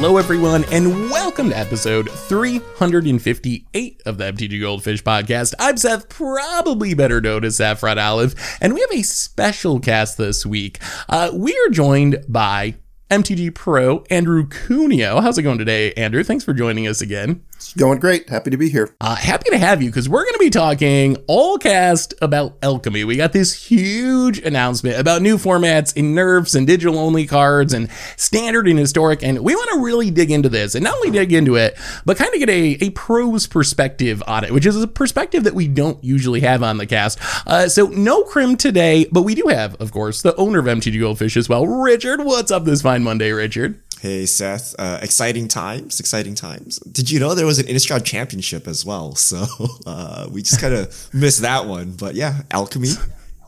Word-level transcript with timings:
Hello, 0.00 0.16
everyone, 0.16 0.64
and 0.72 1.10
welcome 1.10 1.50
to 1.50 1.58
episode 1.58 2.10
358 2.10 4.02
of 4.06 4.16
the 4.16 4.24
MTG 4.32 4.58
Goldfish 4.58 5.04
podcast. 5.04 5.52
I'm 5.58 5.76
Seth, 5.76 6.08
probably 6.08 6.94
better 6.94 7.20
known 7.20 7.44
as 7.44 7.58
Saffron 7.58 7.98
Olive, 7.98 8.34
and 8.62 8.72
we 8.72 8.80
have 8.80 8.92
a 8.92 9.02
special 9.02 9.78
cast 9.78 10.16
this 10.16 10.46
week. 10.46 10.78
Uh, 11.06 11.30
we 11.34 11.52
are 11.52 11.68
joined 11.68 12.24
by 12.30 12.76
MTG 13.10 13.52
Pro 13.52 14.04
Andrew 14.08 14.46
Cuneo. 14.46 15.20
How's 15.20 15.36
it 15.36 15.42
going 15.42 15.58
today, 15.58 15.92
Andrew? 15.94 16.22
Thanks 16.22 16.44
for 16.44 16.52
joining 16.52 16.86
us 16.86 17.00
again. 17.00 17.42
It's 17.56 17.74
going 17.74 17.98
great. 17.98 18.30
Happy 18.30 18.48
to 18.50 18.56
be 18.56 18.70
here. 18.70 18.94
Uh, 19.02 19.14
happy 19.16 19.50
to 19.50 19.58
have 19.58 19.82
you 19.82 19.90
because 19.90 20.08
we're 20.08 20.22
going 20.22 20.32
to 20.32 20.38
be 20.38 20.48
talking 20.48 21.18
all 21.26 21.58
cast 21.58 22.14
about 22.22 22.56
Alchemy. 22.62 23.04
We 23.04 23.16
got 23.16 23.34
this 23.34 23.52
huge 23.52 24.38
announcement 24.38 24.98
about 24.98 25.20
new 25.20 25.36
formats 25.36 25.94
in 25.94 26.14
nerfs 26.14 26.54
and 26.54 26.66
digital 26.66 26.98
only 26.98 27.26
cards 27.26 27.74
and 27.74 27.90
standard 28.16 28.66
and 28.66 28.78
historic. 28.78 29.22
And 29.22 29.40
we 29.40 29.54
want 29.54 29.68
to 29.74 29.84
really 29.84 30.10
dig 30.10 30.30
into 30.30 30.48
this 30.48 30.74
and 30.74 30.84
not 30.84 30.94
only 30.94 31.10
dig 31.10 31.34
into 31.34 31.56
it, 31.56 31.76
but 32.06 32.16
kind 32.16 32.32
of 32.32 32.38
get 32.38 32.48
a, 32.48 32.78
a 32.80 32.90
pro's 32.90 33.46
perspective 33.46 34.22
on 34.26 34.42
it, 34.42 34.52
which 34.52 34.64
is 34.64 34.82
a 34.82 34.86
perspective 34.86 35.44
that 35.44 35.54
we 35.54 35.68
don't 35.68 36.02
usually 36.02 36.40
have 36.40 36.62
on 36.62 36.78
the 36.78 36.86
cast. 36.86 37.18
Uh, 37.46 37.68
so 37.68 37.88
no 37.88 38.24
Crim 38.24 38.56
today, 38.56 39.06
but 39.12 39.22
we 39.22 39.34
do 39.34 39.48
have, 39.48 39.74
of 39.82 39.92
course, 39.92 40.22
the 40.22 40.34
owner 40.36 40.60
of 40.60 40.64
MTG 40.64 40.98
Goldfish 40.98 41.36
as 41.36 41.48
well. 41.48 41.66
Richard, 41.66 42.24
what's 42.24 42.50
up 42.50 42.64
this 42.64 42.80
fine 42.80 42.99
Monday, 43.02 43.32
Richard? 43.32 43.80
Hey 44.00 44.24
Seth, 44.24 44.74
uh, 44.78 44.98
exciting 45.02 45.46
times, 45.46 46.00
exciting 46.00 46.34
times. 46.34 46.78
Did 46.80 47.10
you 47.10 47.20
know 47.20 47.34
there 47.34 47.44
was 47.44 47.58
an 47.58 47.66
Innistrad 47.66 48.04
championship 48.04 48.66
as 48.66 48.84
well? 48.84 49.14
So 49.16 49.46
uh, 49.86 50.26
we 50.30 50.42
just 50.42 50.58
kind 50.60 50.72
of 50.72 51.08
missed 51.12 51.42
that 51.42 51.66
one. 51.66 51.92
But 51.92 52.14
yeah, 52.14 52.42
Alchemy, 52.50 52.88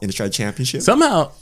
Innistrad 0.03 0.33
championship. 0.35 0.83
Somehow, 0.83 1.33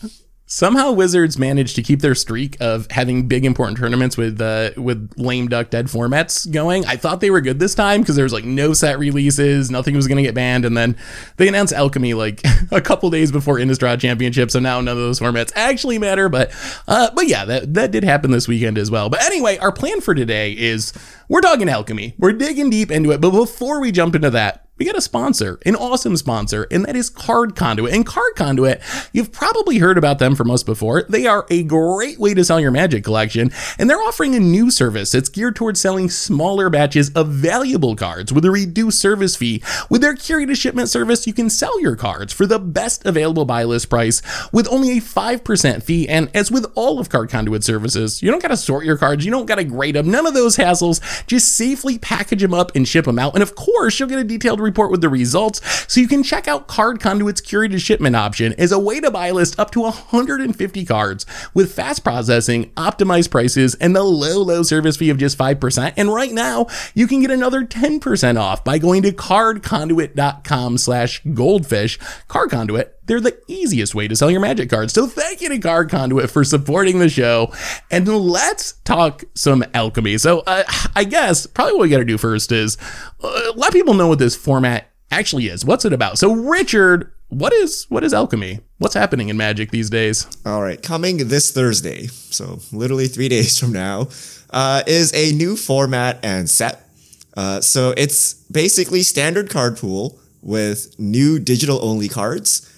Somehow 0.53 0.91
Wizards 0.91 1.39
managed 1.39 1.77
to 1.77 1.83
keep 1.83 2.01
their 2.01 2.17
streak 2.17 2.57
of 2.61 2.91
having 2.91 3.29
big 3.29 3.45
important 3.45 3.79
tournaments 3.79 4.17
with 4.17 4.41
uh, 4.41 4.71
with 4.77 5.13
lame 5.17 5.47
duck 5.47 5.71
dead 5.71 5.87
formats 5.87 6.51
going. 6.51 6.85
I 6.87 6.97
thought 6.97 7.21
they 7.21 7.31
were 7.31 7.41
good 7.41 7.61
this 7.61 7.73
time 7.73 8.01
because 8.01 8.17
there 8.17 8.25
was 8.25 8.33
like 8.33 8.45
no 8.45 8.73
set 8.73 8.99
releases, 8.99 9.71
nothing 9.71 9.95
was 9.95 10.09
going 10.09 10.17
to 10.17 10.25
get 10.25 10.35
banned, 10.35 10.65
and 10.65 10.77
then 10.77 10.97
they 11.37 11.47
announced 11.47 11.73
Alchemy 11.73 12.15
like 12.15 12.43
a 12.73 12.81
couple 12.81 13.09
days 13.11 13.31
before 13.31 13.59
Innistrad 13.59 14.01
Championship, 14.01 14.51
so 14.51 14.59
now 14.59 14.81
none 14.81 14.89
of 14.89 14.97
those 14.97 15.21
formats 15.21 15.53
actually 15.55 16.01
matter. 16.01 16.29
But 16.29 16.51
uh, 16.89 17.13
but 17.15 17.29
yeah, 17.29 17.45
that 17.45 17.75
that 17.75 17.93
did 17.93 18.03
happen 18.03 18.33
this 18.33 18.49
weekend 18.49 18.77
as 18.77 18.91
well. 18.91 19.09
But 19.09 19.23
anyway, 19.23 19.57
our 19.59 19.71
plan 19.71 20.01
for 20.01 20.17
today 20.17 20.51
is 20.51 20.93
we're 21.29 21.43
talking 21.43 21.69
Alchemy. 21.69 22.17
We're 22.19 22.33
digging 22.33 22.71
deep 22.71 22.91
into 22.91 23.13
it, 23.13 23.21
but 23.21 23.31
before 23.31 23.81
we 23.81 23.93
jump 23.93 24.17
into 24.17 24.31
that, 24.31 24.67
we 24.81 24.87
got 24.87 24.97
a 24.97 25.03
sponsor, 25.03 25.61
an 25.67 25.77
awesome 25.77 26.17
sponsor, 26.17 26.67
and 26.71 26.87
that 26.87 26.97
is 26.97 27.11
Card 27.11 27.55
Conduit. 27.55 27.93
And 27.93 28.07
Card 28.07 28.35
Conduit, 28.35 28.81
you've 29.13 29.31
probably 29.31 29.77
heard 29.77 29.99
about 29.99 30.19
them 30.19 30.35
from 30.35 30.51
us 30.51 30.63
before. 30.63 31.03
They 31.03 31.27
are 31.27 31.47
a 31.51 31.63
great 31.65 32.19
way 32.19 32.33
to 32.33 32.43
sell 32.43 32.59
your 32.59 32.71
magic 32.71 33.05
collection, 33.05 33.53
and 33.79 33.91
they're 33.91 34.01
offering 34.01 34.35
a 34.35 34.41
new 34.41 34.71
service 34.71 35.13
that's 35.13 35.29
geared 35.29 35.55
towards 35.55 35.83
selling 35.83 36.09
smaller 36.09 36.71
batches 36.71 37.11
of 37.11 37.29
valuable 37.29 37.95
cards 37.95 38.33
with 38.33 38.43
a 38.47 38.51
reduced 38.51 38.99
service 38.99 39.37
fee. 39.37 39.63
With 39.91 40.01
their 40.01 40.15
curated 40.15 40.57
shipment 40.57 40.89
service, 40.89 41.27
you 41.27 41.35
can 41.35 41.51
sell 41.51 41.79
your 41.83 41.95
cards 41.95 42.33
for 42.33 42.47
the 42.47 42.59
best 42.59 43.05
available 43.05 43.45
buy 43.45 43.65
list 43.65 43.91
price 43.91 44.23
with 44.51 44.67
only 44.69 44.97
a 44.97 45.03
5% 45.03 45.83
fee. 45.83 46.09
And 46.09 46.31
as 46.35 46.51
with 46.51 46.65
all 46.75 46.99
of 46.99 47.11
Card 47.11 47.29
Conduit 47.29 47.65
services, 47.65 48.23
you 48.23 48.31
don't 48.31 48.41
got 48.41 48.49
to 48.49 48.57
sort 48.57 48.87
your 48.87 48.97
cards, 48.97 49.27
you 49.27 49.31
don't 49.31 49.45
got 49.45 49.57
to 49.57 49.65
grade 49.65 49.97
them, 49.97 50.11
none 50.11 50.27
of 50.27 50.33
those 50.33 50.57
hassles. 50.57 51.03
Just 51.27 51.55
safely 51.55 51.99
package 51.99 52.41
them 52.41 52.55
up 52.55 52.75
and 52.75 52.89
ship 52.89 53.05
them 53.05 53.19
out. 53.19 53.35
And 53.35 53.43
of 53.43 53.55
course, 53.55 54.01
you'll 54.01 54.09
get 54.09 54.19
a 54.19 54.25
detailed 54.25 54.59
report 54.71 54.91
with 54.91 55.01
the 55.01 55.09
results, 55.09 55.61
so 55.93 56.01
you 56.01 56.09
can 56.09 56.23
check 56.23 56.47
out 56.49 56.69
Card 56.69 57.01
Conduit's 57.01 57.41
curated 57.41 57.81
shipment 57.81 58.17
option 58.17 58.55
as 58.59 58.73
a 58.73 58.79
way 58.79 59.01
to 59.01 59.11
buy 59.11 59.31
list 59.33 59.59
up 59.59 59.71
to 59.73 59.81
150 59.81 60.85
cards 60.85 61.27
with 61.53 61.75
fast 61.75 62.05
processing, 62.05 62.71
optimized 62.71 63.31
prices, 63.31 63.75
and 63.75 63.95
the 63.95 64.03
low, 64.03 64.43
low 64.43 64.63
service 64.63 64.97
fee 64.97 65.11
of 65.11 65.19
just 65.19 65.37
5%. 65.37 65.95
And 65.97 66.13
right 66.13 66.33
now, 66.33 66.67
you 66.95 67.07
can 67.07 67.21
get 67.21 67.31
another 67.31 67.65
10% 67.65 68.41
off 68.41 68.65
by 68.65 68.79
going 68.79 69.03
to 69.03 69.13
cardconduit.com 69.13 70.79
slash 70.79 71.23
goldfish. 71.35 71.99
Card 72.29 72.51
Conduit, 72.51 73.00
they're 73.11 73.21
the 73.21 73.37
easiest 73.49 73.93
way 73.93 74.07
to 74.07 74.15
sell 74.15 74.31
your 74.31 74.39
magic 74.39 74.71
cards. 74.71 74.93
So 74.93 75.09
thank 75.09 75.41
you 75.41 75.49
to 75.49 75.59
Card 75.59 75.91
Conduit 75.91 76.31
for 76.31 76.45
supporting 76.45 77.01
the 77.01 77.09
show. 77.09 77.53
And 77.91 78.07
let's 78.07 78.75
talk 78.85 79.25
some 79.35 79.65
alchemy. 79.75 80.17
So 80.19 80.45
uh, 80.47 80.63
I 80.95 81.03
guess 81.03 81.45
probably 81.45 81.73
what 81.73 81.83
we 81.83 81.89
got 81.89 81.99
to 81.99 82.05
do 82.05 82.17
first 82.17 82.53
is 82.53 82.79
uh, 83.21 83.53
let 83.57 83.73
people 83.73 83.95
know 83.95 84.07
what 84.07 84.21
this 84.21 84.37
format 84.37 84.93
actually 85.11 85.49
is. 85.49 85.65
What's 85.65 85.85
it 85.85 85.93
about? 85.93 86.19
So, 86.19 86.33
Richard, 86.33 87.13
what 87.31 87.53
is 87.53 87.85
what 87.89 88.05
is 88.05 88.15
alchemy? 88.15 88.61
What's 88.79 88.95
happening 88.95 89.29
in 89.29 89.37
Magic 89.37 89.73
these 89.73 89.91
days? 89.91 90.29
All 90.47 90.63
right, 90.63 90.81
coming 90.81 91.27
this 91.27 91.51
Thursday, 91.51 92.07
so 92.07 92.61
literally 92.71 93.09
three 93.09 93.29
days 93.37 93.59
from 93.59 93.73
now, 93.73 94.07
uh, 94.51 94.85
is 94.87 95.13
a 95.15 95.33
new 95.33 95.57
format 95.57 96.21
and 96.23 96.49
set. 96.49 96.89
Uh, 97.37 97.61
so 97.61 97.93
it's 97.97 98.35
basically 98.35 99.03
standard 99.03 99.51
card 99.51 99.77
pool 99.77 100.21
with 100.43 100.99
new 100.99 101.39
digital 101.39 101.85
only 101.85 102.09
cards, 102.09 102.70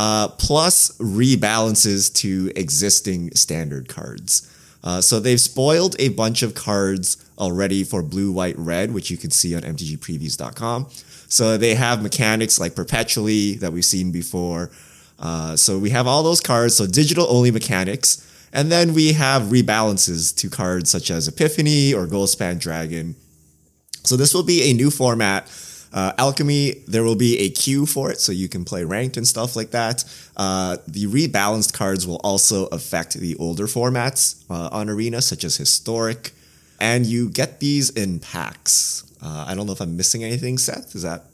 uh, 0.00 0.28
plus 0.38 0.96
rebalances 0.96 2.10
to 2.10 2.50
existing 2.56 3.30
standard 3.34 3.86
cards. 3.86 4.50
Uh, 4.82 4.98
so 4.98 5.20
they've 5.20 5.38
spoiled 5.38 5.94
a 5.98 6.08
bunch 6.08 6.42
of 6.42 6.54
cards 6.54 7.22
already 7.36 7.84
for 7.84 8.02
blue, 8.02 8.32
white, 8.32 8.56
red, 8.56 8.94
which 8.94 9.10
you 9.10 9.18
can 9.18 9.30
see 9.30 9.54
on 9.54 9.60
mtgpreviews.com. 9.60 10.86
So 11.28 11.58
they 11.58 11.74
have 11.74 12.02
mechanics 12.02 12.58
like 12.58 12.74
perpetually 12.74 13.56
that 13.56 13.74
we've 13.74 13.84
seen 13.84 14.10
before. 14.10 14.70
Uh, 15.18 15.54
so 15.54 15.78
we 15.78 15.90
have 15.90 16.06
all 16.06 16.22
those 16.22 16.40
cards, 16.40 16.74
so 16.74 16.86
digital 16.86 17.26
only 17.28 17.50
mechanics. 17.50 18.26
And 18.54 18.72
then 18.72 18.94
we 18.94 19.12
have 19.12 19.52
rebalances 19.52 20.34
to 20.36 20.48
cards 20.48 20.88
such 20.88 21.10
as 21.10 21.28
Epiphany 21.28 21.92
or 21.92 22.06
Goldspan 22.06 22.58
Dragon. 22.58 23.16
So 24.04 24.16
this 24.16 24.32
will 24.32 24.44
be 24.44 24.70
a 24.70 24.72
new 24.72 24.90
format. 24.90 25.46
Uh, 25.92 26.12
Alchemy, 26.18 26.82
there 26.86 27.02
will 27.02 27.16
be 27.16 27.38
a 27.38 27.50
queue 27.50 27.84
for 27.86 28.10
it, 28.10 28.20
so 28.20 28.32
you 28.32 28.48
can 28.48 28.64
play 28.64 28.84
ranked 28.84 29.16
and 29.16 29.26
stuff 29.26 29.56
like 29.56 29.70
that. 29.72 30.04
Uh, 30.36 30.76
the 30.86 31.06
rebalanced 31.06 31.72
cards 31.72 32.06
will 32.06 32.20
also 32.22 32.66
affect 32.66 33.14
the 33.14 33.34
older 33.36 33.66
formats 33.66 34.44
uh, 34.48 34.68
on 34.70 34.88
Arena, 34.88 35.20
such 35.20 35.42
as 35.44 35.56
Historic, 35.56 36.32
and 36.80 37.06
you 37.06 37.28
get 37.28 37.60
these 37.60 37.90
in 37.90 38.20
packs. 38.20 39.04
Uh, 39.22 39.44
I 39.48 39.54
don't 39.54 39.66
know 39.66 39.72
if 39.72 39.80
I'm 39.80 39.96
missing 39.96 40.24
anything, 40.24 40.58
Seth. 40.58 40.94
Is 40.94 41.02
that 41.02 41.24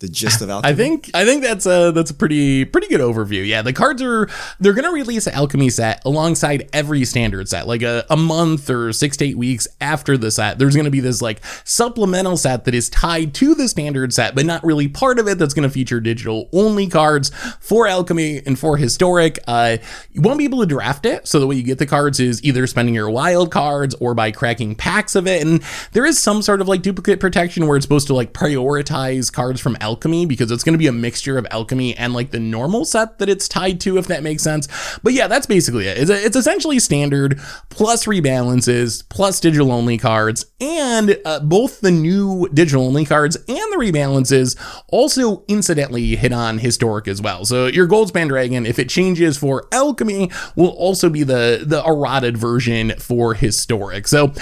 the 0.00 0.08
gist 0.08 0.40
of 0.42 0.50
alchemy? 0.50 0.72
I 0.72 0.76
think 0.76 1.10
I 1.14 1.24
think 1.24 1.42
that's 1.42 1.66
a 1.66 1.90
that's 1.92 2.10
a 2.10 2.14
pretty 2.14 2.64
pretty 2.64 2.88
good 2.88 3.00
overview. 3.00 3.46
Yeah, 3.46 3.62
the 3.62 3.72
cards 3.72 4.02
are 4.02 4.28
they're 4.60 4.72
gonna 4.72 4.92
release 4.92 5.26
an 5.26 5.34
alchemy 5.34 5.70
set 5.70 6.02
alongside 6.04 6.68
every 6.72 7.04
standard 7.04 7.48
set, 7.48 7.66
like 7.66 7.82
a, 7.82 8.04
a 8.10 8.16
month 8.16 8.70
or 8.70 8.92
six 8.92 9.16
to 9.18 9.26
eight 9.26 9.38
weeks 9.38 9.66
after 9.80 10.16
the 10.16 10.30
set. 10.30 10.58
There's 10.58 10.76
gonna 10.76 10.90
be 10.90 11.00
this 11.00 11.20
like 11.20 11.40
supplemental 11.64 12.36
set 12.36 12.64
that 12.64 12.74
is 12.74 12.88
tied 12.88 13.34
to 13.34 13.54
the 13.54 13.68
standard 13.68 14.12
set, 14.12 14.34
but 14.34 14.46
not 14.46 14.64
really 14.64 14.88
part 14.88 15.18
of 15.18 15.28
it. 15.28 15.38
That's 15.38 15.54
gonna 15.54 15.70
feature 15.70 16.00
digital 16.00 16.48
only 16.52 16.86
cards 16.86 17.30
for 17.60 17.86
alchemy 17.86 18.42
and 18.46 18.58
for 18.58 18.76
historic. 18.76 19.38
Uh, 19.46 19.78
you 20.12 20.20
won't 20.20 20.38
be 20.38 20.44
able 20.44 20.60
to 20.60 20.66
draft 20.66 21.06
it, 21.06 21.26
so 21.26 21.40
the 21.40 21.46
way 21.46 21.56
you 21.56 21.62
get 21.62 21.78
the 21.78 21.86
cards 21.86 22.20
is 22.20 22.42
either 22.44 22.66
spending 22.66 22.94
your 22.94 23.10
wild 23.10 23.50
cards 23.50 23.94
or 24.00 24.14
by 24.14 24.30
cracking 24.30 24.74
packs 24.74 25.14
of 25.14 25.26
it. 25.26 25.42
And 25.42 25.62
there 25.92 26.04
is 26.04 26.18
some 26.18 26.42
sort 26.42 26.60
of 26.60 26.68
like 26.68 26.82
duplicate 26.82 27.20
protection 27.20 27.66
where 27.66 27.76
it's 27.76 27.84
supposed 27.84 28.06
to 28.08 28.14
like 28.14 28.32
prioritize 28.32 29.32
cards 29.32 29.60
from 29.60 29.76
because 29.96 30.50
it's 30.50 30.64
going 30.64 30.74
to 30.74 30.78
be 30.78 30.86
a 30.86 30.92
mixture 30.92 31.38
of 31.38 31.46
alchemy 31.50 31.96
and 31.96 32.12
like 32.12 32.30
the 32.30 32.40
normal 32.40 32.84
set 32.84 33.18
that 33.18 33.28
it's 33.28 33.48
tied 33.48 33.80
to, 33.80 33.98
if 33.98 34.06
that 34.06 34.22
makes 34.22 34.42
sense. 34.42 34.68
But 35.02 35.12
yeah, 35.12 35.26
that's 35.26 35.46
basically 35.46 35.86
it. 35.86 35.98
It's, 35.98 36.10
it's 36.10 36.36
essentially 36.36 36.78
standard 36.78 37.40
plus 37.68 38.06
rebalances 38.06 39.02
plus 39.08 39.40
digital 39.40 39.72
only 39.72 39.98
cards, 39.98 40.46
and 40.60 41.18
uh, 41.24 41.40
both 41.40 41.80
the 41.80 41.90
new 41.90 42.48
digital 42.52 42.86
only 42.86 43.04
cards 43.04 43.36
and 43.36 43.46
the 43.46 43.76
rebalances 43.78 44.56
also 44.88 45.44
incidentally 45.48 46.16
hit 46.16 46.32
on 46.32 46.58
historic 46.58 47.08
as 47.08 47.20
well. 47.20 47.44
So 47.44 47.66
your 47.66 47.86
Goldspan 47.86 48.28
Dragon, 48.28 48.66
if 48.66 48.78
it 48.78 48.88
changes 48.88 49.36
for 49.36 49.66
alchemy, 49.72 50.30
will 50.56 50.70
also 50.70 51.08
be 51.08 51.22
the 51.22 51.64
the 51.64 51.82
eroded 51.84 52.36
version 52.36 52.94
for 52.98 53.34
historic. 53.34 54.08
So 54.08 54.32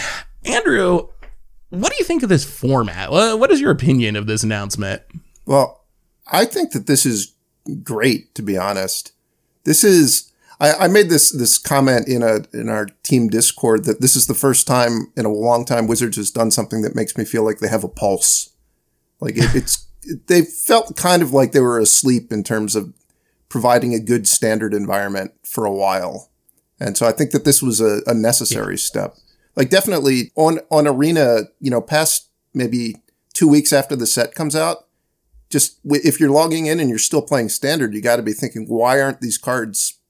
Andrew, 0.44 1.08
what 1.70 1.90
do 1.90 1.96
you 1.98 2.04
think 2.04 2.22
of 2.22 2.28
this 2.28 2.44
format? 2.44 3.10
What 3.10 3.50
is 3.50 3.60
your 3.60 3.72
opinion 3.72 4.16
of 4.16 4.26
this 4.26 4.42
announcement? 4.42 5.02
Well, 5.46 5.84
I 6.26 6.44
think 6.44 6.72
that 6.72 6.86
this 6.86 7.06
is 7.06 7.34
great, 7.82 8.34
to 8.34 8.42
be 8.42 8.56
honest. 8.56 9.12
This 9.64 9.84
is, 9.84 10.32
I, 10.60 10.72
I, 10.72 10.88
made 10.88 11.08
this, 11.08 11.30
this 11.30 11.58
comment 11.58 12.08
in 12.08 12.22
a, 12.22 12.40
in 12.52 12.68
our 12.68 12.86
team 13.02 13.28
discord 13.28 13.84
that 13.84 14.00
this 14.00 14.16
is 14.16 14.26
the 14.26 14.34
first 14.34 14.66
time 14.66 15.12
in 15.16 15.24
a 15.24 15.32
long 15.32 15.64
time 15.64 15.86
Wizards 15.86 16.16
has 16.16 16.30
done 16.30 16.50
something 16.50 16.82
that 16.82 16.94
makes 16.94 17.16
me 17.16 17.24
feel 17.24 17.44
like 17.44 17.58
they 17.58 17.68
have 17.68 17.84
a 17.84 17.88
pulse. 17.88 18.50
Like 19.20 19.36
it, 19.36 19.54
it's, 19.54 19.86
they 20.26 20.42
felt 20.42 20.96
kind 20.96 21.22
of 21.22 21.32
like 21.32 21.52
they 21.52 21.60
were 21.60 21.78
asleep 21.78 22.32
in 22.32 22.44
terms 22.44 22.76
of 22.76 22.92
providing 23.48 23.94
a 23.94 24.00
good 24.00 24.28
standard 24.28 24.74
environment 24.74 25.32
for 25.44 25.64
a 25.64 25.72
while. 25.72 26.30
And 26.78 26.96
so 26.96 27.06
I 27.06 27.12
think 27.12 27.30
that 27.30 27.44
this 27.44 27.62
was 27.62 27.80
a, 27.80 28.02
a 28.06 28.14
necessary 28.14 28.74
yeah. 28.74 28.80
step. 28.80 29.16
Like 29.54 29.70
definitely 29.70 30.32
on, 30.34 30.60
on 30.70 30.86
arena, 30.86 31.44
you 31.60 31.70
know, 31.70 31.80
past 31.80 32.28
maybe 32.52 32.96
two 33.32 33.48
weeks 33.48 33.72
after 33.72 33.96
the 33.96 34.06
set 34.06 34.34
comes 34.34 34.54
out, 34.54 34.85
just 35.50 35.78
if 35.84 36.18
you're 36.18 36.30
logging 36.30 36.66
in 36.66 36.80
and 36.80 36.88
you're 36.88 36.98
still 36.98 37.22
playing 37.22 37.48
standard, 37.48 37.94
you 37.94 38.02
got 38.02 38.16
to 38.16 38.22
be 38.22 38.32
thinking, 38.32 38.66
why 38.68 39.00
aren't 39.00 39.20
these 39.20 39.38
cards 39.38 40.00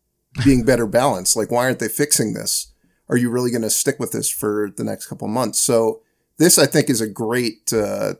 being 0.44 0.64
better 0.64 0.86
balanced? 0.86 1.36
Like, 1.36 1.50
why 1.50 1.64
aren't 1.64 1.78
they 1.78 1.88
fixing 1.88 2.34
this? 2.34 2.72
are 3.08 3.16
you 3.16 3.30
really 3.30 3.50
going 3.50 3.62
to 3.62 3.70
stick 3.70 3.98
with 3.98 4.12
this 4.12 4.28
for 4.30 4.70
the 4.76 4.84
next 4.84 5.06
couple 5.06 5.28
months? 5.28 5.60
So 5.60 6.02
this, 6.38 6.58
I 6.58 6.66
think, 6.66 6.90
is 6.90 7.00
a 7.00 7.08
great 7.08 7.72
uh, 7.72 8.14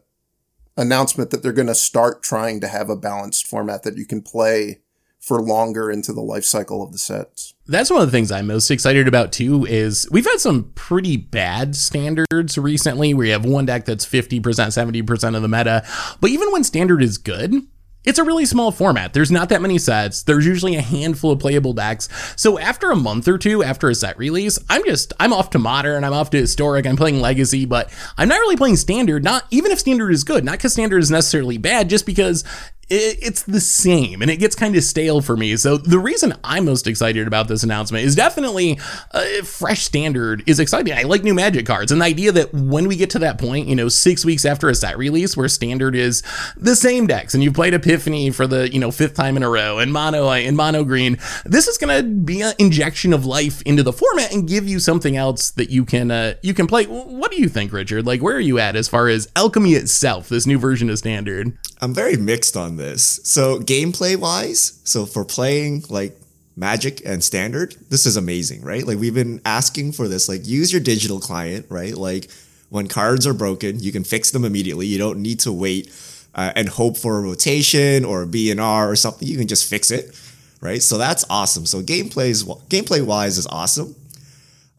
announcement 0.77 1.31
that 1.31 1.43
they're 1.43 1.53
going 1.53 1.67
to 1.67 1.75
start 1.75 2.23
trying 2.23 2.61
to 2.61 2.69
have 2.69 2.89
a 2.89 2.97
balanced 2.97 3.47
format 3.47 3.83
that 3.83 3.97
you 3.97 4.07
can 4.07 4.23
play 4.23 4.83
for 5.27 5.43
longer 5.43 5.91
into 5.91 6.13
the 6.13 6.21
life 6.21 6.45
cycle 6.45 6.85
of 6.85 6.93
the 6.93 6.99
sets. 6.99 7.55
That's 7.67 7.91
one 7.91 8.01
of 8.01 8.07
the 8.07 8.13
things 8.13 8.31
I'm 8.31 8.47
most 8.47 8.71
excited 8.71 9.09
about 9.09 9.33
too 9.33 9.67
is 9.67 10.07
we've 10.13 10.25
had 10.25 10.39
some 10.39 10.71
pretty 10.77 11.17
bad 11.17 11.75
standards 11.75 12.57
recently 12.57 13.13
where 13.13 13.27
you 13.27 13.33
have 13.33 13.45
one 13.45 13.67
deck 13.67 13.87
that's 13.87 14.07
50%, 14.07 14.41
70% 14.41 15.37
of 15.37 15.43
the 15.43 15.49
meta. 15.49 15.85
But 16.21 16.31
even 16.31 16.53
when 16.53 16.63
standard 16.63 17.03
is 17.03 17.19
good, 17.19 17.67
it's 18.05 18.21
a 18.21 18.25
really 18.25 18.47
small 18.47 18.71
format. 18.71 19.15
There's 19.15 19.33
not 19.33 19.49
that 19.49 19.61
many 19.61 19.79
sets. 19.79 20.23
There's 20.23 20.47
usually 20.47 20.77
a 20.77 20.81
handful 20.81 21.33
of 21.33 21.41
playable 21.41 21.73
decks. 21.73 22.09
So 22.37 22.57
after 22.57 22.93
a 22.93 22.97
month 22.97 23.27
or 23.27 23.37
two 23.37 23.65
after 23.65 23.91
a 23.91 23.97
set 23.97 24.17
release, 24.17 24.61
I'm 24.71 24.85
just 24.85 25.13
I'm 25.19 25.33
off 25.33 25.51
to 25.51 25.59
modern, 25.59 26.05
I'm 26.05 26.13
off 26.13 26.31
to 26.31 26.37
historic, 26.37 26.87
I'm 26.87 26.97
playing 26.97 27.21
legacy, 27.21 27.67
but 27.67 27.93
I'm 28.17 28.29
not 28.29 28.39
really 28.39 28.57
playing 28.57 28.77
standard, 28.77 29.25
not 29.25 29.45
even 29.51 29.73
if 29.73 29.81
standard 29.81 30.13
is 30.13 30.23
good, 30.23 30.45
not 30.45 30.53
because 30.53 30.73
standard 30.73 31.03
is 31.03 31.11
necessarily 31.11 31.59
bad, 31.59 31.91
just 31.91 32.07
because 32.07 32.45
it's 32.89 33.43
the 33.43 33.61
same 33.61 34.23
and 34.23 34.31
it 34.31 34.37
gets 34.37 34.55
kind 34.55 34.77
of 34.77 34.83
stale 34.85 35.21
for 35.21 35.37
me. 35.37 35.57
So 35.57 35.77
the 35.77 35.99
reason 35.99 36.35
I'm 36.45 36.65
most 36.65 36.87
excited 36.87 37.27
about 37.27 37.49
this 37.49 37.65
announcement 37.65 38.05
is 38.05 38.15
definitely 38.15 38.79
a 39.13 39.43
fresh 39.43 39.83
standard 39.83 40.45
is 40.47 40.61
exciting. 40.61 40.93
I 40.93 41.03
like 41.03 41.25
new 41.25 41.35
magic 41.35 41.67
cards 41.67 41.91
and 41.91 42.01
the 42.01 42.05
idea 42.05 42.31
that 42.33 42.55
when 42.55 42.87
we 42.87 42.97
get 42.97 43.11
to 43.11 43.19
that 43.21 43.39
point, 43.39 43.67
you 43.67 43.75
know, 43.75 43.89
six 43.89 44.25
weeks 44.25 44.45
after 44.45 44.69
a 44.69 44.75
set 44.75 44.97
release 44.99 45.37
where 45.37 45.49
standard 45.49 45.97
is 45.97 46.23
the 46.57 46.77
same 46.77 47.09
decks 47.09 47.35
and 47.35 47.43
you've 47.43 47.55
played 47.55 47.75
Epiphany 47.75 48.31
for 48.31 48.47
the, 48.47 48.73
you 48.73 48.79
know, 48.79 48.93
fifth 48.93 49.15
time 49.15 49.37
in 49.37 49.43
a 49.43 49.51
row 49.51 49.79
and 49.79 49.93
mono 49.93 50.31
and 50.31 50.57
mono 50.57 50.85
green, 50.85 51.19
this 51.45 51.67
is 51.67 51.79
going 51.79 51.97
to 51.97 52.09
be 52.09 52.41
an 52.43 52.55
injection 52.59 53.13
of 53.13 53.27
life 53.27 53.63
into 53.63 53.83
the 53.83 53.93
format 53.93 54.33
and 54.33 54.47
give 54.47 54.69
you 54.69 54.79
something 54.79 55.17
else 55.17 55.51
that 55.51 55.71
you 55.71 55.85
can, 55.85 56.11
uh, 56.13 56.35
you 56.43 56.55
can 56.55 56.69
play. 56.69 56.85
What 56.85 57.33
do 57.33 57.41
you 57.41 57.49
think, 57.49 57.73
Richard? 57.73 58.07
Like, 58.07 58.23
where 58.23 58.37
are 58.37 58.41
you 58.41 58.61
at 58.61 58.77
as 58.77 58.89
far 58.89 59.09
as 59.09 59.29
alchemy 59.35 59.73
itself, 59.73 60.29
this 60.29 60.47
new 60.47 60.59
version 60.59 60.89
of 60.89 60.99
standard? 60.99 61.57
I'm 61.81 61.93
very 61.93 62.17
mixed 62.17 62.57
on 62.57 62.76
this. 62.77 63.21
So 63.25 63.59
gameplay 63.61 64.17
wise, 64.17 64.81
so 64.85 65.07
for 65.07 65.25
playing 65.25 65.85
like 65.89 66.19
Magic 66.57 67.03
and 67.05 67.23
Standard, 67.23 67.77
this 67.91 68.07
is 68.07 68.17
amazing, 68.17 68.63
right? 68.63 68.87
Like 68.87 68.99
we've 68.99 69.15
been 69.15 69.41
asking 69.45 69.93
for 69.93 70.09
this. 70.09 70.29
Like 70.29 70.47
use 70.47 70.73
your 70.73 70.81
digital 70.81 71.21
client, 71.21 71.67
right? 71.69 71.95
Like 71.95 72.31
when 72.71 72.89
cards 72.89 73.27
are 73.27 73.35
broken, 73.35 73.81
you 73.81 73.93
can 73.93 74.05
fix 74.05 74.31
them 74.31 74.45
immediately. 74.45 74.87
You 74.87 74.99
don't 74.99 75.21
need 75.21 75.41
to 75.41 75.53
wait 75.53 75.93
uh, 76.35 76.53
and 76.57 76.69
hope 76.69 76.97
for 76.97 77.19
a 77.19 77.21
rotation 77.21 78.05
or 78.05 78.23
a 78.23 78.27
BNR 78.27 78.89
or 78.89 78.97
something. 78.97 79.29
You 79.29 79.39
can 79.39 79.49
just 79.49 79.69
fix 79.69 79.91
it, 79.91 80.19
right? 80.61 80.83
So 80.83 80.99
that's 80.99 81.25
awesome. 81.29 81.67
So 81.67 81.83
gameplay 81.83 82.29
is 82.29 82.45
gameplay 82.45 83.05
wise 83.05 83.39
is 83.39 83.47
awesome. 83.47 83.95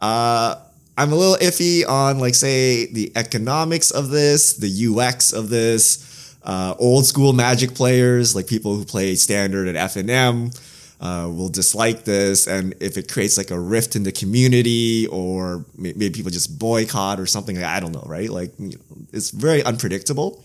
Uh, 0.01 0.55
I'm 0.97 1.11
a 1.11 1.15
little 1.15 1.35
iffy 1.35 1.87
on 1.87 2.19
like 2.19 2.33
say 2.33 2.87
the 2.87 3.11
economics 3.15 3.91
of 3.91 4.09
this, 4.09 4.53
the 4.53 4.87
UX 4.87 5.31
of 5.31 5.49
this 5.49 6.06
uh, 6.47 6.73
old 6.79 7.05
school 7.05 7.33
Magic 7.33 7.75
players, 7.75 8.33
like 8.33 8.47
people 8.47 8.73
who 8.75 8.85
play 8.85 9.15
Standard 9.15 9.67
at 9.67 9.91
FNM, 9.91 10.57
uh, 11.01 11.29
will 11.29 11.49
dislike 11.49 12.05
this, 12.05 12.47
and 12.47 12.73
if 12.79 12.97
it 12.97 13.11
creates 13.11 13.37
like 13.37 13.51
a 13.51 13.59
rift 13.59 13.97
in 13.97 14.03
the 14.03 14.13
community, 14.13 15.05
or 15.07 15.65
maybe 15.77 16.09
people 16.09 16.31
just 16.31 16.57
boycott 16.57 17.19
or 17.19 17.25
something, 17.25 17.61
I 17.61 17.81
don't 17.81 17.91
know, 17.91 18.05
right? 18.07 18.29
Like 18.29 18.53
you 18.57 18.69
know, 18.69 18.97
it's 19.11 19.29
very 19.29 19.61
unpredictable. 19.61 20.43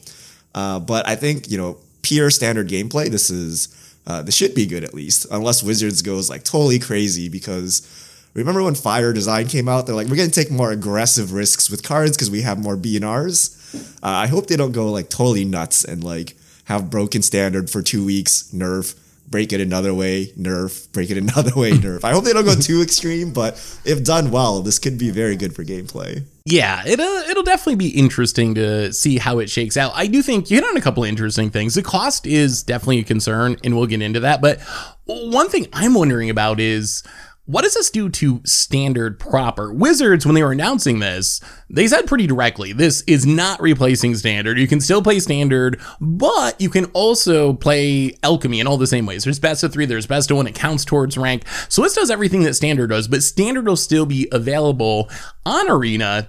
Uh, 0.55 0.81
but 0.81 1.09
I 1.09 1.15
think 1.15 1.49
you 1.51 1.57
know 1.57 1.79
pure 2.03 2.31
Standard 2.31 2.69
gameplay. 2.69 3.09
This 3.09 3.31
is 3.31 3.97
uh, 4.07 4.23
this 4.23 4.35
should 4.35 4.57
be 4.57 4.67
good 4.67 4.83
at 4.83 4.93
least, 4.93 5.27
unless 5.31 5.63
Wizards 5.63 6.03
goes 6.03 6.29
like 6.29 6.43
totally 6.43 6.79
crazy 6.79 7.29
because. 7.29 8.09
Remember 8.35 8.63
when 8.63 8.75
Play 8.75 9.13
Design 9.13 9.47
came 9.47 9.69
out? 9.69 9.85
They're 9.85 9.95
like, 9.95 10.07
we're 10.07 10.17
gonna 10.17 10.31
take 10.31 10.51
more 10.51 10.73
aggressive 10.73 11.35
risks 11.35 11.69
with 11.69 11.83
cards 11.83 12.17
because 12.17 12.31
we 12.31 12.41
have 12.41 12.59
more 12.59 12.79
BNRs. 12.79 13.62
Uh, 13.75 13.79
I 14.03 14.27
hope 14.27 14.47
they 14.47 14.57
don't 14.57 14.73
go 14.73 14.91
like 14.91 15.09
totally 15.09 15.45
nuts 15.45 15.85
and 15.85 16.03
like 16.03 16.37
have 16.65 16.91
broken 16.91 17.23
standard 17.23 17.71
for 17.71 17.83
two 17.83 18.05
weeks, 18.05 18.51
nerf, 18.55 18.97
break 19.29 19.53
it 19.53 19.61
another 19.61 19.93
way, 19.93 20.27
nerf, 20.39 20.91
break 20.93 21.11
it 21.11 21.17
another 21.17 21.55
way, 21.57 21.73
nerf. 21.73 22.05
I 22.05 22.13
hope 22.13 22.25
they 22.25 22.33
don't 22.33 22.45
go 22.45 22.55
too 22.55 22.83
extreme, 22.83 23.33
but 23.33 23.55
if 23.85 24.05
done 24.05 24.31
well, 24.31 24.63
this 24.63 24.79
could 24.79 24.99
be 24.99 25.11
very 25.11 25.37
good 25.37 25.55
for 25.57 25.65
gameplay. 25.65 26.23
Yeah, 26.45 26.83
it'll 26.87 27.05
it'll 27.05 27.43
definitely 27.43 27.77
be 27.77 27.89
interesting 27.89 28.55
to 28.57 28.93
see 28.93 29.19
how 29.19 29.39
it 29.39 29.49
shakes 29.49 29.77
out. 29.77 29.93
I 29.95 30.07
do 30.07 30.23
think 30.23 30.51
you 30.51 30.57
hit 30.57 30.65
on 30.65 30.77
a 30.77 30.81
couple 30.81 31.03
of 31.03 31.09
interesting 31.09 31.51
things. 31.51 31.75
The 31.75 31.83
cost 31.83 32.27
is 32.27 32.63
definitely 32.63 33.01
a 33.01 33.05
concern, 33.05 33.57
and 33.65 33.77
we'll 33.77 33.87
get 33.87 34.03
into 34.03 34.21
that. 34.21 34.41
But 34.41 34.61
one 35.07 35.49
thing 35.49 35.67
I'm 35.73 35.95
wondering 35.95 36.31
about 36.31 36.61
is 36.61 37.03
what 37.45 37.63
does 37.63 37.75
this 37.75 37.91
do 37.91 38.09
to 38.09 38.41
standard 38.45 39.19
proper? 39.19 39.73
Wizards, 39.73 40.25
when 40.25 40.35
they 40.37 40.43
were 40.43 40.53
announcing 40.53 41.01
this, 41.01 41.41
they 41.69 41.89
said 41.89 42.07
pretty 42.07 42.27
directly, 42.27 42.73
this 42.73 43.03
is 43.03 43.27
not 43.27 43.61
replacing 43.61 44.15
standard. 44.15 44.59
You 44.59 44.69
can 44.69 44.81
still 44.81 45.03
play 45.03 45.19
standard, 45.19 45.81
but 46.01 46.61
you 46.61 46.71
can 46.71 46.85
also 46.87 47.53
play 47.55 48.17
alchemy 48.23 48.61
in 48.61 48.69
all 48.69 48.77
the 48.79 48.87
same 48.87 49.07
ways. 49.07 49.25
There's 49.25 49.41
best 49.41 49.65
of 49.65 49.73
three, 49.73 49.87
there's 49.87 50.07
best 50.07 50.31
of 50.31 50.37
one, 50.37 50.47
it 50.47 50.55
counts 50.55 50.85
towards 50.85 51.19
rank. 51.19 51.43
So 51.69 51.83
this 51.83 51.97
does 51.97 52.11
everything 52.11 52.45
that 52.45 52.55
standard 52.55 52.91
does, 52.91 53.09
but 53.09 53.25
standard 53.25 53.67
will 53.67 53.77
still 53.77 54.07
be 54.07 54.29
available 54.31 55.11
on 55.45 55.69
Arena 55.69 56.29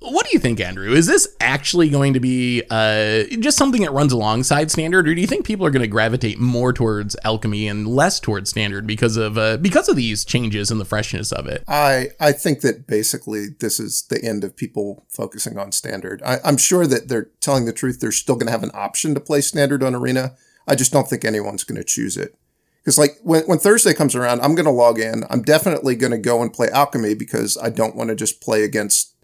what 0.00 0.24
do 0.24 0.32
you 0.32 0.38
think, 0.38 0.60
Andrew? 0.60 0.92
Is 0.92 1.06
this 1.06 1.36
actually 1.40 1.90
going 1.90 2.14
to 2.14 2.20
be 2.20 2.62
uh, 2.70 3.24
just 3.38 3.58
something 3.58 3.82
that 3.82 3.92
runs 3.92 4.12
alongside 4.12 4.70
standard, 4.70 5.06
or 5.06 5.14
do 5.14 5.20
you 5.20 5.26
think 5.26 5.44
people 5.44 5.66
are 5.66 5.70
going 5.70 5.82
to 5.82 5.88
gravitate 5.88 6.38
more 6.38 6.72
towards 6.72 7.16
alchemy 7.22 7.68
and 7.68 7.86
less 7.86 8.18
towards 8.18 8.48
standard 8.48 8.86
because 8.86 9.18
of 9.18 9.36
uh, 9.36 9.58
because 9.58 9.90
of 9.90 9.96
these 9.96 10.24
changes 10.24 10.70
and 10.70 10.80
the 10.80 10.86
freshness 10.86 11.32
of 11.32 11.46
it? 11.46 11.64
I 11.68 12.08
I 12.18 12.32
think 12.32 12.62
that 12.62 12.86
basically 12.86 13.48
this 13.58 13.78
is 13.78 14.02
the 14.02 14.24
end 14.24 14.42
of 14.42 14.56
people 14.56 15.04
focusing 15.08 15.58
on 15.58 15.70
standard. 15.70 16.22
I, 16.24 16.38
I'm 16.44 16.56
sure 16.56 16.86
that 16.86 17.08
they're 17.08 17.28
telling 17.40 17.66
the 17.66 17.72
truth. 17.72 18.00
They're 18.00 18.10
still 18.10 18.36
going 18.36 18.46
to 18.46 18.52
have 18.52 18.62
an 18.62 18.72
option 18.72 19.14
to 19.14 19.20
play 19.20 19.42
standard 19.42 19.82
on 19.82 19.94
Arena. 19.94 20.34
I 20.66 20.76
just 20.76 20.92
don't 20.92 21.08
think 21.08 21.24
anyone's 21.24 21.64
going 21.64 21.78
to 21.78 21.84
choose 21.84 22.16
it. 22.16 22.36
Because 22.82 22.96
like 22.96 23.18
when, 23.22 23.42
when 23.44 23.58
Thursday 23.58 23.92
comes 23.92 24.14
around, 24.14 24.40
I'm 24.40 24.54
going 24.54 24.64
to 24.64 24.70
log 24.70 24.98
in. 24.98 25.24
I'm 25.28 25.42
definitely 25.42 25.94
going 25.94 26.12
to 26.12 26.18
go 26.18 26.40
and 26.40 26.52
play 26.52 26.68
Alchemy 26.70 27.14
because 27.14 27.58
I 27.58 27.68
don't 27.68 27.94
want 27.94 28.08
to 28.08 28.16
just 28.16 28.40
play 28.40 28.64
against 28.64 29.14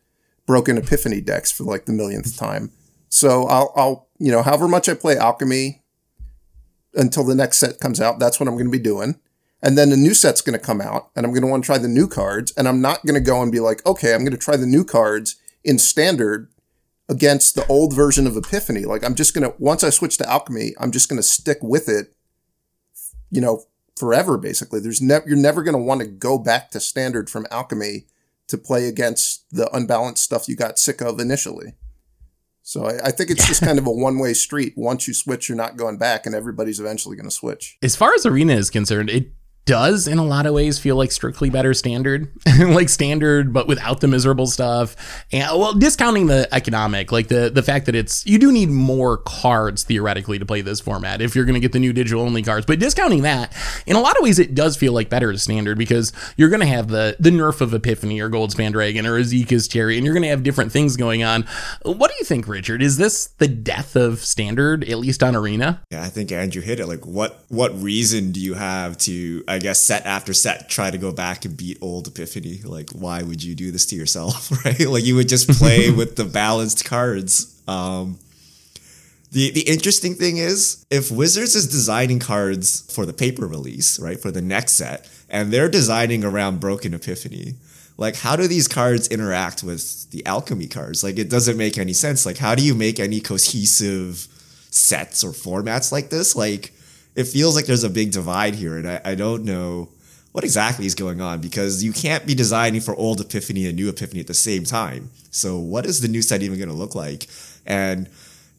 broken 0.47 0.79
epiphany 0.79 1.21
decks 1.21 1.51
for 1.51 1.65
like 1.65 1.85
the 1.87 1.93
millionth 1.93 2.37
time. 2.37 2.71
So 3.09 3.45
I'll, 3.45 3.73
I'll, 3.77 4.09
you 4.19 4.33
know, 4.33 4.43
however 4.43 4.69
much 4.69 4.89
I 4.89 4.95
play 4.95 5.17
alchemy 5.17 5.83
until 6.95 7.25
the 7.25 7.35
next 7.35 7.59
set 7.59 7.81
comes 7.81 8.01
out, 8.01 8.19
that's 8.19 8.41
what 8.41 8.49
I'm 8.49 8.55
going 8.55 8.67
to 8.67 8.73
be 8.73 8.79
doing. 8.79 9.19
And 9.63 9.77
then 9.77 9.91
the 9.91 9.97
new 9.97 10.15
set's 10.15 10.43
going 10.43 10.59
to 10.59 10.65
come 10.65 10.81
out 10.81 11.11
and 11.17 11.25
I'm 11.25 11.33
going 11.33 11.43
to 11.43 11.49
want 11.49 11.65
to 11.65 11.67
try 11.67 11.79
the 11.79 11.89
new 11.89 12.07
cards. 12.07 12.53
And 12.57 12.69
I'm 12.69 12.81
not 12.81 13.05
going 13.05 13.15
to 13.15 13.21
go 13.21 13.43
and 13.43 13.51
be 13.51 13.61
like, 13.61 13.85
okay, 13.87 14.15
I'm 14.15 14.21
going 14.21 14.33
to 14.33 14.39
try 14.39 14.57
the 14.57 14.67
new 14.67 14.85
cards 14.85 15.37
in 15.65 15.79
standard 15.79 16.49
against 17.09 17.55
the 17.55 17.67
old 17.67 17.95
version 17.95 18.27
of 18.27 18.37
epiphany. 18.37 18.85
Like 18.85 19.05
I'm 19.05 19.15
just 19.15 19.35
going 19.35 19.49
to, 19.49 19.55
once 19.59 19.83
I 19.83 19.91
switch 19.91 20.19
to 20.19 20.29
alchemy, 20.29 20.75
I'm 20.79 20.91
just 20.91 21.09
going 21.09 21.19
to 21.19 21.23
stick 21.23 21.59
with 21.63 21.89
it, 21.89 22.15
you 23.31 23.41
know, 23.41 23.65
forever 23.97 24.37
basically. 24.37 24.81
There's 24.81 25.01
never, 25.01 25.27
you're 25.27 25.39
never 25.39 25.63
going 25.63 25.77
to 25.77 25.83
want 25.83 26.01
to 26.01 26.07
go 26.07 26.39
back 26.39 26.71
to 26.71 26.81
standard 26.81 27.31
from 27.31 27.47
alchemy 27.51 28.07
to 28.49 28.59
play 28.59 28.87
against 28.87 29.45
the 29.51 29.69
unbalanced 29.75 30.23
stuff 30.23 30.49
you 30.49 30.57
got 30.57 30.79
sick 30.79 31.01
of 31.01 31.21
initially. 31.21 31.75
So 32.63 32.87
I, 32.87 33.07
I 33.07 33.11
think 33.13 33.31
it's 33.31 33.47
just 33.47 33.63
kind 33.63 33.79
of 33.79 33.87
a 33.87 33.93
one 33.93 34.19
way 34.19 34.35
street. 34.35 34.75
Once 34.77 35.07
you 35.07 35.15
switch, 35.15 35.49
you're 35.49 35.57
not 35.57 35.77
going 35.77 35.99
back, 35.99 36.27
and 36.27 36.35
everybody's 36.35 36.81
eventually 36.81 37.17
going 37.17 37.29
to 37.29 37.35
switch. 37.35 37.79
As 37.83 37.95
far 37.95 38.13
as 38.15 38.27
Arena 38.27 38.55
is 38.55 38.71
concerned, 38.71 39.09
it 39.09 39.31
does 39.67 40.07
in 40.07 40.17
a 40.19 40.25
lot 40.25 40.47
of 40.47 40.55
ways 40.55 40.79
feel 40.79 40.97
like 40.97 41.11
strictly 41.11 41.51
better 41.51 41.75
standard 41.75 42.31
like 42.61 42.89
standard 42.89 43.53
but 43.53 43.67
without 43.67 44.01
the 44.01 44.09
miserable 44.09 44.47
stuff. 44.47 44.97
And 45.33 45.43
well 45.59 45.75
discounting 45.75 46.27
the 46.29 46.49
economic 46.55 47.13
like 47.13 47.29
the 47.29 47.51
the 47.51 47.63
fact 47.63 47.87
that 47.87 47.95
it's 47.95 48.25
you 48.25 48.39
do 48.39 48.53
need 48.53 48.71
more 48.71 49.19
cards 49.19 49.83
theoretically 49.83 50.39
to 50.39 50.47
play 50.47 50.61
this 50.61 50.81
format 50.81 51.21
if 51.21 51.35
you're 51.35 51.45
going 51.45 51.55
to 51.55 51.61
get 51.61 51.73
the 51.73 51.81
new 51.81 51.93
digital 51.93 52.23
only 52.23 52.43
cards. 52.43 52.65
But 52.65 52.79
discounting 52.79 53.23
that 53.23 53.55
in 53.87 53.97
a 53.97 54.01
lot 54.01 54.17
of 54.17 54.23
ways 54.23 54.39
it 54.39 54.55
does 54.55 54.77
feel 54.77 54.93
like 54.93 55.11
better 55.11 55.37
standard 55.37 55.77
because 55.77 56.13
you're 56.37 56.49
going 56.49 56.61
to 56.61 56.67
have 56.67 56.89
the 56.89 57.17
the 57.19 57.31
nerf 57.31 57.61
of 57.61 57.75
epiphany 57.75 58.21
or 58.21 58.31
goldspan 58.31 58.73
dragon 58.73 59.05
or 59.05 59.19
Esika's 59.19 59.67
Chariot 59.67 59.99
and 59.99 60.05
you're 60.05 60.15
going 60.15 60.23
to 60.23 60.29
have 60.29 60.45
different 60.45 60.71
things 60.71 60.97
going 60.97 61.25
on. 61.25 61.45
What 61.83 62.11
do 62.11 62.17
you 62.19 62.25
think 62.25 62.47
richard? 62.47 62.83
Is 62.83 62.99
this 62.99 63.27
the 63.39 63.49
death 63.49 63.97
of 63.97 64.21
standard 64.21 64.85
at 64.85 64.99
least 64.99 65.25
on 65.25 65.35
arena? 65.35 65.83
Yeah 65.91 66.05
i 66.05 66.09
think 66.09 66.31
andrew 66.31 66.63
hit 66.63 66.79
it. 66.79 66.87
Like 66.87 67.05
what 67.05 67.43
what 67.49 67.77
reason 67.83 68.31
do 68.31 68.41
you 68.41 68.55
have 68.55 68.97
to 68.99 69.43
guess 69.59 69.81
set 69.81 70.07
after 70.07 70.33
set 70.33 70.69
try 70.69 70.91
to 70.91 70.99
go 70.99 71.13
back 71.13 71.45
and 71.45 71.57
beat 71.57 71.79
old 71.81 72.09
Epiphany. 72.09 72.61
Like, 72.65 72.91
why 72.91 73.23
would 73.23 73.43
you 73.43 73.55
do 73.55 73.71
this 73.71 73.87
to 73.87 73.97
yourself, 73.97 74.51
right? 74.65 74.81
Like, 74.81 75.05
you 75.05 75.17
would 75.17 75.29
just 75.29 75.49
play 75.49 75.91
with 75.97 76.17
the 76.17 76.25
balanced 76.25 76.85
cards. 76.85 77.61
Um, 77.69 78.19
the 79.33 79.51
the 79.51 79.63
interesting 79.63 80.15
thing 80.15 80.37
is, 80.37 80.87
if 80.91 81.11
Wizards 81.11 81.55
is 81.55 81.67
designing 81.67 82.19
cards 82.19 82.93
for 82.95 83.05
the 83.05 83.13
paper 83.13 83.47
release, 83.47 83.99
right, 83.99 84.21
for 84.21 84.31
the 84.31 84.43
next 84.43 84.73
set, 84.73 85.09
and 85.29 85.53
they're 85.53 85.69
designing 85.69 86.25
around 86.25 86.61
Broken 86.61 86.95
Epiphany, 86.95 87.55
like 87.99 88.17
how 88.17 88.37
do 88.37 88.47
these 88.47 88.69
cards 88.69 89.09
interact 89.09 89.63
with 89.63 90.11
the 90.11 90.25
alchemy 90.27 90.69
cards? 90.69 91.03
Like, 91.03 91.19
it 91.19 91.31
doesn't 91.31 91.57
make 91.57 91.79
any 91.79 91.93
sense. 91.93 92.25
Like, 92.25 92.39
how 92.39 92.55
do 92.55 92.65
you 92.65 92.75
make 92.75 93.01
any 93.01 93.21
cohesive 93.21 94.29
sets 94.71 95.25
or 95.25 95.31
formats 95.33 95.91
like 95.91 96.11
this? 96.11 96.37
Like, 96.37 96.73
it 97.17 97.25
feels 97.25 97.57
like 97.57 97.65
there's 97.65 97.83
a 97.83 97.91
big 97.91 98.13
divide 98.13 98.55
here, 98.55 98.77
and 98.77 98.87
I, 98.87 99.01
I 99.05 99.15
don't 99.15 99.45
know 99.45 99.89
what 100.33 100.45
exactly 100.45 100.85
is 100.85 100.95
going 100.95 101.23
on 101.23 101.41
because 101.41 101.83
you 101.83 101.91
can't 101.91 102.27
be 102.27 102.35
designing 102.35 102.83
for 102.83 102.95
old 102.95 103.23
Epiphany 103.23 103.67
and 103.67 103.75
new 103.75 103.89
Epiphany 103.89 104.21
at 104.21 104.27
the 104.27 104.35
same 104.35 104.65
time. 104.65 105.11
So, 105.31 105.59
what 105.59 105.87
is 105.87 106.03
the 106.03 106.09
new 106.09 106.21
set 106.21 106.43
even 106.43 106.59
going 106.59 106.69
to 106.69 106.75
look 106.75 106.95
like? 106.95 107.27
And 107.65 108.11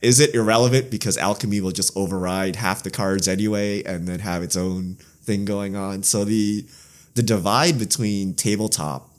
is 0.02 0.20
it 0.20 0.34
irrelevant 0.34 0.90
because 0.90 1.18
Alchemy 1.18 1.62
will 1.62 1.72
just 1.72 1.96
override 1.96 2.56
half 2.56 2.82
the 2.82 2.90
cards 2.90 3.28
anyway 3.28 3.84
and 3.84 4.08
then 4.08 4.20
have 4.20 4.42
its 4.42 4.58
own 4.58 4.98
thing 5.22 5.46
going 5.46 5.76
on? 5.76 6.02
So, 6.02 6.26
the 6.26 6.66
the 7.14 7.22
divide 7.22 7.78
between 7.78 8.34
tabletop 8.34 9.10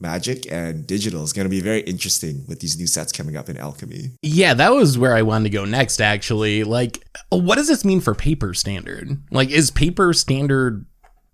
magic 0.00 0.50
and 0.50 0.86
digital 0.86 1.22
is 1.22 1.32
going 1.32 1.44
to 1.44 1.50
be 1.50 1.60
very 1.60 1.80
interesting 1.80 2.44
with 2.46 2.60
these 2.60 2.78
new 2.78 2.86
sets 2.86 3.12
coming 3.12 3.36
up 3.36 3.48
in 3.48 3.56
alchemy. 3.56 4.12
Yeah 4.22 4.54
that 4.54 4.72
was 4.72 4.98
where 4.98 5.14
i 5.14 5.22
wanted 5.22 5.44
to 5.44 5.50
go 5.50 5.64
next 5.64 6.00
actually. 6.00 6.64
Like 6.64 7.04
what 7.30 7.56
does 7.56 7.68
this 7.68 7.84
mean 7.84 8.00
for 8.00 8.14
paper 8.14 8.54
standard? 8.54 9.18
Like 9.30 9.50
is 9.50 9.70
paper 9.70 10.12
standard 10.12 10.86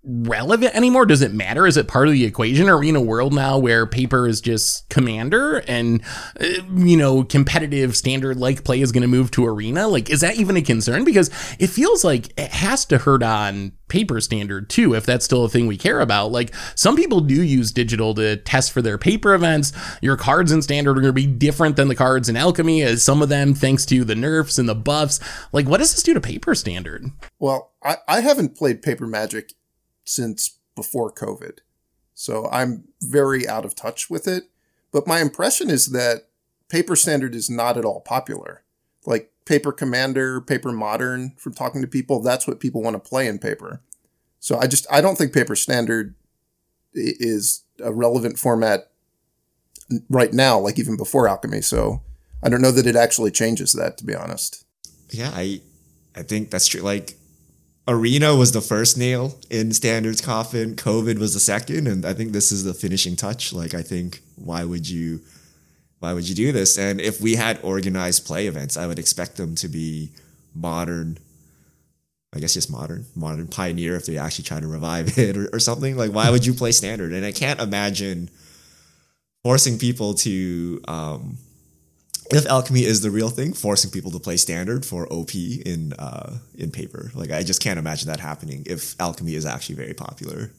relevant 0.05 0.75
anymore? 0.75 1.05
Does 1.05 1.21
it 1.21 1.33
matter? 1.33 1.65
Is 1.65 1.77
it 1.77 1.87
part 1.87 2.07
of 2.07 2.13
the 2.13 2.25
equation? 2.25 2.69
Are 2.69 2.77
we 2.77 2.89
in 2.89 2.95
a 2.95 3.01
world 3.01 3.33
now 3.33 3.57
where 3.57 3.85
paper 3.85 4.27
is 4.27 4.41
just 4.41 4.87
commander 4.89 5.57
and, 5.67 6.01
uh, 6.39 6.45
you 6.75 6.95
know, 6.95 7.23
competitive 7.23 7.95
standard 7.95 8.37
like 8.37 8.63
play 8.63 8.81
is 8.81 8.91
going 8.91 9.01
to 9.01 9.07
move 9.07 9.31
to 9.31 9.45
arena? 9.45 9.87
Like, 9.87 10.09
is 10.09 10.21
that 10.21 10.35
even 10.35 10.57
a 10.57 10.61
concern? 10.61 11.03
Because 11.03 11.29
it 11.59 11.67
feels 11.67 12.03
like 12.03 12.27
it 12.39 12.51
has 12.51 12.85
to 12.85 12.99
hurt 12.99 13.23
on 13.23 13.73
paper 13.87 14.19
standard 14.19 14.69
too, 14.69 14.95
if 14.95 15.05
that's 15.05 15.25
still 15.25 15.45
a 15.45 15.49
thing 15.49 15.67
we 15.67 15.77
care 15.77 15.99
about. 15.99 16.31
Like, 16.31 16.53
some 16.75 16.95
people 16.95 17.21
do 17.21 17.41
use 17.41 17.71
digital 17.71 18.13
to 18.15 18.37
test 18.37 18.71
for 18.71 18.81
their 18.81 18.97
paper 18.97 19.33
events. 19.33 19.73
Your 20.01 20.17
cards 20.17 20.51
in 20.51 20.61
standard 20.61 20.97
are 20.97 21.01
going 21.01 21.13
to 21.13 21.13
be 21.13 21.27
different 21.27 21.75
than 21.75 21.87
the 21.87 21.95
cards 21.95 22.29
in 22.29 22.35
alchemy, 22.35 22.81
as 22.81 23.03
some 23.03 23.21
of 23.21 23.29
them, 23.29 23.53
thanks 23.53 23.85
to 23.87 24.03
the 24.03 24.15
nerfs 24.15 24.57
and 24.57 24.67
the 24.67 24.75
buffs. 24.75 25.19
Like, 25.51 25.67
what 25.67 25.77
does 25.77 25.93
this 25.93 26.03
do 26.03 26.13
to 26.13 26.21
paper 26.21 26.55
standard? 26.55 27.05
Well, 27.39 27.73
I, 27.83 27.97
I 28.07 28.21
haven't 28.21 28.55
played 28.57 28.81
paper 28.81 29.07
magic 29.07 29.53
since 30.05 30.59
before 30.75 31.11
COVID. 31.11 31.59
So 32.13 32.47
I'm 32.51 32.85
very 33.01 33.47
out 33.47 33.65
of 33.65 33.75
touch 33.75 34.09
with 34.09 34.27
it. 34.27 34.45
But 34.91 35.07
my 35.07 35.19
impression 35.19 35.69
is 35.69 35.87
that 35.87 36.29
paper 36.69 36.95
standard 36.95 37.35
is 37.35 37.49
not 37.49 37.77
at 37.77 37.85
all 37.85 37.99
popular. 37.99 38.63
Like 39.05 39.31
paper 39.45 39.71
commander, 39.71 40.41
paper 40.41 40.71
modern, 40.71 41.33
from 41.37 41.53
talking 41.53 41.81
to 41.81 41.87
people, 41.87 42.21
that's 42.21 42.47
what 42.47 42.59
people 42.59 42.81
want 42.81 42.95
to 42.95 43.09
play 43.09 43.27
in 43.27 43.39
paper. 43.39 43.81
So 44.39 44.57
I 44.57 44.67
just, 44.67 44.87
I 44.91 45.01
don't 45.01 45.17
think 45.17 45.33
paper 45.33 45.55
standard 45.55 46.15
is 46.93 47.63
a 47.83 47.91
relevant 47.91 48.39
format 48.39 48.91
right 50.09 50.33
now, 50.33 50.57
like 50.59 50.79
even 50.79 50.97
before 50.97 51.27
alchemy. 51.27 51.61
So 51.61 52.01
I 52.41 52.49
don't 52.49 52.61
know 52.61 52.71
that 52.71 52.87
it 52.87 52.95
actually 52.95 53.31
changes 53.31 53.73
that, 53.73 53.97
to 53.97 54.05
be 54.05 54.15
honest. 54.15 54.65
Yeah, 55.09 55.31
I, 55.33 55.61
I 56.15 56.23
think 56.23 56.49
that's 56.49 56.67
true. 56.67 56.81
Like 56.81 57.15
Arena 57.87 58.35
was 58.35 58.51
the 58.51 58.61
first 58.61 58.97
nail 58.97 59.37
in 59.49 59.71
Standard's 59.71 60.21
coffin. 60.21 60.75
COVID 60.75 61.19
was 61.19 61.33
the 61.33 61.39
second, 61.39 61.87
and 61.87 62.05
I 62.05 62.13
think 62.13 62.31
this 62.31 62.51
is 62.51 62.63
the 62.63 62.73
finishing 62.73 63.15
touch. 63.15 63.53
Like, 63.53 63.75
I 63.75 63.83
think 63.83 64.21
why 64.35 64.63
would 64.63 64.89
you, 64.89 65.21
why 65.99 66.13
would 66.13 66.27
you 66.27 66.33
do 66.33 66.51
this? 66.51 66.79
And 66.79 66.99
if 66.99 67.21
we 67.21 67.35
had 67.35 67.59
organized 67.61 68.25
play 68.25 68.47
events, 68.47 68.75
I 68.75 68.87
would 68.87 68.97
expect 68.97 69.37
them 69.37 69.53
to 69.55 69.67
be 69.67 70.11
modern. 70.53 71.19
I 72.33 72.39
guess 72.39 72.55
just 72.55 72.71
modern, 72.71 73.05
modern 73.15 73.47
pioneer. 73.47 73.95
If 73.95 74.07
they 74.07 74.17
actually 74.17 74.43
try 74.45 74.59
to 74.59 74.67
revive 74.67 75.17
it 75.17 75.37
or, 75.37 75.49
or 75.53 75.59
something, 75.59 75.95
like 75.95 76.11
why 76.11 76.29
would 76.31 76.45
you 76.45 76.53
play 76.53 76.71
Standard? 76.71 77.13
And 77.13 77.25
I 77.25 77.31
can't 77.31 77.61
imagine 77.61 78.29
forcing 79.43 79.77
people 79.77 80.15
to 80.15 80.81
um, 80.87 81.37
if 82.31 82.45
alchemy 82.47 82.83
is 82.85 83.01
the 83.01 83.11
real 83.11 83.29
thing, 83.29 83.53
forcing 83.53 83.91
people 83.91 84.11
to 84.11 84.19
play 84.19 84.37
standard 84.37 84.85
for 84.85 85.11
OP 85.11 85.35
in 85.35 85.93
uh, 85.93 86.37
in 86.57 86.71
paper, 86.71 87.11
like 87.13 87.31
I 87.31 87.43
just 87.43 87.61
can't 87.61 87.79
imagine 87.79 88.07
that 88.07 88.19
happening 88.19 88.63
if 88.65 88.99
alchemy 88.99 89.35
is 89.35 89.45
actually 89.45 89.75
very 89.75 89.93
popular. 89.93 90.51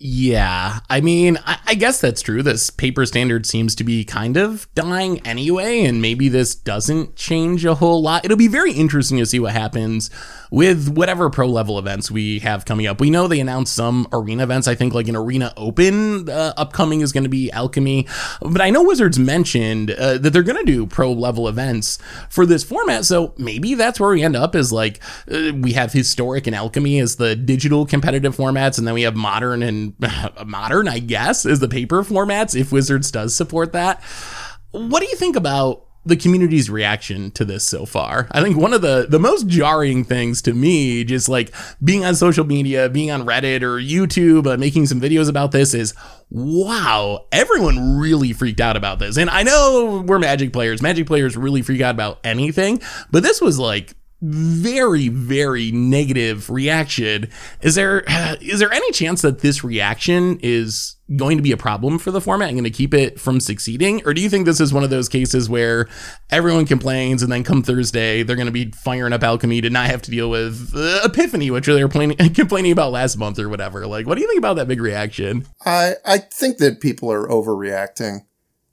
Yeah, 0.00 0.78
I 0.88 1.00
mean, 1.00 1.38
I, 1.44 1.58
I, 1.66 1.74
guess 1.74 2.00
that's 2.00 2.22
true. 2.22 2.40
This 2.40 2.70
paper 2.70 3.04
standard 3.04 3.46
seems 3.46 3.74
to 3.74 3.82
be 3.82 4.04
kind 4.04 4.36
of 4.36 4.72
dying 4.76 5.18
anyway, 5.26 5.82
and 5.82 6.00
maybe 6.00 6.28
this 6.28 6.54
doesn't 6.54 7.16
change 7.16 7.64
a 7.64 7.74
whole 7.74 8.00
lot. 8.00 8.24
It'll 8.24 8.36
be 8.36 8.46
very 8.46 8.70
interesting 8.70 9.18
to 9.18 9.26
see 9.26 9.40
what 9.40 9.54
happens 9.54 10.08
with 10.52 10.88
whatever 10.88 11.28
pro 11.30 11.48
level 11.48 11.80
events 11.80 12.12
we 12.12 12.38
have 12.38 12.64
coming 12.64 12.86
up. 12.86 13.00
We 13.00 13.10
know 13.10 13.26
they 13.26 13.40
announced 13.40 13.74
some 13.74 14.06
arena 14.12 14.44
events. 14.44 14.68
I 14.68 14.76
think 14.76 14.94
like 14.94 15.08
an 15.08 15.16
arena 15.16 15.52
open 15.56 16.28
uh, 16.28 16.54
upcoming 16.56 17.00
is 17.00 17.10
going 17.10 17.24
to 17.24 17.28
be 17.28 17.50
alchemy, 17.50 18.06
but 18.40 18.60
I 18.60 18.70
know 18.70 18.84
Wizards 18.84 19.18
mentioned 19.18 19.90
uh, 19.90 20.18
that 20.18 20.30
they're 20.32 20.44
going 20.44 20.64
to 20.64 20.72
do 20.72 20.86
pro 20.86 21.10
level 21.10 21.48
events 21.48 21.98
for 22.30 22.46
this 22.46 22.62
format. 22.62 23.04
So 23.04 23.34
maybe 23.36 23.74
that's 23.74 23.98
where 23.98 24.10
we 24.10 24.22
end 24.22 24.36
up. 24.36 24.54
Is 24.54 24.72
like 24.72 25.00
uh, 25.28 25.52
we 25.54 25.72
have 25.72 25.92
historic 25.92 26.46
and 26.46 26.54
alchemy 26.54 27.00
as 27.00 27.16
the 27.16 27.34
digital 27.34 27.84
competitive 27.84 28.36
formats, 28.36 28.78
and 28.78 28.86
then 28.86 28.94
we 28.94 29.02
have 29.02 29.16
modern 29.16 29.64
and 29.64 29.87
modern, 30.46 30.88
I 30.88 30.98
guess, 30.98 31.46
is 31.46 31.60
the 31.60 31.68
paper 31.68 32.02
formats 32.02 32.58
if 32.58 32.72
Wizards 32.72 33.10
does 33.10 33.34
support 33.34 33.72
that. 33.72 34.02
What 34.70 35.00
do 35.02 35.08
you 35.08 35.16
think 35.16 35.36
about 35.36 35.88
the 36.08 36.16
community's 36.16 36.70
reaction 36.70 37.30
to 37.32 37.44
this 37.44 37.68
so 37.68 37.84
far. 37.84 38.28
I 38.32 38.42
think 38.42 38.56
one 38.56 38.72
of 38.72 38.82
the 38.82 39.06
the 39.08 39.18
most 39.18 39.46
jarring 39.46 40.04
things 40.04 40.40
to 40.42 40.54
me, 40.54 41.04
just 41.04 41.28
like 41.28 41.54
being 41.84 42.04
on 42.04 42.14
social 42.14 42.44
media, 42.44 42.88
being 42.88 43.10
on 43.10 43.26
Reddit 43.26 43.62
or 43.62 43.78
YouTube, 43.78 44.46
uh, 44.46 44.56
making 44.56 44.86
some 44.86 45.00
videos 45.00 45.28
about 45.28 45.52
this, 45.52 45.74
is 45.74 45.94
wow, 46.30 47.26
everyone 47.30 47.98
really 47.98 48.32
freaked 48.32 48.60
out 48.60 48.76
about 48.76 48.98
this. 48.98 49.16
And 49.16 49.30
I 49.30 49.42
know 49.42 50.02
we're 50.06 50.18
Magic 50.18 50.52
players. 50.52 50.82
Magic 50.82 51.06
players 51.06 51.36
really 51.36 51.62
freak 51.62 51.80
out 51.80 51.94
about 51.94 52.18
anything, 52.24 52.80
but 53.10 53.22
this 53.22 53.40
was 53.40 53.58
like 53.58 53.94
very 54.20 55.08
very 55.08 55.70
negative 55.70 56.50
reaction. 56.50 57.28
Is 57.62 57.74
there 57.76 58.04
is 58.40 58.60
there 58.60 58.72
any 58.72 58.90
chance 58.92 59.22
that 59.22 59.40
this 59.40 59.62
reaction 59.62 60.38
is 60.42 60.96
going 61.16 61.38
to 61.38 61.42
be 61.42 61.52
a 61.52 61.56
problem 61.56 61.98
for 61.98 62.10
the 62.10 62.20
format 62.20 62.48
and 62.48 62.56
going 62.56 62.64
to 62.64 62.70
keep 62.70 62.92
it 62.92 63.18
from 63.18 63.40
succeeding? 63.40 64.02
Or 64.04 64.12
do 64.12 64.20
you 64.20 64.28
think 64.28 64.44
this 64.44 64.60
is 64.60 64.74
one 64.74 64.84
of 64.84 64.90
those 64.90 65.08
cases 65.08 65.48
where 65.48 65.88
everyone 66.30 66.66
complains 66.66 67.22
and 67.22 67.32
then 67.32 67.42
come 67.42 67.62
thursday 67.62 68.22
they're 68.22 68.36
going 68.36 68.46
to 68.46 68.52
be 68.52 68.70
firing 68.72 69.14
up 69.14 69.22
alchemy 69.22 69.62
to 69.62 69.70
not 69.70 69.86
have 69.86 70.02
to 70.02 70.10
deal 70.10 70.28
with 70.28 70.72
uh, 70.74 71.00
epiphany 71.04 71.50
which 71.50 71.66
they 71.66 71.82
were 71.82 71.88
complaining 72.34 72.72
about 72.72 72.92
last 72.92 73.16
month 73.16 73.38
or 73.38 73.48
whatever? 73.48 73.86
Like 73.86 74.06
what 74.06 74.16
do 74.16 74.22
you 74.22 74.28
think 74.28 74.38
about 74.38 74.54
that 74.56 74.68
big 74.68 74.80
reaction? 74.80 75.46
I 75.64 75.94
i 76.04 76.18
think 76.18 76.58
that 76.58 76.80
people 76.80 77.10
are 77.12 77.28
overreacting. 77.28 78.26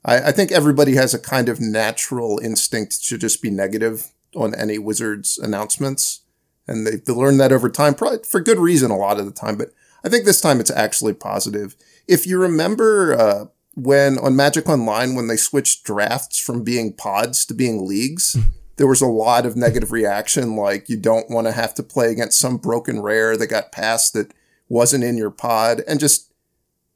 I, 0.04 0.28
I 0.28 0.32
think 0.32 0.52
everybody 0.52 0.94
has 0.96 1.14
a 1.14 1.18
kind 1.18 1.48
of 1.48 1.60
natural 1.60 2.38
instinct 2.38 3.04
to 3.08 3.18
just 3.18 3.42
be 3.42 3.50
negative 3.50 4.12
on 4.36 4.54
any 4.54 4.78
Wizards 4.78 5.38
announcements. 5.38 6.20
And 6.68 6.86
they, 6.86 6.96
they 6.96 7.12
learned 7.12 7.40
that 7.40 7.52
over 7.52 7.68
time, 7.68 7.94
probably 7.94 8.18
for 8.28 8.40
good 8.40 8.58
reason 8.58 8.90
a 8.90 8.96
lot 8.96 9.18
of 9.18 9.26
the 9.26 9.32
time. 9.32 9.56
But 9.56 9.70
I 10.04 10.08
think 10.08 10.24
this 10.24 10.40
time 10.40 10.60
it's 10.60 10.70
actually 10.70 11.14
positive. 11.14 11.76
If 12.06 12.26
you 12.26 12.38
remember 12.38 13.18
uh, 13.18 13.44
when 13.74 14.18
on 14.18 14.36
Magic 14.36 14.68
Online, 14.68 15.14
when 15.14 15.28
they 15.28 15.36
switched 15.36 15.84
drafts 15.84 16.38
from 16.38 16.64
being 16.64 16.92
pods 16.92 17.44
to 17.46 17.54
being 17.54 17.86
leagues, 17.86 18.36
there 18.76 18.86
was 18.86 19.00
a 19.00 19.06
lot 19.06 19.46
of 19.46 19.56
negative 19.56 19.92
reaction. 19.92 20.56
Like 20.56 20.88
you 20.88 20.96
don't 20.96 21.30
want 21.30 21.46
to 21.46 21.52
have 21.52 21.74
to 21.74 21.82
play 21.82 22.10
against 22.10 22.38
some 22.38 22.56
broken 22.56 23.00
rare 23.00 23.36
that 23.36 23.46
got 23.48 23.72
passed 23.72 24.12
that 24.14 24.32
wasn't 24.68 25.04
in 25.04 25.16
your 25.16 25.30
pod. 25.30 25.82
And 25.86 26.00
just 26.00 26.32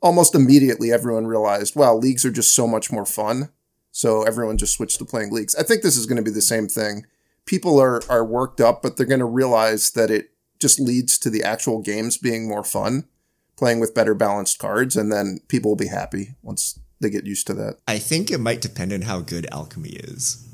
almost 0.02 0.34
immediately 0.34 0.92
everyone 0.92 1.26
realized, 1.26 1.76
wow, 1.76 1.94
leagues 1.94 2.24
are 2.24 2.30
just 2.30 2.54
so 2.54 2.66
much 2.66 2.90
more 2.90 3.06
fun. 3.06 3.50
So 3.92 4.22
everyone 4.22 4.56
just 4.56 4.74
switched 4.74 4.98
to 4.98 5.04
playing 5.04 5.32
leagues. 5.32 5.54
I 5.56 5.62
think 5.62 5.82
this 5.82 5.96
is 5.96 6.06
going 6.06 6.16
to 6.16 6.22
be 6.22 6.30
the 6.30 6.40
same 6.40 6.68
thing 6.68 7.06
people 7.46 7.80
are 7.80 8.02
are 8.08 8.24
worked 8.24 8.60
up, 8.60 8.82
but 8.82 8.96
they're 8.96 9.06
going 9.06 9.20
to 9.20 9.26
realize 9.26 9.90
that 9.92 10.10
it 10.10 10.30
just 10.58 10.78
leads 10.78 11.18
to 11.18 11.30
the 11.30 11.42
actual 11.42 11.80
games 11.80 12.18
being 12.18 12.48
more 12.48 12.64
fun, 12.64 13.04
playing 13.56 13.80
with 13.80 13.94
better 13.94 14.14
balanced 14.14 14.58
cards, 14.58 14.96
and 14.96 15.10
then 15.10 15.40
people 15.48 15.70
will 15.70 15.76
be 15.76 15.88
happy 15.88 16.34
once 16.42 16.78
they 17.00 17.10
get 17.10 17.26
used 17.26 17.46
to 17.46 17.54
that. 17.54 17.78
I 17.88 17.98
think 17.98 18.30
it 18.30 18.38
might 18.38 18.60
depend 18.60 18.92
on 18.92 19.02
how 19.02 19.20
good 19.20 19.46
alchemy 19.50 19.90
is. 19.90 20.46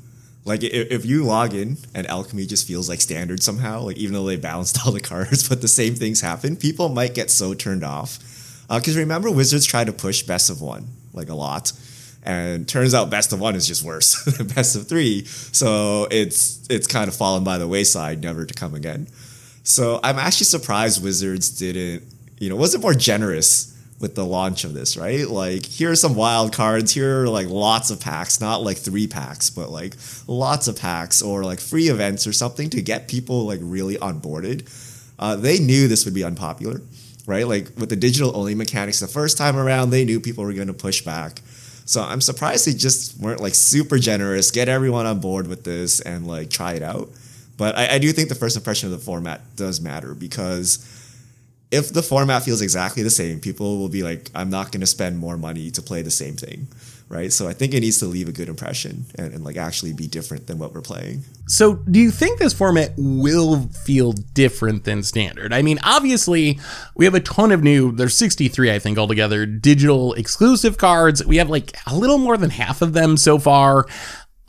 Like 0.45 0.63
if, 0.63 1.05
you 1.05 1.25
log 1.25 1.53
in 1.53 1.75
and 1.93 2.07
alchemy 2.07 2.45
just 2.45 2.65
feels 2.65 2.87
like 2.87 3.01
standard 3.01 3.43
somehow, 3.43 3.81
like 3.81 3.97
even 3.97 4.13
though 4.13 4.25
they 4.25 4.37
balanced 4.37 4.79
all 4.85 4.93
the 4.93 5.01
cards, 5.01 5.47
but 5.47 5.61
the 5.61 5.67
same 5.67 5.93
things 5.95 6.21
happen, 6.21 6.55
people 6.55 6.87
might 6.87 7.13
get 7.13 7.29
so 7.29 7.53
turned 7.53 7.83
off. 7.83 8.19
Because 8.69 8.95
uh, 8.95 9.01
remember, 9.01 9.29
Wizards 9.29 9.65
tried 9.65 9.87
to 9.87 9.93
push 9.93 10.23
best 10.23 10.49
of 10.49 10.61
one 10.61 10.87
like 11.13 11.29
a 11.29 11.35
lot, 11.35 11.73
and 12.27 12.67
turns 12.67 12.93
out 12.93 13.09
best 13.09 13.31
of 13.31 13.39
one 13.39 13.55
is 13.55 13.65
just 13.65 13.83
worse 13.83 14.21
than 14.37 14.47
best 14.47 14.75
of 14.75 14.87
three. 14.87 15.23
So 15.25 16.07
it's 16.11 16.67
it's 16.69 16.85
kind 16.85 17.07
of 17.07 17.15
fallen 17.15 17.43
by 17.45 17.57
the 17.57 17.67
wayside, 17.67 18.21
never 18.21 18.45
to 18.45 18.53
come 18.53 18.75
again. 18.75 19.07
So 19.63 19.99
I'm 20.03 20.19
actually 20.19 20.45
surprised 20.45 21.01
Wizards 21.03 21.49
didn't, 21.49 22.03
you 22.37 22.49
know, 22.49 22.55
wasn't 22.57 22.83
more 22.83 22.93
generous 22.93 23.73
with 23.99 24.15
the 24.15 24.25
launch 24.25 24.63
of 24.65 24.73
this, 24.73 24.97
right? 24.97 25.27
Like 25.27 25.65
here 25.65 25.89
are 25.89 25.95
some 25.95 26.15
wild 26.15 26.53
cards, 26.53 26.93
here 26.93 27.23
are 27.23 27.29
like 27.29 27.47
lots 27.47 27.91
of 27.91 28.01
packs, 28.01 28.41
not 28.41 28.61
like 28.61 28.77
three 28.77 29.07
packs, 29.07 29.49
but 29.49 29.69
like 29.69 29.95
lots 30.27 30.67
of 30.67 30.77
packs 30.77 31.21
or 31.21 31.43
like 31.43 31.61
free 31.61 31.87
events 31.87 32.27
or 32.27 32.33
something 32.33 32.69
to 32.71 32.81
get 32.81 33.07
people 33.07 33.45
like 33.45 33.59
really 33.63 33.95
onboarded. 33.95 34.67
Uh, 35.17 35.35
they 35.37 35.59
knew 35.59 35.87
this 35.87 36.03
would 36.03 36.13
be 36.13 36.25
unpopular, 36.25 36.81
right? 37.25 37.47
Like 37.47 37.71
with 37.77 37.89
the 37.89 37.95
digital 37.95 38.35
only 38.35 38.53
mechanics 38.53 38.99
the 38.99 39.07
first 39.07 39.37
time 39.37 39.55
around, 39.55 39.89
they 39.89 40.03
knew 40.03 40.19
people 40.19 40.43
were 40.43 40.53
going 40.53 40.67
to 40.67 40.73
push 40.73 41.01
back. 41.01 41.41
So 41.87 42.03
I'm 42.03 42.19
surprised 42.19 42.67
they 42.67 42.73
just 42.73 43.17
weren't 43.17 43.39
like 43.39 43.55
super 43.55 43.97
generous, 43.97 44.51
get 44.51 44.67
everyone 44.67 45.05
on 45.05 45.19
board 45.21 45.47
with 45.47 45.63
this 45.63 46.01
and 46.01 46.27
like 46.27 46.49
try 46.49 46.73
it 46.73 46.83
out. 46.83 47.09
But 47.55 47.77
I, 47.77 47.95
I 47.95 47.97
do 47.97 48.11
think 48.11 48.27
the 48.27 48.35
first 48.35 48.57
impression 48.57 48.91
of 48.91 48.99
the 48.99 49.03
format 49.03 49.41
does 49.55 49.79
matter 49.79 50.13
because 50.13 50.85
if 51.71 51.93
the 51.93 52.03
format 52.03 52.43
feels 52.43 52.61
exactly 52.61 53.03
the 53.03 53.09
same, 53.09 53.39
people 53.39 53.79
will 53.79 53.89
be 53.89 54.03
like, 54.03 54.29
I'm 54.35 54.49
not 54.49 54.73
going 54.73 54.81
to 54.81 54.87
spend 54.87 55.17
more 55.17 55.37
money 55.37 55.71
to 55.71 55.81
play 55.81 56.01
the 56.01 56.11
same 56.11 56.35
thing. 56.35 56.67
Right. 57.09 57.31
So 57.31 57.47
I 57.47 57.53
think 57.53 57.73
it 57.73 57.79
needs 57.79 57.99
to 57.99 58.05
leave 58.05 58.27
a 58.27 58.33
good 58.33 58.49
impression 58.49 59.05
and, 59.15 59.33
and, 59.33 59.43
like 59.45 59.55
actually 59.55 59.93
be 59.93 60.07
different 60.07 60.47
than 60.47 60.59
what 60.59 60.73
we're 60.73 60.81
playing. 60.81 61.23
So 61.47 61.75
do 61.75 62.01
you 62.01 62.11
think 62.11 62.37
this 62.37 62.51
format 62.51 62.91
will 62.97 63.69
feel 63.69 64.11
different 64.11 64.83
than 64.83 65.03
standard? 65.03 65.53
I 65.53 65.61
mean, 65.61 65.79
obviously, 65.83 66.59
we 66.97 67.05
have 67.05 67.15
a 67.15 67.21
ton 67.21 67.53
of 67.53 67.63
new, 67.63 67.93
there's 67.93 68.17
63, 68.17 68.73
I 68.73 68.79
think, 68.79 68.97
altogether, 68.97 69.45
digital 69.45 70.15
exclusive 70.15 70.77
cards. 70.77 71.25
We 71.25 71.37
have 71.37 71.49
like 71.49 71.77
a 71.87 71.95
little 71.95 72.17
more 72.17 72.35
than 72.35 72.49
half 72.49 72.81
of 72.81 72.91
them 72.91 73.15
so 73.15 73.39
far. 73.39 73.85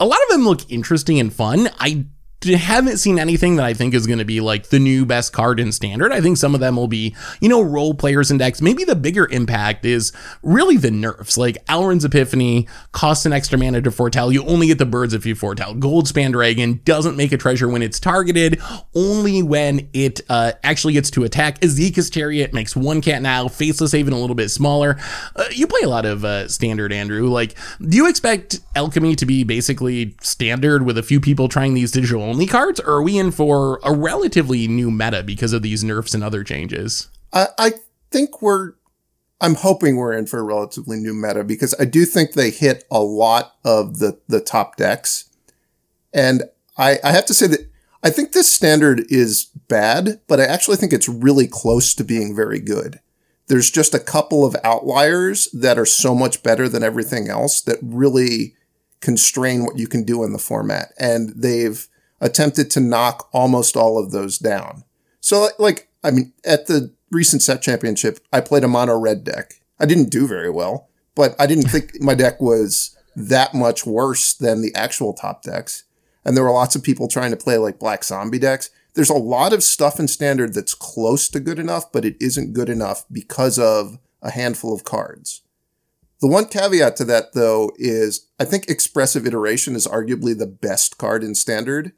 A 0.01 0.05
lot 0.05 0.19
of 0.23 0.29
them 0.31 0.45
look 0.45 0.69
interesting 0.69 1.21
and 1.21 1.33
fun. 1.33 1.69
I 1.79 2.07
haven't 2.45 2.99
seen 2.99 3.19
anything 3.19 3.57
that 3.57 3.67
I 3.67 3.75
think 3.75 3.95
is 3.95 4.07
going 4.07 4.21
to 4.21 4.25
be 4.25 4.41
like 4.41 4.69
the 4.69 4.79
new 4.79 5.05
best 5.05 5.33
card 5.33 5.59
in 5.59 5.73
standard. 5.73 6.13
I 6.13 6.21
think 6.21 6.37
some 6.37 6.55
of 6.55 6.61
them 6.61 6.77
will 6.77 6.87
be, 6.87 7.15
you 7.41 7.49
know, 7.49 7.61
role 7.61 7.95
players 7.95 8.31
index. 8.31 8.63
Maybe 8.63 8.85
the 8.85 8.95
bigger 8.95 9.27
impact 9.31 9.85
is 9.85 10.13
really 10.43 10.77
the 10.77 10.91
nerfs. 10.91 11.37
Like 11.37 11.65
Alrund's 11.67 12.05
Epiphany 12.05 12.69
costs 12.93 13.27
an 13.27 13.33
extra 13.33 13.59
mana 13.59 13.83
to 13.83 13.91
foretell. 13.91 14.33
You 14.33 14.45
only 14.45 14.69
get 14.69 14.79
the 14.79 14.87
birds 14.87 15.15
if 15.15 15.27
you 15.27 15.35
foretell. 15.35 15.75
Goldspan 15.75 16.33
Dragon 16.33 16.81
doesn't 16.85 17.17
make 17.17 17.33
a 17.33 17.37
treasure 17.37 17.69
when 17.69 17.83
it's 17.83 17.99
targeted, 17.99 18.61
only 18.95 19.43
when 19.43 19.89
it 19.93 20.21
uh, 20.29 20.53
actually 20.63 20.93
gets 20.93 21.11
to 21.13 21.25
attack. 21.25 21.61
Esika's 21.61 22.09
Chariot 22.09 22.55
makes 22.55 22.77
one 22.77 23.01
cat 23.01 23.21
now, 23.21 23.49
Faceless 23.49 23.93
Haven 23.93 24.13
a 24.13 24.19
little 24.19 24.37
bit 24.37 24.51
smaller. 24.51 24.97
Uh, 25.35 25.45
you 25.51 25.67
play 25.67 25.81
a 25.83 25.89
lot 25.89 26.05
of 26.05 26.25
uh, 26.25 26.47
standard, 26.49 26.93
Andrew. 26.93 27.29
Like, 27.29 27.57
do 27.81 27.97
you 27.97 28.09
expect 28.09 28.61
Alchemy 28.77 29.17
to 29.17 29.27
be 29.27 29.43
basically 29.43 30.15
standard 30.21 30.85
with 30.85 30.99
a 30.99 31.03
few 31.03 31.21
people 31.21 31.49
trying 31.49 31.75
these 31.75 31.91
digital 31.91 32.28
only 32.29 32.47
cards, 32.47 32.81
or 32.81 32.97
are 32.97 33.03
we 33.03 33.19
in 33.19 33.31
for 33.31 33.81
a 33.83 33.93
relatively 33.93 34.69
new 34.69 34.91
meta 34.91 35.23
because 35.23 35.53
of 35.53 35.63
these 35.63 35.83
nerfs 35.83 36.15
and 36.15 36.23
other 36.23 36.45
changes? 36.45 37.09
I, 37.33 37.49
I 37.59 37.73
think 38.11 38.41
we're, 38.43 38.75
I'm 39.41 39.55
hoping 39.55 39.97
we're 39.97 40.13
in 40.13 40.27
for 40.27 40.39
a 40.39 40.45
relatively 40.45 40.99
new 40.99 41.15
meta 41.15 41.45
because 41.45 41.75
I 41.79 41.85
do 41.85 42.05
think 42.05 42.33
they 42.33 42.51
hit 42.51 42.85
a 42.91 43.01
lot 43.01 43.55
of 43.65 43.99
the, 43.99 44.19
the 44.29 44.41
top 44.41 44.77
decks. 44.77 45.31
And 46.13 46.45
I, 46.77 46.99
I 47.05 47.13
have 47.13 47.27
to 47.27 47.35
say 47.35 47.47
that 47.49 47.71
I 48.03 48.11
think 48.11 48.33
this 48.33 48.53
standard 48.53 49.05
is 49.09 49.47
bad, 49.69 50.21
but 50.29 50.41
I 50.41 50.45
actually 50.45 50.77
think 50.77 50.93
it's 50.93 51.09
really 51.09 51.47
close 51.47 51.95
to 51.95 52.05
being 52.05 52.35
very 52.35 52.61
good. 52.61 53.01
There's 53.49 53.71
just 53.71 53.95
a 53.95 53.99
couple 53.99 54.45
of 54.45 54.57
outliers 54.63 55.49
that 55.53 55.79
are 55.79 55.87
so 55.87 56.15
much 56.15 56.43
better 56.43 56.69
than 56.69 56.83
everything 56.83 57.29
else 57.29 57.61
that 57.63 57.79
really 57.83 58.55
constrain 59.01 59.65
what 59.65 59.79
you 59.79 59.89
can 59.89 60.05
do 60.05 60.23
in 60.23 60.33
the 60.33 60.39
format. 60.39 60.93
And 60.99 61.31
they've, 61.35 61.87
attempted 62.21 62.71
to 62.73 62.81
knock 62.81 63.29
almost 63.33 63.77
all 63.77 63.99
of 63.99 64.11
those 64.11 64.39
down. 64.39 64.85
So 65.21 65.49
like, 65.59 65.89
I 66.03 66.11
mean, 66.11 66.33
at 66.45 66.67
the 66.67 66.95
recent 67.11 67.43
set 67.43 67.63
championship, 67.63 68.21
I 68.33 68.41
played 68.41 68.65
a 68.65 68.69
mono 68.69 68.99
red 68.99 69.25
deck. 69.25 69.55
I 69.81 69.87
didn't 69.87 70.11
do 70.11 70.27
very 70.27 70.51
well, 70.51 70.89
but 71.15 71.35
I 71.39 71.47
didn't 71.47 71.69
think 71.69 72.01
my 72.01 72.15
deck 72.15 72.41
was 72.41 72.97
that 73.15 73.55
much 73.55 73.85
worse 73.87 74.33
than 74.33 74.63
the 74.63 74.75
actual 74.75 75.13
top 75.13 75.43
decks. 75.43 75.85
And 76.25 76.37
there 76.37 76.45
were 76.45 76.51
lots 76.51 76.77
of 76.77 76.83
people 76.83 77.09
trying 77.09 77.31
to 77.31 77.37
play 77.37 77.59
like 77.59 77.79
black 77.79 78.05
zombie 78.05 78.39
decks. 78.39 78.71
There's 78.95 79.11
a 79.11 79.15
lot 79.15 79.53
of 79.53 79.63
stuff 79.63 80.01
in 80.01 80.09
standard 80.09 80.55
that's 80.55 80.75
close 80.75 81.29
to 81.29 81.41
good 81.41 81.59
enough, 81.59 81.91
but 81.93 82.05
it 82.05 82.17
isn't 82.21 82.53
good 82.53 82.69
enough 82.69 83.05
because 83.11 83.59
of 83.59 83.99
a 84.23 84.31
handful 84.31 84.75
of 84.75 84.85
cards. 84.85 85.43
The 86.21 86.27
one 86.27 86.47
caveat 86.47 86.97
to 86.97 87.05
that 87.05 87.33
though 87.33 87.71
is 87.77 88.27
I 88.41 88.45
think 88.45 88.69
expressive 88.69 89.27
iteration 89.27 89.77
is 89.77 89.87
arguably 89.87 90.37
the 90.37 90.47
best 90.47 90.99
card 90.99 91.23
in 91.23 91.35
standard 91.35 91.93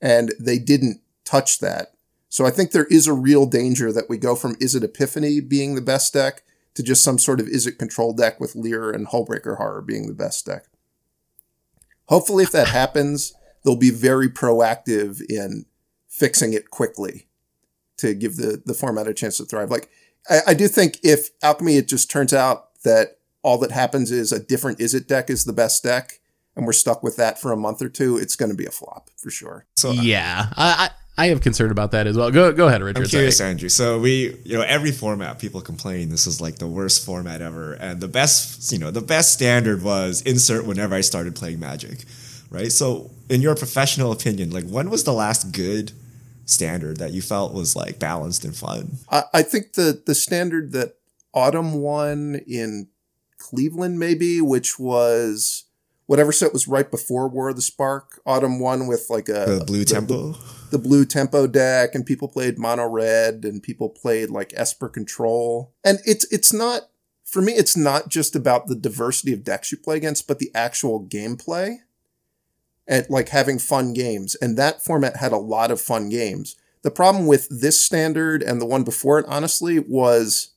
and 0.00 0.32
they 0.38 0.58
didn't 0.58 1.00
touch 1.24 1.58
that. 1.60 1.92
So 2.28 2.44
I 2.44 2.50
think 2.50 2.70
there 2.70 2.86
is 2.86 3.06
a 3.06 3.12
real 3.12 3.46
danger 3.46 3.92
that 3.92 4.08
we 4.08 4.18
go 4.18 4.34
from 4.34 4.56
Izzet 4.56 4.84
Epiphany 4.84 5.40
being 5.40 5.74
the 5.74 5.80
best 5.80 6.12
deck 6.12 6.42
to 6.74 6.82
just 6.82 7.02
some 7.02 7.18
sort 7.18 7.40
of 7.40 7.46
Izzet 7.46 7.78
control 7.78 8.12
deck 8.12 8.38
with 8.38 8.54
Lier 8.54 8.90
and 8.90 9.08
Hullbreaker 9.08 9.56
Horror 9.56 9.80
being 9.80 10.06
the 10.06 10.14
best 10.14 10.44
deck. 10.44 10.66
Hopefully, 12.08 12.44
if 12.44 12.52
that 12.52 12.68
happens, 12.68 13.32
they'll 13.64 13.76
be 13.76 13.90
very 13.90 14.28
proactive 14.28 15.22
in 15.28 15.64
fixing 16.08 16.52
it 16.52 16.70
quickly 16.70 17.26
to 17.96 18.14
give 18.14 18.36
the, 18.36 18.62
the 18.64 18.74
format 18.74 19.08
a 19.08 19.14
chance 19.14 19.38
to 19.38 19.44
thrive. 19.44 19.70
Like, 19.70 19.88
I, 20.28 20.40
I 20.48 20.54
do 20.54 20.68
think 20.68 20.98
if 21.02 21.30
Alchemy, 21.42 21.76
it 21.76 21.88
just 21.88 22.10
turns 22.10 22.32
out 22.32 22.68
that 22.84 23.18
all 23.42 23.58
that 23.58 23.70
happens 23.70 24.10
is 24.10 24.32
a 24.32 24.38
different 24.40 24.78
Izzet 24.78 25.06
deck 25.06 25.30
is 25.30 25.44
the 25.44 25.52
best 25.52 25.82
deck, 25.82 26.20
and 26.56 26.66
we're 26.66 26.72
stuck 26.72 27.02
with 27.02 27.16
that 27.16 27.40
for 27.40 27.52
a 27.52 27.56
month 27.56 27.82
or 27.82 27.88
two, 27.88 28.16
it's 28.16 28.34
going 28.34 28.50
to 28.50 28.56
be 28.56 28.66
a 28.66 28.70
flop 28.70 29.10
for 29.16 29.30
sure. 29.30 29.66
So 29.76 29.90
uh, 29.90 29.92
yeah, 29.92 30.48
I, 30.56 30.90
I 31.18 31.26
have 31.28 31.40
concern 31.40 31.70
about 31.70 31.92
that 31.92 32.06
as 32.06 32.16
well. 32.16 32.30
Go 32.30 32.52
go 32.52 32.66
ahead, 32.66 32.82
Richard. 32.82 33.04
I'm 33.04 33.08
curious, 33.08 33.38
Sorry. 33.38 33.50
Andrew. 33.50 33.68
So 33.68 33.98
we, 33.98 34.38
you 34.44 34.56
know, 34.56 34.62
every 34.62 34.92
format 34.92 35.38
people 35.38 35.60
complain 35.60 36.08
this 36.08 36.26
is 36.26 36.40
like 36.40 36.56
the 36.56 36.66
worst 36.66 37.04
format 37.04 37.40
ever, 37.40 37.74
and 37.74 38.00
the 38.00 38.08
best, 38.08 38.72
you 38.72 38.78
know, 38.78 38.90
the 38.90 39.02
best 39.02 39.32
standard 39.32 39.82
was 39.82 40.22
insert 40.22 40.66
whenever 40.66 40.94
I 40.94 41.02
started 41.02 41.36
playing 41.36 41.60
Magic, 41.60 42.04
right? 42.50 42.72
So 42.72 43.10
in 43.28 43.42
your 43.42 43.54
professional 43.54 44.12
opinion, 44.12 44.50
like 44.50 44.66
when 44.68 44.90
was 44.90 45.04
the 45.04 45.12
last 45.12 45.52
good 45.52 45.92
standard 46.46 46.98
that 46.98 47.12
you 47.12 47.20
felt 47.20 47.52
was 47.52 47.76
like 47.76 47.98
balanced 47.98 48.44
and 48.44 48.56
fun? 48.56 48.92
I, 49.10 49.24
I 49.34 49.42
think 49.42 49.74
the 49.74 50.02
the 50.04 50.14
standard 50.14 50.72
that 50.72 50.96
Autumn 51.34 51.74
won 51.74 52.40
in 52.46 52.88
Cleveland, 53.38 53.98
maybe, 53.98 54.40
which 54.40 54.78
was 54.78 55.65
whatever 56.06 56.32
set 56.32 56.52
was 56.52 56.66
right 56.66 56.90
before 56.90 57.28
War 57.28 57.50
of 57.50 57.56
the 57.56 57.62
Spark. 57.62 58.20
Autumn 58.24 58.58
won 58.58 58.86
with 58.86 59.06
like 59.10 59.28
a 59.28 59.58
the 59.58 59.64
blue 59.66 59.84
the, 59.84 59.84
tempo, 59.84 60.32
the, 60.32 60.68
the, 60.72 60.78
blue 60.78 61.04
tempo 61.04 61.46
deck, 61.46 61.94
and 61.94 62.06
people 62.06 62.28
played 62.28 62.58
mono 62.58 62.88
red, 62.88 63.44
and 63.44 63.62
people 63.62 63.88
played 63.88 64.30
like 64.30 64.52
Esper 64.56 64.88
Control. 64.88 65.72
And 65.84 65.98
it's 66.04 66.30
it's 66.32 66.52
not 66.52 66.82
for 67.24 67.42
me. 67.42 67.52
It's 67.52 67.76
not 67.76 68.08
just 68.08 68.34
about 68.34 68.66
the 68.66 68.76
diversity 68.76 69.32
of 69.32 69.44
decks 69.44 69.70
you 69.70 69.78
play 69.78 69.96
against, 69.96 70.26
but 70.26 70.38
the 70.38 70.50
actual 70.54 71.04
gameplay 71.04 71.78
and 72.86 73.08
like 73.10 73.30
having 73.30 73.58
fun 73.58 73.92
games. 73.92 74.34
And 74.36 74.56
that 74.56 74.82
format 74.82 75.16
had 75.16 75.32
a 75.32 75.38
lot 75.38 75.70
of 75.70 75.80
fun 75.80 76.08
games. 76.08 76.56
The 76.82 76.90
problem 76.90 77.26
with 77.26 77.48
this 77.48 77.82
standard 77.82 78.42
and 78.42 78.60
the 78.60 78.66
one 78.66 78.84
before 78.84 79.18
it, 79.18 79.26
honestly, 79.28 79.80
was 79.80 80.52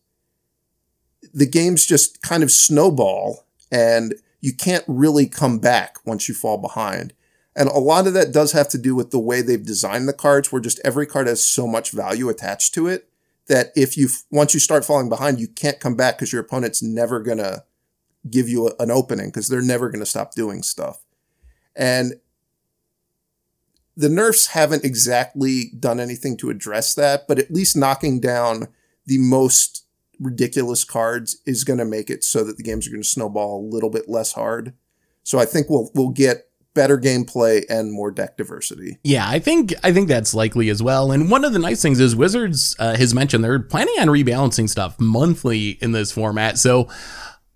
the 1.33 1.47
games 1.47 1.85
just 1.85 2.21
kind 2.21 2.43
of 2.43 2.51
snowball 2.51 3.47
and 3.71 4.13
you 4.41 4.53
can't 4.53 4.83
really 4.87 5.27
come 5.27 5.59
back 5.59 5.97
once 6.05 6.27
you 6.27 6.35
fall 6.35 6.57
behind. 6.57 7.13
And 7.55 7.67
a 7.69 7.79
lot 7.79 8.07
of 8.07 8.13
that 8.13 8.31
does 8.31 8.53
have 8.53 8.69
to 8.69 8.77
do 8.77 8.95
with 8.95 9.11
the 9.11 9.19
way 9.19 9.41
they've 9.41 9.65
designed 9.65 10.07
the 10.07 10.13
cards, 10.13 10.51
where 10.51 10.61
just 10.61 10.79
every 10.83 11.05
card 11.05 11.27
has 11.27 11.45
so 11.45 11.67
much 11.67 11.91
value 11.91 12.29
attached 12.29 12.73
to 12.75 12.87
it 12.87 13.09
that 13.47 13.71
if 13.75 13.97
you, 13.97 14.07
once 14.31 14.53
you 14.53 14.59
start 14.59 14.85
falling 14.85 15.09
behind, 15.09 15.39
you 15.39 15.47
can't 15.47 15.79
come 15.79 15.95
back 15.95 16.17
because 16.17 16.31
your 16.31 16.41
opponent's 16.41 16.81
never 16.81 17.21
to 17.39 17.63
give 18.29 18.47
you 18.47 18.67
a, 18.67 18.83
an 18.83 18.91
opening 18.91 19.29
because 19.29 19.47
they're 19.47 19.61
never 19.61 19.89
to 19.99 20.05
stop 20.05 20.35
doing 20.35 20.61
stuff. 20.61 21.03
And 21.75 22.13
the 23.97 24.09
nerfs 24.09 24.47
haven't 24.47 24.85
exactly 24.85 25.71
done 25.77 25.99
anything 25.99 26.37
to 26.37 26.49
address 26.49 26.93
that, 26.93 27.27
but 27.27 27.39
at 27.39 27.51
least 27.51 27.75
knocking 27.75 28.21
down 28.21 28.67
the 29.05 29.17
most 29.17 29.85
ridiculous 30.19 30.83
cards 30.83 31.41
is 31.45 31.63
going 31.63 31.79
to 31.79 31.85
make 31.85 32.09
it 32.09 32.23
so 32.23 32.43
that 32.43 32.57
the 32.57 32.63
games 32.63 32.87
are 32.87 32.91
going 32.91 33.03
to 33.03 33.07
snowball 33.07 33.59
a 33.59 33.69
little 33.69 33.89
bit 33.89 34.09
less 34.09 34.33
hard. 34.33 34.73
So 35.23 35.39
I 35.39 35.45
think 35.45 35.69
we'll 35.69 35.91
we'll 35.93 36.09
get 36.09 36.49
better 36.73 36.97
gameplay 36.97 37.63
and 37.69 37.91
more 37.91 38.11
deck 38.11 38.37
diversity. 38.37 38.99
Yeah, 39.03 39.27
I 39.27 39.39
think 39.39 39.73
I 39.83 39.91
think 39.91 40.07
that's 40.07 40.33
likely 40.33 40.69
as 40.69 40.81
well. 40.81 41.11
And 41.11 41.29
one 41.29 41.43
of 41.43 41.53
the 41.53 41.59
nice 41.59 41.81
things 41.81 41.99
is 41.99 42.15
Wizards 42.15 42.75
uh, 42.79 42.95
has 42.95 43.13
mentioned 43.13 43.43
they're 43.43 43.59
planning 43.59 43.95
on 43.99 44.07
rebalancing 44.07 44.69
stuff 44.69 44.99
monthly 44.99 45.71
in 45.81 45.91
this 45.91 46.11
format. 46.11 46.57
So 46.57 46.87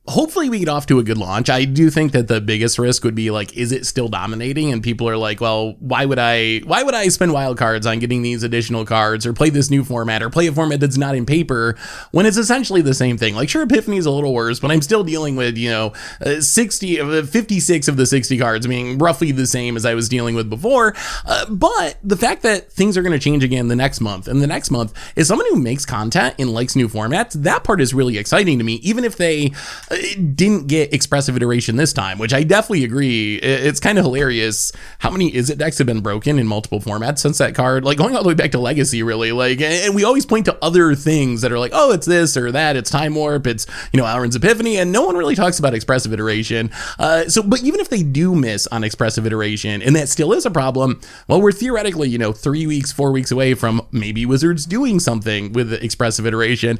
hopefully 0.05 0.49
we 0.49 0.59
get 0.59 0.67
off 0.67 0.85
to 0.85 0.99
a 0.99 1.03
good 1.03 1.17
launch. 1.17 1.49
I 1.49 1.63
do 1.63 1.89
think 1.89 2.11
that 2.11 2.27
the 2.27 2.41
biggest 2.41 2.77
risk 2.77 3.05
would 3.05 3.15
be 3.15 3.31
like, 3.31 3.51
Izzet 3.51 3.85
still 3.85 4.09
dominating? 4.09 4.71
And 4.73 4.83
people 4.83 5.07
are 5.07 5.15
like, 5.15 5.39
well, 5.39 5.75
why 5.79 6.05
would 6.05 6.19
I, 6.19 6.59
why 6.65 6.83
would 6.83 6.93
I 6.93 7.07
spend 7.07 7.31
wild 7.31 7.57
cards 7.57 7.87
on 7.87 7.99
getting 7.99 8.21
these 8.21 8.43
additional 8.43 8.85
cards 8.85 9.25
or 9.25 9.31
play 9.31 9.49
this 9.49 9.69
new 9.69 9.83
format 9.83 10.21
or 10.21 10.29
play 10.29 10.47
a 10.47 10.51
format 10.51 10.81
that's 10.81 10.97
not 10.97 11.15
in 11.15 11.25
paper 11.25 11.77
when 12.11 12.25
it's 12.25 12.35
essentially 12.35 12.81
the 12.81 12.93
same 12.93 13.17
thing? 13.17 13.33
Like, 13.33 13.47
sure, 13.47 13.63
Epiphany 13.63 13.95
is 13.95 14.05
a 14.05 14.11
little 14.11 14.33
worse, 14.33 14.59
but 14.59 14.71
I'm 14.71 14.81
still 14.81 15.05
dealing 15.05 15.37
with, 15.37 15.57
you 15.57 15.69
know, 15.69 15.93
uh, 16.25 16.41
60 16.41 16.97
of 16.97 17.09
uh, 17.09 17.23
56 17.23 17.87
of 17.87 17.95
the 17.95 18.05
60 18.05 18.37
cards 18.37 18.67
being 18.67 18.97
roughly 18.97 19.31
the 19.31 19.47
same 19.47 19.77
as 19.77 19.85
I 19.85 19.93
was 19.93 20.09
dealing 20.09 20.35
with 20.35 20.49
before. 20.49 20.93
Uh, 21.25 21.45
but 21.49 21.97
the 22.03 22.17
fact 22.17 22.41
that 22.43 22.69
things 22.69 22.97
are 22.97 23.03
going 23.03 23.13
to 23.13 23.19
change 23.19 23.43
again 23.43 23.69
the 23.69 23.75
next 23.75 24.01
month 24.01 24.27
and 24.27 24.41
the 24.41 24.47
next 24.47 24.69
month 24.69 24.93
is 25.15 25.29
someone 25.29 25.47
who 25.49 25.55
makes 25.55 25.85
content 25.85 26.35
and 26.37 26.53
likes 26.53 26.75
new 26.75 26.89
formats. 26.89 27.33
That 27.33 27.63
part 27.63 27.79
is 27.79 27.93
really 27.93 28.17
exciting 28.17 28.57
to 28.57 28.65
me, 28.65 28.75
even 28.75 29.05
if 29.05 29.15
they, 29.15 29.53
it 29.93 30.35
didn't 30.35 30.67
get 30.67 30.93
expressive 30.93 31.35
iteration 31.35 31.75
this 31.75 31.93
time, 31.93 32.17
which 32.17 32.33
I 32.33 32.43
definitely 32.43 32.83
agree. 32.83 33.35
It's 33.35 33.79
kind 33.79 33.97
of 33.97 34.05
hilarious. 34.05 34.71
How 34.99 35.09
many 35.09 35.31
Izzet 35.31 35.57
decks 35.57 35.77
have 35.77 35.87
been 35.87 36.01
broken 36.01 36.39
in 36.39 36.47
multiple 36.47 36.79
formats 36.79 37.19
since 37.19 37.37
that 37.37 37.55
card? 37.55 37.83
Like 37.83 37.97
going 37.97 38.15
all 38.15 38.23
the 38.23 38.29
way 38.29 38.33
back 38.33 38.51
to 38.51 38.59
Legacy, 38.59 39.03
really. 39.03 39.31
Like, 39.31 39.61
and 39.61 39.95
we 39.95 40.03
always 40.03 40.25
point 40.25 40.45
to 40.45 40.57
other 40.61 40.95
things 40.95 41.41
that 41.41 41.51
are 41.51 41.59
like, 41.59 41.71
oh, 41.73 41.91
it's 41.91 42.05
this 42.05 42.37
or 42.37 42.51
that. 42.51 42.75
It's 42.75 42.89
Time 42.89 43.15
Warp. 43.15 43.47
It's 43.47 43.65
you 43.91 43.97
know 43.97 44.05
Alrund's 44.05 44.35
Epiphany, 44.35 44.77
and 44.77 44.91
no 44.91 45.03
one 45.03 45.15
really 45.15 45.35
talks 45.35 45.59
about 45.59 45.73
expressive 45.73 46.13
iteration. 46.13 46.71
Uh, 46.99 47.27
so, 47.29 47.43
but 47.43 47.61
even 47.63 47.79
if 47.79 47.89
they 47.89 48.03
do 48.03 48.35
miss 48.35 48.67
on 48.67 48.83
expressive 48.83 49.25
iteration, 49.25 49.81
and 49.81 49.95
that 49.95 50.09
still 50.09 50.33
is 50.33 50.45
a 50.45 50.51
problem, 50.51 51.01
well, 51.27 51.41
we're 51.41 51.51
theoretically 51.51 52.09
you 52.09 52.17
know 52.17 52.31
three 52.31 52.67
weeks, 52.67 52.91
four 52.91 53.11
weeks 53.11 53.31
away 53.31 53.53
from 53.53 53.81
maybe 53.91 54.25
Wizards 54.25 54.65
doing 54.65 54.99
something 54.99 55.53
with 55.53 55.73
expressive 55.73 56.25
iteration. 56.25 56.79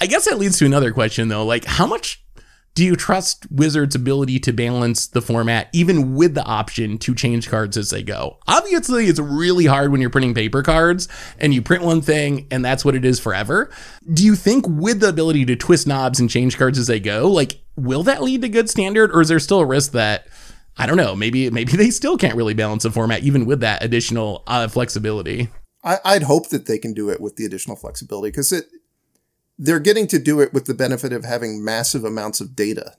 I 0.00 0.06
guess 0.06 0.24
that 0.28 0.38
leads 0.38 0.58
to 0.58 0.66
another 0.66 0.92
question 0.92 1.28
though. 1.28 1.44
Like, 1.44 1.64
how 1.64 1.86
much 1.86 2.24
do 2.74 2.84
you 2.84 2.94
trust 2.94 3.50
Wizards' 3.50 3.94
ability 3.94 4.38
to 4.38 4.52
balance 4.52 5.06
the 5.08 5.20
format, 5.20 5.68
even 5.72 6.14
with 6.14 6.34
the 6.34 6.44
option 6.44 6.98
to 6.98 7.14
change 7.14 7.48
cards 7.48 7.76
as 7.76 7.90
they 7.90 8.02
go? 8.02 8.38
Obviously, 8.46 9.06
it's 9.06 9.18
really 9.18 9.66
hard 9.66 9.90
when 9.90 10.00
you're 10.00 10.08
printing 10.08 10.34
paper 10.34 10.62
cards 10.62 11.08
and 11.38 11.52
you 11.52 11.62
print 11.62 11.82
one 11.82 12.00
thing 12.00 12.46
and 12.50 12.64
that's 12.64 12.84
what 12.84 12.94
it 12.94 13.04
is 13.04 13.18
forever. 13.18 13.70
Do 14.12 14.24
you 14.24 14.36
think, 14.36 14.64
with 14.68 15.00
the 15.00 15.08
ability 15.08 15.44
to 15.46 15.56
twist 15.56 15.86
knobs 15.86 16.20
and 16.20 16.30
change 16.30 16.56
cards 16.56 16.78
as 16.78 16.86
they 16.86 17.00
go, 17.00 17.28
like, 17.28 17.60
will 17.76 18.04
that 18.04 18.22
lead 18.22 18.42
to 18.42 18.48
good 18.48 18.70
standard, 18.70 19.10
or 19.12 19.20
is 19.20 19.28
there 19.28 19.40
still 19.40 19.60
a 19.60 19.66
risk 19.66 19.92
that? 19.92 20.26
I 20.78 20.86
don't 20.86 20.96
know. 20.96 21.14
Maybe 21.14 21.50
maybe 21.50 21.72
they 21.72 21.90
still 21.90 22.16
can't 22.16 22.36
really 22.36 22.54
balance 22.54 22.84
the 22.84 22.90
format 22.90 23.22
even 23.22 23.44
with 23.44 23.60
that 23.60 23.84
additional 23.84 24.44
uh, 24.46 24.68
flexibility. 24.68 25.48
I, 25.82 25.98
would 26.14 26.24
hope 26.24 26.50
that 26.50 26.66
they 26.66 26.78
can 26.78 26.92
do 26.92 27.08
it 27.08 27.20
with 27.20 27.36
the 27.36 27.44
additional 27.44 27.76
flexibility 27.76 28.30
because 28.30 28.52
it 28.52 28.66
they're 29.62 29.78
getting 29.78 30.06
to 30.06 30.18
do 30.18 30.40
it 30.40 30.54
with 30.54 30.64
the 30.64 30.72
benefit 30.72 31.12
of 31.12 31.22
having 31.22 31.62
massive 31.62 32.02
amounts 32.02 32.40
of 32.40 32.56
data, 32.56 32.96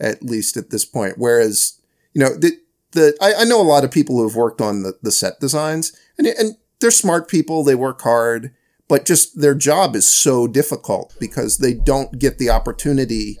at 0.00 0.24
least 0.24 0.56
at 0.56 0.70
this 0.70 0.84
point. 0.84 1.14
Whereas, 1.18 1.80
you 2.12 2.20
know, 2.20 2.34
the, 2.34 2.58
the 2.90 3.16
I, 3.20 3.42
I 3.42 3.44
know 3.44 3.60
a 3.60 3.62
lot 3.62 3.84
of 3.84 3.92
people 3.92 4.16
who 4.16 4.26
have 4.26 4.34
worked 4.34 4.60
on 4.60 4.82
the, 4.82 4.98
the 5.02 5.12
set 5.12 5.38
designs 5.38 5.96
and, 6.18 6.26
and 6.26 6.56
they're 6.80 6.90
smart 6.90 7.28
people. 7.28 7.62
They 7.62 7.76
work 7.76 8.00
hard, 8.00 8.52
but 8.88 9.06
just 9.06 9.40
their 9.40 9.54
job 9.54 9.94
is 9.94 10.08
so 10.08 10.48
difficult 10.48 11.14
because 11.20 11.58
they 11.58 11.74
don't 11.74 12.18
get 12.18 12.38
the 12.38 12.50
opportunity 12.50 13.38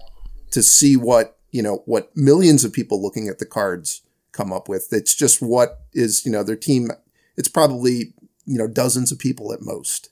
to 0.52 0.62
see 0.62 0.96
what, 0.96 1.38
you 1.50 1.62
know, 1.62 1.82
what 1.86 2.16
millions 2.16 2.62
of 2.62 2.72
people 2.72 3.02
looking 3.02 3.26
at 3.26 3.40
the 3.40 3.46
cards 3.46 4.02
come 4.30 4.52
up 4.52 4.68
with. 4.68 4.92
It's 4.92 5.16
just 5.16 5.42
what 5.42 5.80
is, 5.92 6.24
you 6.24 6.30
know, 6.30 6.44
their 6.44 6.56
team. 6.56 6.92
It's 7.36 7.48
probably, 7.48 8.14
you 8.44 8.58
know, 8.58 8.68
dozens 8.68 9.10
of 9.10 9.18
people 9.18 9.52
at 9.52 9.60
most. 9.60 10.10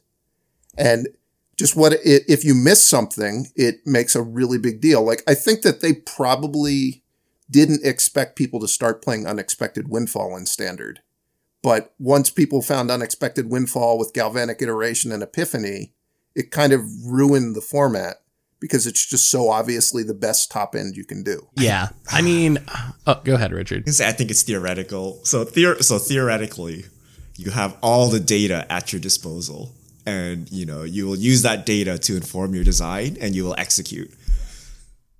And 0.76 1.08
just 1.56 1.74
what 1.76 1.92
it, 1.94 2.24
if 2.28 2.44
you 2.44 2.54
miss 2.54 2.82
something, 2.86 3.48
it 3.56 3.86
makes 3.86 4.14
a 4.14 4.22
really 4.22 4.58
big 4.58 4.80
deal. 4.80 5.02
Like 5.04 5.22
I 5.26 5.34
think 5.34 5.62
that 5.62 5.80
they 5.80 5.94
probably 5.94 7.02
didn't 7.50 7.84
expect 7.84 8.36
people 8.36 8.60
to 8.60 8.68
start 8.68 9.02
playing 9.02 9.26
unexpected 9.26 9.88
windfall 9.88 10.36
in 10.36 10.46
standard. 10.46 11.00
But 11.62 11.94
once 11.98 12.30
people 12.30 12.62
found 12.62 12.90
unexpected 12.90 13.50
windfall 13.50 13.98
with 13.98 14.12
galvanic 14.12 14.60
iteration 14.62 15.10
and 15.10 15.22
epiphany, 15.22 15.92
it 16.34 16.50
kind 16.50 16.72
of 16.72 16.82
ruined 17.04 17.56
the 17.56 17.60
format 17.60 18.16
because 18.60 18.86
it's 18.86 19.04
just 19.04 19.30
so 19.30 19.50
obviously 19.50 20.02
the 20.02 20.14
best 20.14 20.50
top 20.50 20.74
end 20.74 20.96
you 20.96 21.04
can 21.04 21.22
do. 21.22 21.48
Yeah. 21.56 21.88
I 22.10 22.22
mean, 22.22 22.58
oh, 23.06 23.20
go 23.24 23.34
ahead, 23.34 23.52
Richard. 23.52 23.88
I 24.00 24.12
think 24.12 24.30
it's 24.30 24.42
theoretical. 24.42 25.20
So, 25.24 25.44
theor- 25.44 25.82
so 25.82 25.98
theoretically, 25.98 26.84
you 27.36 27.50
have 27.50 27.76
all 27.82 28.08
the 28.08 28.20
data 28.20 28.66
at 28.70 28.92
your 28.92 29.00
disposal 29.00 29.74
and 30.06 30.50
you 30.50 30.64
know 30.64 30.84
you 30.84 31.06
will 31.06 31.16
use 31.16 31.42
that 31.42 31.66
data 31.66 31.98
to 31.98 32.16
inform 32.16 32.54
your 32.54 32.64
design 32.64 33.16
and 33.20 33.34
you 33.34 33.44
will 33.44 33.54
execute. 33.58 34.12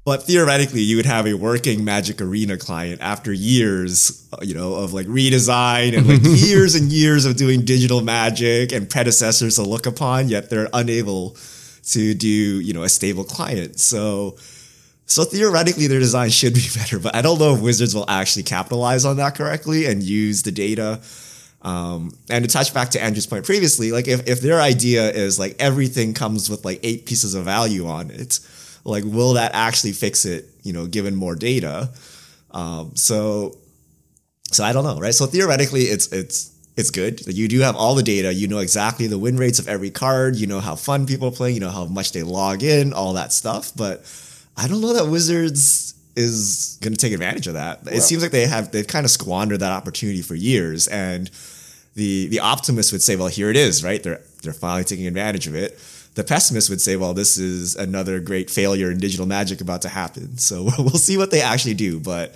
But 0.05 0.22
theoretically 0.22 0.83
you 0.83 0.96
would 0.96 1.07
have 1.07 1.27
a 1.27 1.35
working 1.35 1.85
magic 1.85 2.20
arena 2.20 2.57
client 2.57 3.01
after 3.01 3.33
years 3.33 4.29
uh, 4.33 4.38
you 4.42 4.55
know 4.55 4.75
of 4.75 4.92
like 4.94 5.07
redesign 5.07 5.96
and 5.96 6.07
like 6.07 6.22
years 6.25 6.75
and 6.77 6.92
years 6.92 7.25
of 7.25 7.37
doing 7.37 7.64
digital 7.64 8.01
magic 8.03 8.72
and 8.72 8.88
predecessors 8.88 9.57
to 9.57 9.62
look 9.62 9.87
upon 9.87 10.29
yet 10.29 10.49
they're 10.49 10.68
unable 10.72 11.37
to 11.83 12.14
do 12.14 12.29
you 12.29 12.72
know 12.72 12.85
a 12.85 12.88
stable 12.88 13.25
client. 13.25 13.81
So 13.81 14.37
so 15.07 15.25
theoretically 15.25 15.87
their 15.87 16.01
design 16.01 16.31
should 16.31 16.55
be 16.55 16.68
better 16.75 16.99
but 16.99 17.14
i 17.14 17.22
don't 17.22 17.38
know 17.38 17.55
if 17.55 17.61
wizards 17.61 17.94
will 17.94 18.09
actually 18.09 18.42
capitalize 18.42 19.05
on 19.05 19.16
that 19.16 19.37
correctly 19.37 19.87
and 19.87 20.03
use 20.03 20.42
the 20.42 20.51
data 20.51 21.01
um, 21.66 22.16
and 22.31 22.44
to 22.44 22.48
touch 22.50 22.72
back 22.72 22.90
to 22.90 23.02
Andrew's 23.02 23.26
point 23.26 23.44
previously, 23.44 23.90
like 23.90 24.07
if, 24.07 24.29
if 24.29 24.40
their 24.40 24.61
idea 24.61 25.11
is 25.11 25.37
like 25.37 25.57
everything 25.59 26.14
comes 26.14 26.48
with 26.48 26.64
like 26.64 26.79
eight 26.85 27.07
pieces 27.07 27.35
of 27.35 27.44
value 27.44 27.88
on 27.88 28.12
it, 28.12 28.38
like 28.85 29.02
will 29.05 29.33
that 29.33 29.50
actually 29.52 29.90
fix 29.90 30.24
it, 30.24 30.48
you 30.62 30.72
know, 30.72 30.87
given 30.87 31.16
more 31.16 31.35
data? 31.35 31.90
Um, 32.52 32.94
so 32.94 33.57
so 34.52 34.62
I 34.62 34.72
don't 34.72 34.85
know, 34.85 35.00
right? 35.00 35.12
So 35.12 35.26
theoretically 35.26 35.83
it's 35.83 36.07
it's 36.12 36.57
it's 36.76 36.92
good. 36.92 37.26
You 37.26 37.48
do 37.48 37.59
have 37.61 37.74
all 37.74 37.96
the 37.96 38.05
data, 38.05 38.33
you 38.33 38.46
know 38.46 38.59
exactly 38.59 39.09
the 39.09 39.18
win 39.18 39.37
rates 39.37 39.59
of 39.59 39.66
every 39.66 39.90
card, 39.90 40.37
you 40.37 40.46
know 40.46 40.61
how 40.61 40.76
fun 40.76 41.05
people 41.05 41.26
are 41.29 41.33
playing, 41.33 41.57
you 41.57 41.61
know 41.61 41.70
how 41.70 41.87
much 41.87 42.12
they 42.12 42.22
log 42.22 42.62
in, 42.62 42.92
all 42.92 43.14
that 43.14 43.33
stuff. 43.33 43.72
But 43.76 44.05
I 44.57 44.68
don't 44.68 44.81
know 44.81 44.92
that 44.92 45.09
Wizards 45.09 45.94
is 46.14 46.79
going 46.81 46.92
to 46.92 46.96
take 46.96 47.12
advantage 47.12 47.48
of 47.48 47.55
that. 47.55 47.85
Well, 47.85 47.92
it 47.92 48.02
seems 48.02 48.22
like 48.22 48.31
they 48.31 48.46
have 48.46 48.70
they've 48.70 48.87
kind 48.87 49.05
of 49.05 49.11
squandered 49.11 49.59
that 49.61 49.72
opportunity 49.72 50.22
for 50.22 50.37
years 50.37 50.87
and 50.87 51.29
the 51.96 52.28
the 52.28 52.40
optimist 52.40 52.92
would 52.92 53.02
say, 53.02 53.16
well, 53.16 53.26
here 53.26 53.50
it 53.50 53.56
is, 53.56 53.82
right? 53.82 54.02
They're 54.02 54.20
they're 54.42 54.52
finally 54.52 54.85
taking 54.85 55.06
advantage 55.06 55.48
of 55.48 55.56
it. 55.56 55.78
The 56.14 56.22
pessimist 56.22 56.70
would 56.70 56.80
say, 56.80 56.96
well, 56.96 57.12
this 57.12 57.37
is 57.37 57.74
another 57.74 58.20
great 58.20 58.48
failure 58.48 58.90
in 58.90 58.98
digital 58.98 59.26
magic 59.26 59.61
about 59.61 59.82
to 59.82 59.88
happen. 59.88 60.38
So 60.38 60.68
we'll 60.78 60.90
see 60.90 61.16
what 61.16 61.30
they 61.30 61.40
actually 61.40 61.74
do. 61.74 61.98
But 61.98 62.35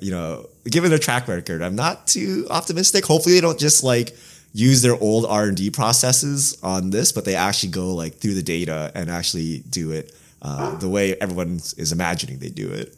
you 0.00 0.10
know, 0.10 0.48
given 0.64 0.90
their 0.90 0.98
track 0.98 1.28
record, 1.28 1.62
I'm 1.62 1.76
not 1.76 2.06
too 2.06 2.46
optimistic. 2.50 3.04
Hopefully, 3.04 3.34
they 3.34 3.40
don't 3.42 3.60
just 3.60 3.84
like 3.84 4.16
use 4.54 4.80
their 4.82 4.98
old 5.00 5.26
R 5.26 5.44
and 5.44 5.56
D 5.56 5.70
processes 5.70 6.58
on 6.62 6.90
this, 6.90 7.12
but 7.12 7.26
they 7.26 7.34
actually 7.34 7.70
go 7.70 7.94
like 7.94 8.14
through 8.14 8.34
the 8.34 8.42
data 8.42 8.90
and 8.94 9.10
actually 9.10 9.60
do 9.68 9.92
it 9.92 10.14
uh, 10.40 10.76
the 10.76 10.88
way 10.88 11.14
everyone 11.16 11.56
is 11.76 11.92
imagining 11.92 12.38
they 12.38 12.48
do 12.48 12.70
it. 12.70 12.96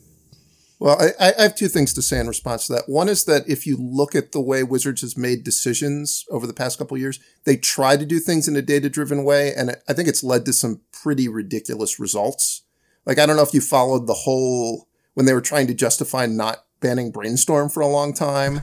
Well, 0.79 1.01
I, 1.01 1.33
I, 1.39 1.43
have 1.43 1.55
two 1.55 1.69
things 1.69 1.95
to 1.95 2.03
say 2.03 2.21
in 2.21 2.29
response 2.29 2.67
to 2.67 2.75
that. 2.75 2.87
One 2.87 3.09
is 3.09 3.25
that 3.25 3.49
if 3.49 3.67
you 3.67 3.79
look 3.79 4.15
at 4.15 4.33
the 4.33 4.43
way 4.43 4.62
Wizards 4.62 5.01
has 5.01 5.17
made 5.17 5.43
decisions 5.43 6.27
over 6.31 6.47
the 6.47 6.53
past 6.53 6.77
couple 6.77 6.99
years, 6.99 7.19
they 7.45 7.57
try 7.57 7.97
to 7.97 8.05
do 8.05 8.19
things 8.19 8.47
in 8.47 8.57
a 8.57 8.62
data 8.62 8.91
driven 8.91 9.25
way. 9.25 9.55
And 9.55 9.77
I 9.89 9.95
think 9.95 10.07
it's 10.07 10.23
led 10.23 10.45
to 10.45 10.53
some 10.53 10.83
pretty 10.93 11.29
ridiculous 11.29 11.99
results. 11.99 12.62
Like, 13.07 13.19
I 13.19 13.25
don't 13.25 13.37
know 13.37 13.43
if 13.43 13.55
you 13.55 13.62
followed 13.62 14.07
the 14.07 14.15
whole, 14.15 14.89
when 15.15 15.25
they 15.25 15.33
were 15.33 15.41
trying 15.41 15.67
to 15.69 15.75
justify 15.75 16.27
not 16.27 16.65
banning 16.81 17.11
Brainstorm 17.11 17.71
for 17.71 17.81
a 17.81 17.89
long 17.89 18.12
time. 18.12 18.62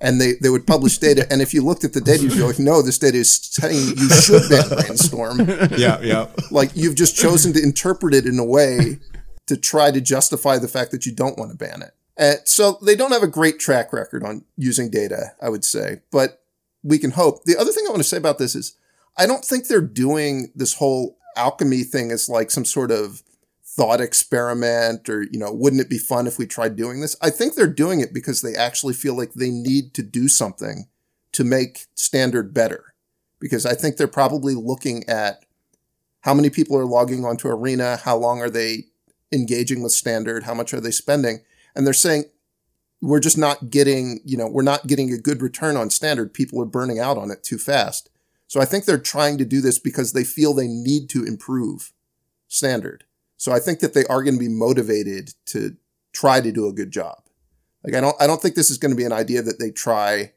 And 0.00 0.18
they, 0.18 0.32
they 0.40 0.48
would 0.48 0.66
publish 0.66 0.96
data. 1.08 1.26
And 1.30 1.42
if 1.42 1.52
you 1.52 1.62
looked 1.62 1.84
at 1.84 1.92
the 1.92 2.00
data, 2.00 2.22
you'd 2.22 2.32
be 2.32 2.42
like, 2.42 2.58
no, 2.58 2.80
this 2.80 2.96
data 2.96 3.18
is 3.18 3.36
saying 3.36 3.98
you 3.98 4.08
should 4.08 4.48
ban 4.48 4.66
Brainstorm. 4.66 5.40
Yeah, 5.78 6.00
yeah. 6.00 6.28
Like, 6.50 6.70
you've 6.74 6.94
just 6.94 7.16
chosen 7.16 7.52
to 7.52 7.62
interpret 7.62 8.14
it 8.14 8.24
in 8.24 8.38
a 8.38 8.44
way 8.44 8.98
to 9.50 9.56
try 9.56 9.90
to 9.90 10.00
justify 10.00 10.58
the 10.58 10.68
fact 10.68 10.92
that 10.92 11.04
you 11.04 11.12
don't 11.12 11.36
want 11.36 11.50
to 11.50 11.56
ban 11.56 11.82
it. 11.82 11.90
And 12.16 12.38
so 12.44 12.78
they 12.86 12.94
don't 12.94 13.10
have 13.10 13.24
a 13.24 13.26
great 13.26 13.58
track 13.58 13.92
record 13.92 14.22
on 14.22 14.44
using 14.56 14.92
data, 14.92 15.32
I 15.42 15.48
would 15.48 15.64
say, 15.64 16.02
but 16.12 16.44
we 16.84 17.00
can 17.00 17.10
hope. 17.10 17.42
The 17.42 17.56
other 17.56 17.72
thing 17.72 17.82
I 17.84 17.90
want 17.90 18.00
to 18.00 18.08
say 18.08 18.16
about 18.16 18.38
this 18.38 18.54
is 18.54 18.76
I 19.18 19.26
don't 19.26 19.44
think 19.44 19.66
they're 19.66 19.80
doing 19.80 20.52
this 20.54 20.74
whole 20.74 21.18
alchemy 21.34 21.82
thing 21.82 22.12
as 22.12 22.28
like 22.28 22.52
some 22.52 22.64
sort 22.64 22.92
of 22.92 23.24
thought 23.64 24.00
experiment 24.00 25.08
or, 25.08 25.22
you 25.22 25.38
know, 25.38 25.52
wouldn't 25.52 25.82
it 25.82 25.90
be 25.90 25.98
fun 25.98 26.28
if 26.28 26.38
we 26.38 26.46
tried 26.46 26.76
doing 26.76 27.00
this? 27.00 27.16
I 27.20 27.30
think 27.30 27.56
they're 27.56 27.66
doing 27.66 27.98
it 27.98 28.14
because 28.14 28.40
they 28.40 28.54
actually 28.54 28.94
feel 28.94 29.16
like 29.16 29.32
they 29.32 29.50
need 29.50 29.94
to 29.94 30.02
do 30.04 30.28
something 30.28 30.86
to 31.32 31.42
make 31.42 31.86
standard 31.96 32.54
better. 32.54 32.94
Because 33.40 33.66
I 33.66 33.74
think 33.74 33.96
they're 33.96 34.06
probably 34.06 34.54
looking 34.54 35.08
at 35.08 35.44
how 36.20 36.34
many 36.34 36.50
people 36.50 36.76
are 36.76 36.84
logging 36.84 37.24
onto 37.24 37.48
Arena, 37.48 37.96
how 37.96 38.16
long 38.16 38.40
are 38.40 38.50
they 38.50 38.84
engaging 39.32 39.82
with 39.82 39.92
standard? 39.92 40.44
How 40.44 40.54
much 40.54 40.74
are 40.74 40.80
they 40.80 40.90
spending? 40.90 41.40
And 41.74 41.86
they're 41.86 41.94
saying, 41.94 42.24
we're 43.00 43.20
just 43.20 43.38
not 43.38 43.70
getting, 43.70 44.20
you 44.24 44.36
know, 44.36 44.46
we're 44.46 44.62
not 44.62 44.86
getting 44.86 45.12
a 45.12 45.18
good 45.18 45.40
return 45.40 45.76
on 45.76 45.90
standard. 45.90 46.34
People 46.34 46.60
are 46.60 46.66
burning 46.66 46.98
out 46.98 47.16
on 47.16 47.30
it 47.30 47.42
too 47.42 47.58
fast. 47.58 48.10
So 48.46 48.60
I 48.60 48.64
think 48.64 48.84
they're 48.84 48.98
trying 48.98 49.38
to 49.38 49.44
do 49.44 49.60
this 49.60 49.78
because 49.78 50.12
they 50.12 50.24
feel 50.24 50.52
they 50.52 50.66
need 50.68 51.08
to 51.10 51.24
improve 51.24 51.92
standard. 52.48 53.04
So 53.36 53.52
I 53.52 53.58
think 53.58 53.80
that 53.80 53.94
they 53.94 54.04
are 54.06 54.22
going 54.22 54.34
to 54.34 54.40
be 54.40 54.48
motivated 54.48 55.32
to 55.46 55.76
try 56.12 56.40
to 56.40 56.52
do 56.52 56.66
a 56.66 56.72
good 56.72 56.90
job. 56.90 57.22
Like 57.84 57.94
I 57.94 58.00
don't, 58.00 58.16
I 58.20 58.26
don't 58.26 58.42
think 58.42 58.54
this 58.54 58.70
is 58.70 58.76
going 58.76 58.90
to 58.90 58.96
be 58.96 59.04
an 59.04 59.12
idea 59.12 59.40
that 59.40 59.58
they 59.58 59.70
try, 59.70 60.32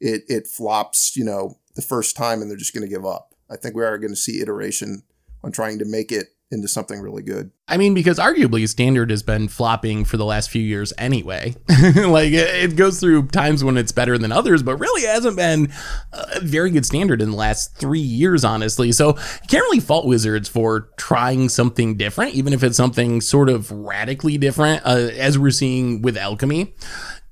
it, 0.00 0.22
it 0.28 0.46
flops, 0.46 1.16
you 1.16 1.24
know, 1.24 1.58
the 1.74 1.82
first 1.82 2.16
time 2.16 2.40
and 2.40 2.50
they're 2.50 2.56
just 2.56 2.74
going 2.74 2.86
to 2.86 2.94
give 2.94 3.04
up. 3.04 3.34
I 3.50 3.56
think 3.56 3.74
we 3.74 3.84
are 3.84 3.98
going 3.98 4.12
to 4.12 4.16
see 4.16 4.40
iteration 4.40 5.02
on 5.42 5.50
trying 5.50 5.78
to 5.78 5.84
make 5.84 6.12
it 6.12 6.35
into 6.50 6.68
something 6.68 7.00
really 7.00 7.22
good. 7.22 7.50
I 7.66 7.76
mean, 7.76 7.92
because 7.92 8.18
arguably 8.18 8.68
standard 8.68 9.10
has 9.10 9.22
been 9.22 9.48
flopping 9.48 10.04
for 10.04 10.16
the 10.16 10.24
last 10.24 10.48
few 10.48 10.62
years 10.62 10.92
anyway. 10.96 11.56
like 11.96 12.32
it 12.32 12.76
goes 12.76 13.00
through 13.00 13.28
times 13.28 13.64
when 13.64 13.76
it's 13.76 13.90
better 13.90 14.16
than 14.16 14.30
others, 14.30 14.62
but 14.62 14.76
really 14.76 15.06
hasn't 15.06 15.36
been 15.36 15.72
a 16.12 16.40
very 16.40 16.70
good 16.70 16.86
standard 16.86 17.20
in 17.20 17.30
the 17.30 17.36
last 17.36 17.76
three 17.76 17.98
years, 17.98 18.44
honestly. 18.44 18.92
So 18.92 19.08
you 19.08 19.48
can't 19.48 19.64
really 19.64 19.80
fault 19.80 20.06
Wizards 20.06 20.48
for 20.48 20.88
trying 20.96 21.48
something 21.48 21.96
different, 21.96 22.34
even 22.34 22.52
if 22.52 22.62
it's 22.62 22.76
something 22.76 23.20
sort 23.20 23.48
of 23.48 23.70
radically 23.72 24.38
different, 24.38 24.82
uh, 24.84 25.10
as 25.18 25.38
we're 25.38 25.50
seeing 25.50 26.02
with 26.02 26.16
Alchemy. 26.16 26.74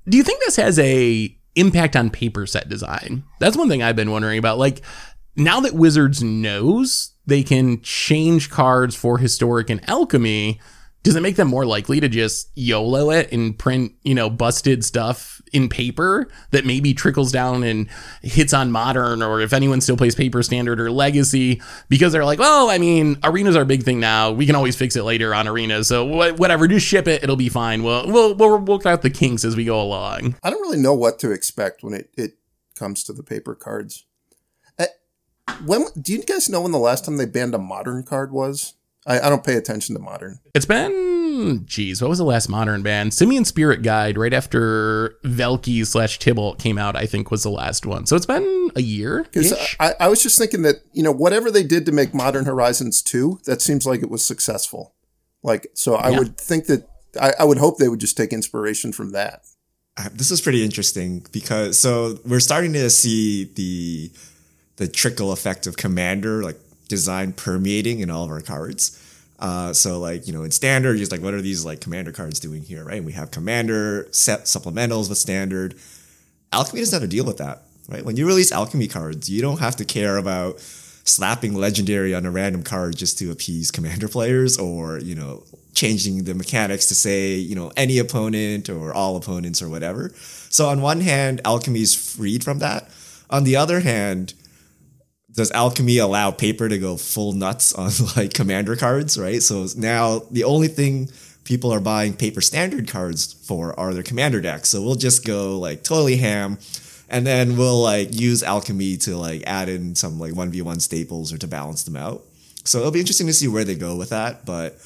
Do 0.08 0.16
you 0.16 0.24
think 0.24 0.40
this 0.40 0.56
has 0.56 0.78
a 0.80 1.34
impact 1.54 1.94
on 1.94 2.10
paper 2.10 2.46
set 2.46 2.68
design? 2.68 3.22
That's 3.38 3.56
one 3.56 3.68
thing 3.68 3.82
I've 3.82 3.96
been 3.96 4.10
wondering 4.10 4.38
about. 4.38 4.58
Like 4.58 4.82
now 5.36 5.60
that 5.60 5.74
Wizards 5.74 6.22
knows 6.22 7.12
they 7.26 7.42
can 7.42 7.80
change 7.82 8.50
cards 8.50 8.94
for 8.94 9.18
historic 9.18 9.70
and 9.70 9.88
alchemy 9.88 10.60
does 11.04 11.16
it 11.16 11.20
make 11.20 11.36
them 11.36 11.48
more 11.48 11.66
likely 11.66 12.00
to 12.00 12.08
just 12.08 12.50
YOLO 12.54 13.10
it 13.10 13.30
and 13.30 13.56
print, 13.58 13.92
you 14.04 14.14
know, 14.14 14.30
busted 14.30 14.82
stuff 14.82 15.42
in 15.52 15.68
paper 15.68 16.28
that 16.50 16.64
maybe 16.64 16.94
trickles 16.94 17.30
down 17.30 17.62
and 17.62 17.88
hits 18.22 18.54
on 18.54 18.72
modern 18.72 19.22
or 19.22 19.40
if 19.40 19.52
anyone 19.52 19.82
still 19.82 19.98
plays 19.98 20.14
paper 20.14 20.42
standard 20.42 20.80
or 20.80 20.90
legacy 20.90 21.60
because 21.90 22.12
they're 22.12 22.24
like, 22.24 22.38
well, 22.38 22.70
I 22.70 22.78
mean, 22.78 23.18
arenas 23.22 23.54
are 23.54 23.62
a 23.62 23.66
big 23.66 23.82
thing 23.82 24.00
now. 24.00 24.32
We 24.32 24.46
can 24.46 24.56
always 24.56 24.76
fix 24.76 24.96
it 24.96 25.02
later 25.02 25.34
on 25.34 25.46
arenas. 25.46 25.88
So 25.88 26.06
whatever, 26.06 26.66
just 26.66 26.86
ship 26.86 27.06
it. 27.06 27.22
It'll 27.22 27.36
be 27.36 27.50
fine. 27.50 27.82
We'll, 27.82 28.10
we'll, 28.10 28.34
we'll 28.34 28.58
work 28.58 28.86
out 28.86 29.02
the 29.02 29.10
kinks 29.10 29.44
as 29.44 29.56
we 29.56 29.66
go 29.66 29.80
along. 29.80 30.36
I 30.42 30.48
don't 30.48 30.62
really 30.62 30.80
know 30.80 30.94
what 30.94 31.18
to 31.18 31.32
expect 31.32 31.82
when 31.82 31.92
it, 31.92 32.10
it 32.16 32.38
comes 32.76 33.04
to 33.04 33.12
the 33.12 33.22
paper 33.22 33.54
cards. 33.54 34.06
When 35.64 35.86
do 36.00 36.12
you 36.12 36.22
guys 36.22 36.48
know 36.48 36.62
when 36.62 36.72
the 36.72 36.78
last 36.78 37.04
time 37.04 37.16
they 37.16 37.26
banned 37.26 37.54
a 37.54 37.58
modern 37.58 38.02
card 38.02 38.32
was? 38.32 38.74
I, 39.06 39.20
I 39.20 39.28
don't 39.28 39.44
pay 39.44 39.54
attention 39.54 39.94
to 39.94 40.00
modern. 40.00 40.40
It's 40.54 40.64
been, 40.64 41.64
geez, 41.66 42.00
what 42.00 42.08
was 42.08 42.18
the 42.18 42.24
last 42.24 42.48
modern 42.48 42.82
ban? 42.82 43.10
Simian 43.10 43.44
Spirit 43.44 43.82
Guide, 43.82 44.16
right 44.16 44.32
after 44.32 45.16
Valki 45.24 45.86
slash 45.86 46.18
Tibalt 46.18 46.58
came 46.58 46.78
out, 46.78 46.96
I 46.96 47.06
think 47.06 47.30
was 47.30 47.42
the 47.42 47.50
last 47.50 47.84
one. 47.84 48.06
So 48.06 48.16
it's 48.16 48.26
been 48.26 48.70
a 48.74 48.80
year. 48.80 49.26
I, 49.78 49.94
I 50.00 50.08
was 50.08 50.22
just 50.22 50.38
thinking 50.38 50.62
that, 50.62 50.76
you 50.92 51.02
know, 51.02 51.12
whatever 51.12 51.50
they 51.50 51.62
did 51.62 51.84
to 51.86 51.92
make 51.92 52.14
Modern 52.14 52.46
Horizons 52.46 53.02
2, 53.02 53.40
that 53.44 53.60
seems 53.60 53.86
like 53.86 54.02
it 54.02 54.10
was 54.10 54.24
successful. 54.24 54.94
Like, 55.42 55.66
so 55.74 55.96
I 55.96 56.10
yeah. 56.10 56.18
would 56.18 56.38
think 56.38 56.66
that, 56.66 56.88
I, 57.20 57.34
I 57.40 57.44
would 57.44 57.58
hope 57.58 57.76
they 57.76 57.88
would 57.88 58.00
just 58.00 58.16
take 58.16 58.32
inspiration 58.32 58.92
from 58.92 59.12
that. 59.12 59.42
Uh, 59.96 60.08
this 60.12 60.30
is 60.30 60.40
pretty 60.40 60.64
interesting 60.64 61.24
because, 61.30 61.78
so 61.78 62.18
we're 62.24 62.40
starting 62.40 62.72
to 62.72 62.88
see 62.90 63.44
the, 63.44 64.10
the 64.76 64.88
trickle 64.88 65.32
effect 65.32 65.66
of 65.66 65.76
commander 65.76 66.42
like 66.42 66.58
design 66.88 67.32
permeating 67.32 68.00
in 68.00 68.10
all 68.10 68.24
of 68.24 68.30
our 68.30 68.40
cards. 68.40 69.00
Uh, 69.38 69.72
so 69.72 69.98
like 69.98 70.26
you 70.26 70.32
know 70.32 70.42
in 70.42 70.50
standard, 70.50 70.98
just 70.98 71.12
like 71.12 71.20
what 71.20 71.34
are 71.34 71.42
these 71.42 71.64
like 71.64 71.80
commander 71.80 72.12
cards 72.12 72.40
doing 72.40 72.62
here, 72.62 72.84
right? 72.84 72.96
And 72.96 73.06
we 73.06 73.12
have 73.12 73.30
commander 73.30 74.08
set 74.10 74.44
supplementals 74.44 75.08
with 75.08 75.18
standard. 75.18 75.74
Alchemy 76.52 76.80
doesn't 76.80 77.00
have 77.00 77.08
to 77.08 77.16
deal 77.16 77.24
with 77.24 77.38
that, 77.38 77.62
right? 77.88 78.04
When 78.04 78.16
you 78.16 78.26
release 78.26 78.52
alchemy 78.52 78.86
cards, 78.86 79.28
you 79.28 79.42
don't 79.42 79.58
have 79.58 79.76
to 79.76 79.84
care 79.84 80.16
about 80.16 80.60
slapping 81.04 81.54
legendary 81.54 82.14
on 82.14 82.24
a 82.24 82.30
random 82.30 82.62
card 82.62 82.96
just 82.96 83.18
to 83.18 83.30
appease 83.30 83.70
commander 83.70 84.08
players 84.16 84.56
or 84.58 84.98
you 84.98 85.14
know 85.14 85.42
changing 85.74 86.24
the 86.24 86.34
mechanics 86.34 86.86
to 86.86 86.94
say 86.94 87.34
you 87.34 87.54
know 87.54 87.70
any 87.76 87.98
opponent 87.98 88.70
or 88.70 88.94
all 88.94 89.16
opponents 89.16 89.60
or 89.60 89.68
whatever 89.68 90.10
so 90.48 90.68
on 90.68 90.80
one 90.80 91.00
hand 91.00 91.40
alchemy 91.44 91.82
is 91.82 91.94
freed 91.94 92.42
from 92.42 92.60
that 92.60 92.88
on 93.28 93.44
the 93.44 93.56
other 93.56 93.80
hand 93.80 94.32
does 95.34 95.50
alchemy 95.50 95.98
allow 95.98 96.30
paper 96.30 96.68
to 96.68 96.78
go 96.78 96.96
full 96.96 97.32
nuts 97.32 97.74
on 97.74 97.90
like 98.16 98.32
commander 98.34 98.76
cards, 98.76 99.18
right? 99.18 99.42
So 99.42 99.66
now 99.76 100.22
the 100.30 100.44
only 100.44 100.68
thing 100.68 101.10
people 101.44 101.72
are 101.72 101.80
buying 101.80 102.14
paper 102.14 102.40
standard 102.40 102.88
cards 102.88 103.32
for 103.32 103.78
are 103.78 103.92
their 103.92 104.02
commander 104.02 104.40
decks. 104.40 104.70
So 104.70 104.82
we'll 104.82 104.94
just 104.94 105.26
go 105.26 105.58
like 105.58 105.82
totally 105.82 106.16
ham 106.16 106.58
and 107.08 107.26
then 107.26 107.56
we'll 107.56 107.82
like 107.82 108.18
use 108.18 108.42
alchemy 108.42 108.96
to 108.98 109.16
like 109.16 109.42
add 109.46 109.68
in 109.68 109.94
some 109.94 110.18
like 110.18 110.32
1v1 110.32 110.80
staples 110.80 111.32
or 111.32 111.38
to 111.38 111.46
balance 111.46 111.82
them 111.82 111.96
out. 111.96 112.24
So 112.64 112.78
it'll 112.78 112.92
be 112.92 113.00
interesting 113.00 113.26
to 113.26 113.34
see 113.34 113.48
where 113.48 113.64
they 113.64 113.74
go 113.74 113.96
with 113.96 114.10
that, 114.10 114.46
but 114.46 114.78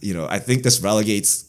you 0.00 0.12
know, 0.12 0.26
I 0.28 0.40
think 0.40 0.62
this 0.62 0.80
relegates 0.80 1.44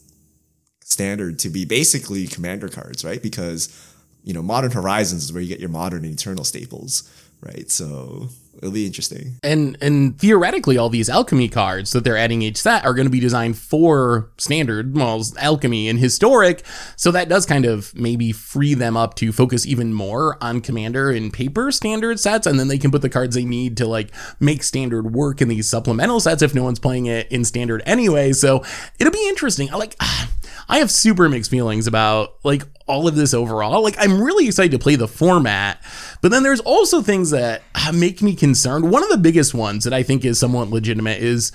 standard 0.82 1.40
to 1.40 1.50
be 1.50 1.66
basically 1.66 2.28
commander 2.28 2.70
cards, 2.70 3.04
right? 3.04 3.22
Because 3.22 3.76
you 4.24 4.34
know, 4.34 4.42
Modern 4.42 4.72
Horizons 4.72 5.24
is 5.24 5.34
where 5.34 5.42
you 5.42 5.48
get 5.48 5.60
your 5.60 5.70
modern 5.70 6.06
and 6.06 6.14
eternal 6.14 6.44
staples 6.44 7.10
right? 7.42 7.70
So 7.72 8.30
it'll 8.58 8.72
be 8.72 8.86
interesting. 8.86 9.38
And 9.44 9.78
and 9.82 10.20
theoretically, 10.20 10.78
all 10.78 10.90
these 10.90 11.10
alchemy 11.10 11.50
cards 11.50 11.92
that 11.92 12.04
they're 12.04 12.18
adding 12.18 12.42
each 12.42 12.58
set 12.58 12.86
are 12.86 12.94
going 12.94 13.06
to 13.06 13.12
be 13.12 13.20
designed 13.20 13.58
for 13.58 14.30
standard, 14.38 14.96
well, 14.96 15.24
alchemy 15.38 15.88
and 15.88 16.00
historic. 16.00 16.64
So 16.96 17.12
that 17.12 17.30
does 17.30 17.46
kind 17.46 17.66
of 17.66 17.94
maybe 17.96 18.32
free 18.32 18.74
them 18.74 18.98
up 18.98 19.16
to 19.16 19.32
focus 19.32 19.66
even 19.66 19.94
more 19.94 20.38
on 20.44 20.62
commander 20.62 21.10
and 21.10 21.32
paper 21.32 21.72
standard 21.72 22.20
sets, 22.20 22.46
and 22.46 22.60
then 22.60 22.68
they 22.68 22.78
can 22.78 22.92
put 22.92 23.02
the 23.02 23.10
cards 23.10 23.36
they 23.36 23.46
need 23.46 23.78
to 23.78 23.88
like 23.88 24.14
make 24.40 24.64
standard 24.64 25.14
work 25.14 25.42
in 25.42 25.48
these 25.48 25.70
supplemental 25.70 26.20
sets 26.20 26.42
if 26.42 26.54
no 26.54 26.64
one's 26.64 26.80
playing 26.80 27.06
it 27.06 27.32
in 27.32 27.46
standard 27.46 27.82
anyway. 27.86 28.34
So 28.34 28.64
it'll 29.00 29.14
be 29.14 29.28
interesting. 29.30 29.72
I 29.72 29.78
like. 29.78 29.96
Ah, 30.00 30.30
I 30.70 30.78
have 30.80 30.92
super 30.92 31.28
mixed 31.28 31.50
feelings 31.50 31.88
about 31.88 32.36
like 32.44 32.62
all 32.86 33.08
of 33.08 33.16
this 33.16 33.34
overall. 33.34 33.82
Like 33.82 33.96
I'm 33.98 34.22
really 34.22 34.48
excited 34.48 34.72
to 34.72 34.80
play 34.80 34.96
the 34.96 35.08
format, 35.08 35.84
but 36.22 36.30
then 36.30 36.44
there's 36.44 36.60
also 36.60 37.02
things 37.02 37.32
that 37.32 37.64
uh, 37.76 37.92
make 37.92 38.22
me 38.22 38.36
concerned. 38.36 38.92
One 38.92 39.04
of 39.04 39.10
the 39.10 39.18
biggest 39.18 39.54
ones 39.54 39.84
that 39.84 39.94
I 39.94 40.04
think 40.04 40.24
is 40.24 40.40
somewhat 40.40 40.70
legitimate 40.70 41.22
is 41.22 41.52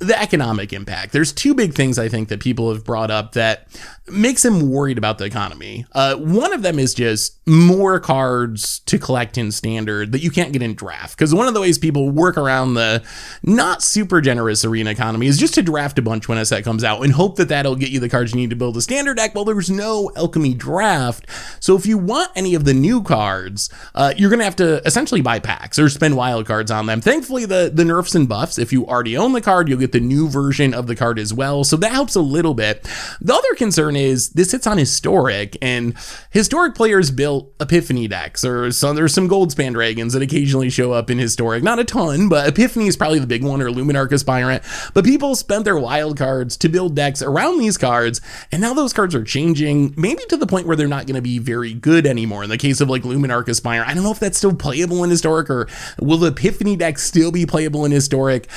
the 0.00 0.20
economic 0.20 0.72
impact. 0.72 1.12
There's 1.12 1.32
two 1.32 1.54
big 1.54 1.74
things 1.74 1.98
I 1.98 2.08
think 2.08 2.28
that 2.28 2.40
people 2.40 2.72
have 2.72 2.84
brought 2.84 3.10
up 3.10 3.32
that 3.32 3.66
makes 4.08 4.42
them 4.42 4.70
worried 4.70 4.98
about 4.98 5.18
the 5.18 5.24
economy. 5.24 5.84
Uh, 5.92 6.14
one 6.16 6.52
of 6.52 6.62
them 6.62 6.78
is 6.78 6.94
just 6.94 7.36
more 7.46 7.98
cards 7.98 8.80
to 8.80 8.98
collect 8.98 9.36
in 9.36 9.50
standard 9.50 10.12
that 10.12 10.22
you 10.22 10.30
can't 10.30 10.52
get 10.52 10.62
in 10.62 10.74
draft. 10.74 11.16
Because 11.16 11.34
one 11.34 11.48
of 11.48 11.54
the 11.54 11.60
ways 11.60 11.78
people 11.78 12.10
work 12.10 12.36
around 12.36 12.74
the 12.74 13.02
not 13.42 13.82
super 13.82 14.20
generous 14.20 14.64
arena 14.64 14.90
economy 14.90 15.26
is 15.26 15.38
just 15.38 15.54
to 15.54 15.62
draft 15.62 15.98
a 15.98 16.02
bunch 16.02 16.28
when 16.28 16.38
a 16.38 16.44
set 16.44 16.62
comes 16.62 16.84
out 16.84 17.02
and 17.02 17.12
hope 17.12 17.36
that 17.36 17.48
that'll 17.48 17.74
get 17.74 17.90
you 17.90 17.98
the 17.98 18.08
cards 18.08 18.32
you 18.32 18.40
need 18.40 18.50
to 18.50 18.56
build 18.56 18.76
a 18.76 18.82
standard 18.82 19.16
deck. 19.16 19.34
Well, 19.34 19.44
there's 19.44 19.70
no 19.70 20.12
alchemy 20.16 20.54
draft. 20.54 21.26
So 21.58 21.76
if 21.76 21.86
you 21.86 21.98
want 21.98 22.30
any 22.36 22.54
of 22.54 22.64
the 22.64 22.74
new 22.74 23.02
cards, 23.02 23.70
uh, 23.94 24.14
you're 24.16 24.30
going 24.30 24.40
to 24.40 24.44
have 24.44 24.56
to 24.56 24.86
essentially 24.86 25.20
buy 25.20 25.40
packs 25.40 25.78
or 25.78 25.88
spend 25.88 26.16
wild 26.16 26.46
cards 26.46 26.70
on 26.70 26.86
them. 26.86 27.00
Thankfully, 27.00 27.44
the, 27.44 27.70
the 27.72 27.84
nerfs 27.84 28.14
and 28.14 28.28
buffs, 28.28 28.58
if 28.58 28.72
you 28.72 28.86
already 28.86 29.16
own 29.16 29.32
the 29.32 29.40
card, 29.40 29.68
you'll 29.76 29.86
get 29.86 29.92
the 29.92 30.00
new 30.00 30.28
version 30.28 30.72
of 30.74 30.86
the 30.86 30.96
card 30.96 31.18
as 31.18 31.32
well. 31.32 31.64
So 31.64 31.76
that 31.76 31.92
helps 31.92 32.14
a 32.14 32.20
little 32.20 32.54
bit. 32.54 32.88
The 33.20 33.34
other 33.34 33.54
concern 33.54 33.96
is 33.96 34.30
this 34.30 34.52
hits 34.52 34.66
on 34.66 34.78
historic, 34.78 35.56
and 35.60 35.94
historic 36.30 36.74
players 36.74 37.10
built 37.10 37.52
Epiphany 37.60 38.08
decks, 38.08 38.44
or 38.44 38.70
some 38.72 38.96
there's 38.96 39.12
some 39.12 39.28
Goldspan 39.28 39.72
dragons 39.72 40.14
that 40.14 40.22
occasionally 40.22 40.70
show 40.70 40.92
up 40.92 41.10
in 41.10 41.18
historic. 41.18 41.62
Not 41.62 41.78
a 41.78 41.84
ton, 41.84 42.28
but 42.28 42.48
Epiphany 42.48 42.86
is 42.86 42.96
probably 42.96 43.18
the 43.18 43.26
big 43.26 43.44
one, 43.44 43.60
or 43.60 43.68
Luminarch 43.68 44.12
Aspirant. 44.12 44.62
But 44.94 45.04
people 45.04 45.34
spent 45.34 45.64
their 45.64 45.78
wild 45.78 46.16
cards 46.16 46.56
to 46.58 46.68
build 46.68 46.94
decks 46.96 47.22
around 47.22 47.58
these 47.58 47.76
cards, 47.76 48.20
and 48.50 48.62
now 48.62 48.72
those 48.72 48.92
cards 48.92 49.14
are 49.14 49.24
changing, 49.24 49.94
maybe 49.96 50.22
to 50.28 50.36
the 50.36 50.46
point 50.46 50.66
where 50.66 50.76
they're 50.76 50.88
not 50.88 51.06
going 51.06 51.16
to 51.16 51.22
be 51.22 51.38
very 51.38 51.74
good 51.74 52.06
anymore. 52.06 52.44
In 52.44 52.50
the 52.50 52.56
case 52.56 52.80
of 52.80 52.88
like 52.88 53.02
Luminarch 53.02 53.48
Aspirant, 53.48 53.88
I 53.88 53.94
don't 53.94 54.04
know 54.04 54.12
if 54.12 54.20
that's 54.20 54.38
still 54.38 54.54
playable 54.54 55.04
in 55.04 55.10
historic, 55.10 55.50
or 55.50 55.68
will 56.00 56.18
the 56.18 56.28
Epiphany 56.28 56.76
deck 56.76 56.98
still 56.98 57.30
be 57.30 57.44
playable 57.46 57.84
in 57.84 57.92
historic? 57.92 58.48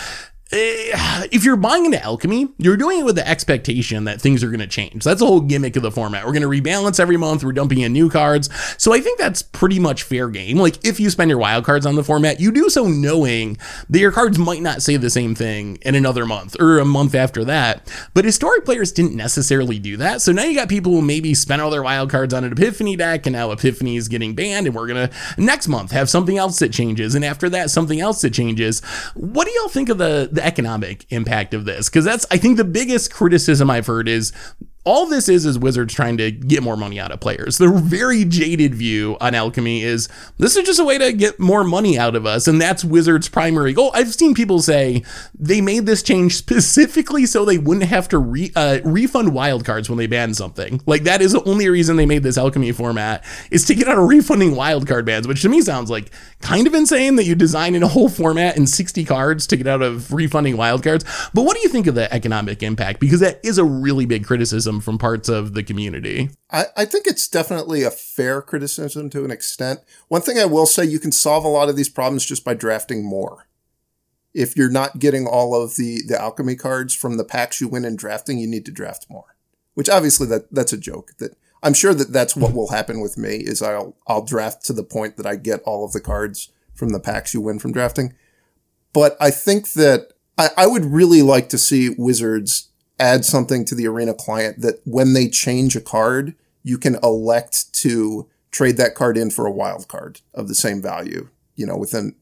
Eh, 0.51 1.27
if 1.31 1.43
you're 1.43 1.55
buying 1.55 1.85
into 1.85 2.03
alchemy, 2.03 2.47
you're 2.57 2.75
doing 2.75 3.01
it 3.01 3.05
with 3.05 3.15
the 3.15 3.27
expectation 3.27 4.05
that 4.05 4.19
things 4.19 4.43
are 4.43 4.47
going 4.47 4.59
to 4.59 4.65
change. 4.67 5.03
That's 5.03 5.19
the 5.19 5.27
whole 5.27 5.41
gimmick 5.41 5.75
of 5.75 5.83
the 5.83 5.91
format. 5.91 6.25
We're 6.25 6.33
going 6.33 6.41
to 6.41 6.47
rebalance 6.47 6.99
every 6.99 7.17
month. 7.17 7.43
We're 7.43 7.51
dumping 7.51 7.81
in 7.81 7.93
new 7.93 8.09
cards. 8.09 8.49
So 8.81 8.91
I 8.91 8.99
think 8.99 9.19
that's 9.19 9.43
pretty 9.43 9.77
much 9.77 10.01
fair 10.01 10.27
game. 10.27 10.57
Like 10.57 10.83
if 10.83 10.99
you 10.99 11.11
spend 11.11 11.29
your 11.29 11.37
wild 11.37 11.65
cards 11.65 11.85
on 11.85 11.93
the 11.93 12.03
format, 12.03 12.39
you 12.39 12.51
do 12.51 12.67
so 12.71 12.87
knowing 12.87 13.59
that 13.89 13.99
your 13.99 14.11
cards 14.11 14.39
might 14.39 14.63
not 14.63 14.81
say 14.81 14.97
the 14.97 15.11
same 15.11 15.35
thing 15.35 15.77
in 15.83 15.93
another 15.93 16.25
month 16.25 16.59
or 16.59 16.79
a 16.79 16.85
month 16.85 17.13
after 17.13 17.45
that. 17.45 17.87
But 18.15 18.25
historic 18.25 18.65
players 18.65 18.91
didn't 18.91 19.15
necessarily 19.15 19.77
do 19.77 19.97
that. 19.97 20.19
So 20.19 20.31
now 20.31 20.45
you 20.45 20.55
got 20.55 20.67
people 20.67 20.93
who 20.93 21.03
maybe 21.03 21.35
spent 21.35 21.61
all 21.61 21.69
their 21.69 21.83
wild 21.83 22.09
cards 22.09 22.33
on 22.33 22.43
an 22.43 22.53
Epiphany 22.53 22.95
deck 22.95 23.27
and 23.27 23.35
now 23.35 23.51
Epiphany 23.51 23.97
is 23.97 24.07
getting 24.07 24.33
banned 24.33 24.65
and 24.65 24.75
we're 24.75 24.87
going 24.87 25.09
to 25.09 25.15
next 25.37 25.67
month 25.67 25.91
have 25.91 26.09
something 26.09 26.39
else 26.39 26.57
that 26.57 26.73
changes. 26.73 27.13
And 27.13 27.23
after 27.23 27.49
that, 27.49 27.69
something 27.69 27.99
else 27.99 28.21
that 28.21 28.33
changes. 28.33 28.79
What 29.13 29.45
do 29.45 29.53
y'all 29.53 29.69
think 29.69 29.89
of 29.89 29.99
the 29.99 30.38
the 30.38 30.38
economic 30.39 31.05
impact 31.09 31.53
of 31.53 31.65
this. 31.65 31.89
Because 31.89 32.05
that's 32.05 32.25
I 32.31 32.37
think 32.37 32.57
the 32.57 32.63
biggest 32.63 33.13
criticism 33.13 33.69
I've 33.69 33.87
heard 33.87 34.07
is 34.07 34.33
all 34.85 35.05
this 35.05 35.27
is 35.27 35.45
is 35.45 35.59
Wizards 35.59 35.93
trying 35.93 36.17
to 36.17 36.31
get 36.31 36.63
more 36.63 36.77
money 36.77 36.99
out 36.99 37.11
of 37.11 37.19
players. 37.19 37.57
The 37.57 37.69
very 37.69 38.23
jaded 38.23 38.73
view 38.73 39.17
on 39.19 39.35
Alchemy 39.35 39.83
is 39.83 40.07
this 40.37 40.55
is 40.55 40.65
just 40.65 40.79
a 40.79 40.85
way 40.85 40.97
to 40.97 41.11
get 41.11 41.37
more 41.37 41.65
money 41.65 41.99
out 41.99 42.15
of 42.15 42.25
us, 42.25 42.47
and 42.47 42.61
that's 42.61 42.85
Wizards' 42.85 43.27
primary 43.27 43.73
goal. 43.73 43.91
I've 43.93 44.13
seen 44.13 44.33
people 44.33 44.61
say 44.61 45.03
they 45.37 45.59
made 45.59 45.85
this 45.85 46.01
change 46.01 46.35
specifically 46.35 47.25
so 47.25 47.43
they 47.43 47.57
wouldn't 47.57 47.87
have 47.87 48.07
to 48.09 48.19
re, 48.19 48.51
uh, 48.55 48.79
refund 48.85 49.29
wildcards 49.29 49.89
when 49.89 49.97
they 49.97 50.07
ban 50.07 50.33
something. 50.33 50.81
Like 50.85 51.03
that 51.03 51.21
is 51.21 51.33
the 51.33 51.43
only 51.43 51.67
reason 51.67 51.97
they 51.97 52.05
made 52.05 52.23
this 52.23 52.37
Alchemy 52.37 52.71
format 52.71 53.25
is 53.51 53.65
to 53.65 53.75
get 53.75 53.89
out 53.89 53.97
of 53.97 54.07
refunding 54.07 54.51
wildcard 54.51 55.03
bans, 55.03 55.27
which 55.27 55.41
to 55.41 55.49
me 55.49 55.61
sounds 55.61 55.89
like 55.89 56.09
kind 56.41 56.67
of 56.67 56.73
insane 56.73 57.17
that 57.17 57.25
you 57.25 57.35
design 57.35 57.75
in 57.75 57.83
a 57.83 57.87
whole 57.87 58.07
format 58.07 58.55
in 58.55 58.65
60 58.65 59.03
cards 59.03 59.45
to 59.47 59.57
get 59.57 59.67
out 59.67 59.81
of 59.81 60.13
refunding 60.13 60.55
wildcards. 60.55 61.03
But 61.33 61.43
what 61.43 61.57
do 61.57 61.61
you 61.63 61.69
think 61.69 61.85
of 61.87 61.95
the 61.95 62.11
economic 62.13 62.63
impact? 62.63 63.01
Because 63.01 63.19
that 63.19 63.41
is 63.43 63.57
a 63.57 63.63
really 63.65 64.05
big 64.05 64.25
criticism 64.25 64.68
criticism 64.69 64.81
from 64.81 64.97
parts 64.97 65.29
of 65.29 65.53
the 65.53 65.63
community. 65.63 66.29
I, 66.51 66.65
I 66.77 66.85
think 66.85 67.07
it's 67.07 67.27
definitely 67.27 67.83
a 67.83 67.91
fair 67.91 68.41
criticism 68.41 69.09
to 69.11 69.25
an 69.25 69.31
extent. 69.31 69.79
One 70.07 70.21
thing 70.21 70.37
I 70.37 70.45
will 70.45 70.65
say, 70.65 70.85
you 70.85 70.99
can 70.99 71.11
solve 71.11 71.43
a 71.43 71.49
lot 71.49 71.69
of 71.69 71.75
these 71.75 71.89
problems 71.89 72.25
just 72.25 72.43
by 72.43 72.53
drafting 72.53 73.03
more. 73.03 73.47
If 74.33 74.55
you're 74.55 74.71
not 74.71 74.99
getting 74.99 75.25
all 75.25 75.59
of 75.59 75.75
the, 75.75 76.01
the 76.07 76.19
alchemy 76.19 76.55
cards 76.55 76.93
from 76.93 77.17
the 77.17 77.25
packs 77.25 77.59
you 77.59 77.67
win 77.67 77.85
in 77.85 77.95
drafting, 77.95 78.37
you 78.37 78.47
need 78.47 78.65
to 78.65 78.71
draft 78.71 79.07
more. 79.09 79.35
Which 79.73 79.89
obviously 79.89 80.27
that 80.27 80.51
that's 80.51 80.73
a 80.73 80.77
joke. 80.77 81.13
That 81.17 81.35
I'm 81.63 81.73
sure 81.73 81.93
that 81.93 82.11
that's 82.11 82.35
what 82.35 82.53
will 82.53 82.69
happen 82.69 82.99
with 82.99 83.17
me 83.17 83.37
is 83.37 83.61
I'll 83.61 83.95
I'll 84.07 84.25
draft 84.25 84.65
to 84.65 84.73
the 84.73 84.83
point 84.83 85.17
that 85.17 85.25
I 85.25 85.35
get 85.35 85.61
all 85.63 85.85
of 85.85 85.93
the 85.93 86.01
cards 86.01 86.51
from 86.73 86.89
the 86.89 86.99
packs 86.99 87.33
you 87.33 87.41
win 87.41 87.59
from 87.59 87.71
drafting. 87.71 88.13
But 88.93 89.15
I 89.21 89.31
think 89.31 89.73
that 89.73 90.11
I, 90.37 90.49
I 90.57 90.67
would 90.67 90.85
really 90.85 91.21
like 91.21 91.49
to 91.49 91.57
see 91.57 91.95
Wizards 91.97 92.68
add 92.99 93.25
something 93.25 93.65
to 93.65 93.75
the 93.75 93.87
arena 93.87 94.13
client 94.13 94.61
that 94.61 94.81
when 94.85 95.13
they 95.13 95.27
change 95.29 95.75
a 95.75 95.81
card, 95.81 96.35
you 96.63 96.77
can 96.77 96.97
elect 97.01 97.73
to 97.73 98.27
trade 98.51 98.77
that 98.77 98.95
card 98.95 99.17
in 99.17 99.29
for 99.29 99.45
a 99.45 99.51
wild 99.51 99.87
card 99.87 100.21
of 100.33 100.47
the 100.47 100.55
same 100.55 100.81
value, 100.81 101.29
you 101.55 101.65
know, 101.65 101.77
within 101.77 102.15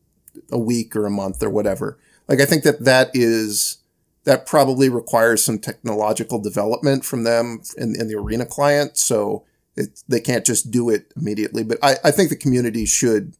a 0.51 0.57
week 0.59 0.95
or 0.95 1.05
a 1.05 1.11
month 1.11 1.41
or 1.41 1.49
whatever. 1.49 1.97
Like, 2.27 2.41
I 2.41 2.45
think 2.45 2.63
that 2.63 2.83
that 2.83 3.09
is, 3.13 3.77
that 4.25 4.45
probably 4.45 4.89
requires 4.89 5.43
some 5.43 5.57
technological 5.57 6.39
development 6.39 7.05
from 7.05 7.23
them 7.23 7.61
in, 7.77 7.95
in 7.99 8.07
the 8.07 8.15
arena 8.15 8.45
client. 8.45 8.97
So 8.97 9.45
it, 9.75 10.03
they 10.07 10.19
can't 10.19 10.45
just 10.45 10.69
do 10.69 10.89
it 10.89 11.11
immediately. 11.15 11.63
But 11.63 11.79
I, 11.81 11.95
I 12.03 12.11
think 12.11 12.29
the 12.29 12.35
community 12.35 12.85
should 12.85 13.33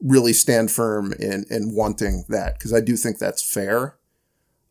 really 0.00 0.32
stand 0.32 0.70
firm 0.70 1.12
in, 1.12 1.44
in 1.50 1.74
wanting 1.74 2.24
that 2.28 2.54
because 2.54 2.72
I 2.72 2.80
do 2.80 2.96
think 2.96 3.18
that's 3.18 3.42
fair. 3.42 3.96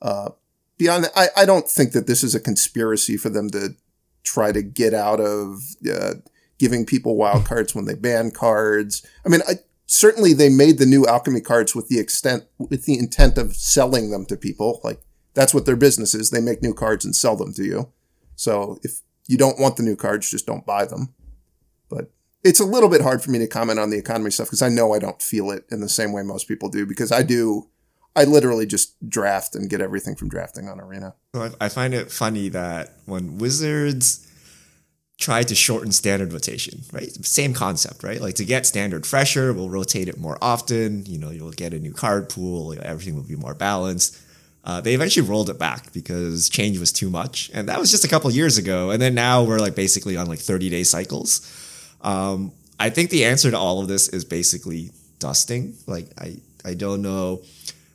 Uh, 0.02 0.32
beyond 0.78 1.06
that, 1.06 1.12
I, 1.16 1.28
I 1.38 1.46
don't 1.46 1.70
think 1.70 1.94
that 1.94 2.08
this 2.08 2.24
is 2.24 2.36
a 2.36 2.40
conspiracy 2.40 3.18
for 3.18 3.30
them 3.30 3.50
to 3.52 3.76
try 4.24 4.52
to 4.52 4.62
get 4.62 4.94
out 4.94 5.20
of 5.20 5.62
uh, 5.92 6.16
giving 6.58 6.86
people 6.86 7.16
wild 7.16 7.46
cards 7.48 7.76
when 7.76 7.86
they 7.86 7.96
ban 7.96 8.32
cards. 8.32 9.06
I 9.26 9.30
mean, 9.30 9.42
I, 9.48 9.56
certainly 9.86 10.34
they 10.34 10.50
made 10.50 10.78
the 10.78 10.86
new 10.86 11.06
alchemy 11.06 11.42
cards 11.42 11.76
with 11.76 11.90
the 11.90 12.00
extent 12.00 12.46
with 12.58 12.86
the 12.86 12.98
intent 12.98 13.38
of 13.38 13.56
selling 13.56 14.12
them 14.12 14.26
to 14.28 14.38
people. 14.38 14.82
Like 14.84 15.02
that's 15.34 15.54
what 15.54 15.66
their 15.66 15.76
business 15.76 16.14
is. 16.14 16.30
They 16.30 16.42
make 16.42 16.62
new 16.62 16.74
cards 16.74 17.06
and 17.06 17.16
sell 17.16 17.36
them 17.36 17.54
to 17.54 17.64
you. 17.64 17.92
So 18.36 18.80
if 18.84 19.02
you 19.28 19.38
don't 19.38 19.60
want 19.60 19.78
the 19.78 19.84
new 19.84 19.96
cards, 19.96 20.30
just 20.30 20.46
don't 20.46 20.66
buy 20.66 20.86
them. 20.86 21.14
But 21.90 22.12
it's 22.44 22.60
a 22.60 22.66
little 22.66 22.90
bit 22.90 23.02
hard 23.02 23.22
for 23.22 23.32
me 23.32 23.40
to 23.40 23.48
comment 23.48 23.80
on 23.80 23.90
the 23.90 23.98
economy 23.98 24.32
stuff 24.32 24.48
because 24.48 24.62
I 24.62 24.70
know 24.70 24.94
I 24.94 25.00
don't 25.00 25.22
feel 25.22 25.52
it 25.52 25.66
in 25.70 25.82
the 25.82 25.90
same 25.90 26.12
way 26.12 26.24
most 26.24 26.48
people 26.48 26.70
do 26.70 26.86
because 26.86 27.12
I 27.12 27.24
do 27.24 27.70
I 28.16 28.26
literally 28.26 28.66
just 28.66 29.10
draft 29.10 29.56
and 29.56 29.70
get 29.70 29.82
everything 29.82 30.16
from 30.16 30.30
drafting 30.30 30.70
on 30.70 30.80
Arena. 30.80 31.16
I 31.60 31.70
find 31.70 31.94
it 31.94 32.12
funny 32.12 32.50
that 32.50 32.94
when 33.06 33.40
Wizards 33.40 34.28
try 35.20 35.44
to 35.44 35.56
shorten 35.56 35.92
standard 35.92 36.34
rotation, 36.34 36.82
right? 36.92 37.12
Same 37.26 37.54
concept, 37.54 38.04
right? 38.04 38.22
Like 38.22 38.36
to 38.36 38.46
get 38.46 38.66
standard 38.66 39.06
fresher, 39.06 39.54
we'll 39.54 39.70
rotate 39.70 40.08
it 40.08 40.20
more 40.20 40.38
often. 40.42 41.06
You 41.06 41.18
know, 41.18 41.32
you'll 41.32 41.52
get 41.52 41.74
a 41.74 41.80
new 41.80 41.94
card 41.94 42.30
pool, 42.30 42.76
everything 42.82 43.16
will 43.16 43.24
be 43.24 43.36
more 43.36 43.56
balanced. 43.56 44.20
Uh, 44.66 44.80
they 44.80 44.94
eventually 44.94 45.28
rolled 45.28 45.50
it 45.50 45.60
back 45.60 45.92
because 45.92 46.50
change 46.50 46.80
was 46.80 46.92
too 46.92 47.10
much, 47.10 47.52
and 47.54 47.68
that 47.68 47.80
was 47.80 47.92
just 47.92 48.06
a 48.06 48.08
couple 48.08 48.30
years 48.32 48.58
ago. 48.58 48.92
And 48.92 49.02
then 49.02 49.14
now 49.14 49.44
we're 49.44 49.60
like 49.60 49.76
basically 49.76 50.16
on 50.16 50.28
like 50.28 50.40
30 50.40 50.70
day 50.70 50.84
cycles. 50.84 51.42
Um, 52.02 52.54
I 52.80 52.90
think 52.90 53.10
the 53.10 53.26
answer 53.26 53.52
to 53.52 53.58
all 53.58 53.82
of 53.82 53.88
this 53.88 54.08
is 54.10 54.24
basically 54.24 54.92
dusting. 55.20 55.76
Like 55.86 56.10
I, 56.18 56.38
I 56.64 56.76
don't 56.76 57.02
know 57.02 57.42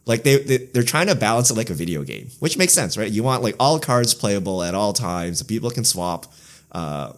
like 0.09 0.25
they, 0.25 0.39
they 0.39 0.57
they're 0.57 0.83
trying 0.83 1.07
to 1.07 1.15
balance 1.15 1.51
it 1.51 1.55
like 1.55 1.71
a 1.71 1.75
video 1.75 2.03
game, 2.03 2.31
which 2.41 2.57
makes 2.57 2.73
sense, 2.73 2.97
right? 2.97 3.11
You 3.11 3.23
want 3.23 3.43
like 3.43 3.55
all 3.61 3.79
cards 3.79 4.15
playable 4.15 4.63
at 4.65 4.75
all 4.75 4.93
times, 4.93 5.43
people 5.43 5.71
can 5.71 5.85
swap. 5.85 6.27
Uh, 6.73 7.13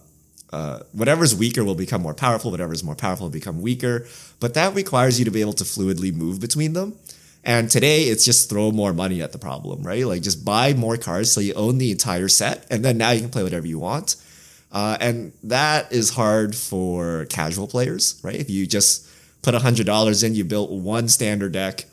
uh, 0.51 0.79
whatever's 0.91 1.33
weaker 1.33 1.63
will 1.63 1.75
become 1.75 2.01
more 2.01 2.13
powerful. 2.13 2.51
Whatever's 2.51 2.83
more 2.83 2.95
powerful 2.95 3.27
will 3.27 3.31
become 3.31 3.61
weaker. 3.61 4.05
But 4.41 4.53
that 4.55 4.75
requires 4.75 5.17
you 5.17 5.23
to 5.23 5.31
be 5.31 5.39
able 5.39 5.53
to 5.53 5.63
fluidly 5.63 6.13
move 6.13 6.41
between 6.41 6.73
them. 6.73 6.97
And 7.45 7.71
today 7.71 8.03
it's 8.03 8.25
just 8.25 8.49
throw 8.49 8.71
more 8.71 8.93
money 8.93 9.21
at 9.21 9.31
the 9.31 9.39
problem, 9.39 9.83
right? 9.83 10.05
Like 10.05 10.21
just 10.21 10.43
buy 10.43 10.73
more 10.73 10.97
cards 10.97 11.31
so 11.31 11.39
you 11.39 11.53
own 11.53 11.77
the 11.77 11.91
entire 11.91 12.27
set, 12.27 12.67
and 12.69 12.83
then 12.83 12.97
now 12.97 13.11
you 13.11 13.21
can 13.21 13.29
play 13.29 13.43
whatever 13.43 13.65
you 13.65 13.79
want. 13.79 14.17
Uh, 14.71 14.97
and 14.99 15.31
that 15.43 15.91
is 15.91 16.11
hard 16.11 16.55
for 16.55 17.25
casual 17.25 17.67
players, 17.67 18.19
right? 18.21 18.35
If 18.35 18.49
you 18.49 18.67
just 18.67 19.07
put 19.41 19.55
hundred 19.55 19.85
dollars 19.85 20.23
in, 20.23 20.35
you 20.35 20.43
built 20.43 20.69
one 20.71 21.07
standard 21.07 21.53
deck, 21.53 21.85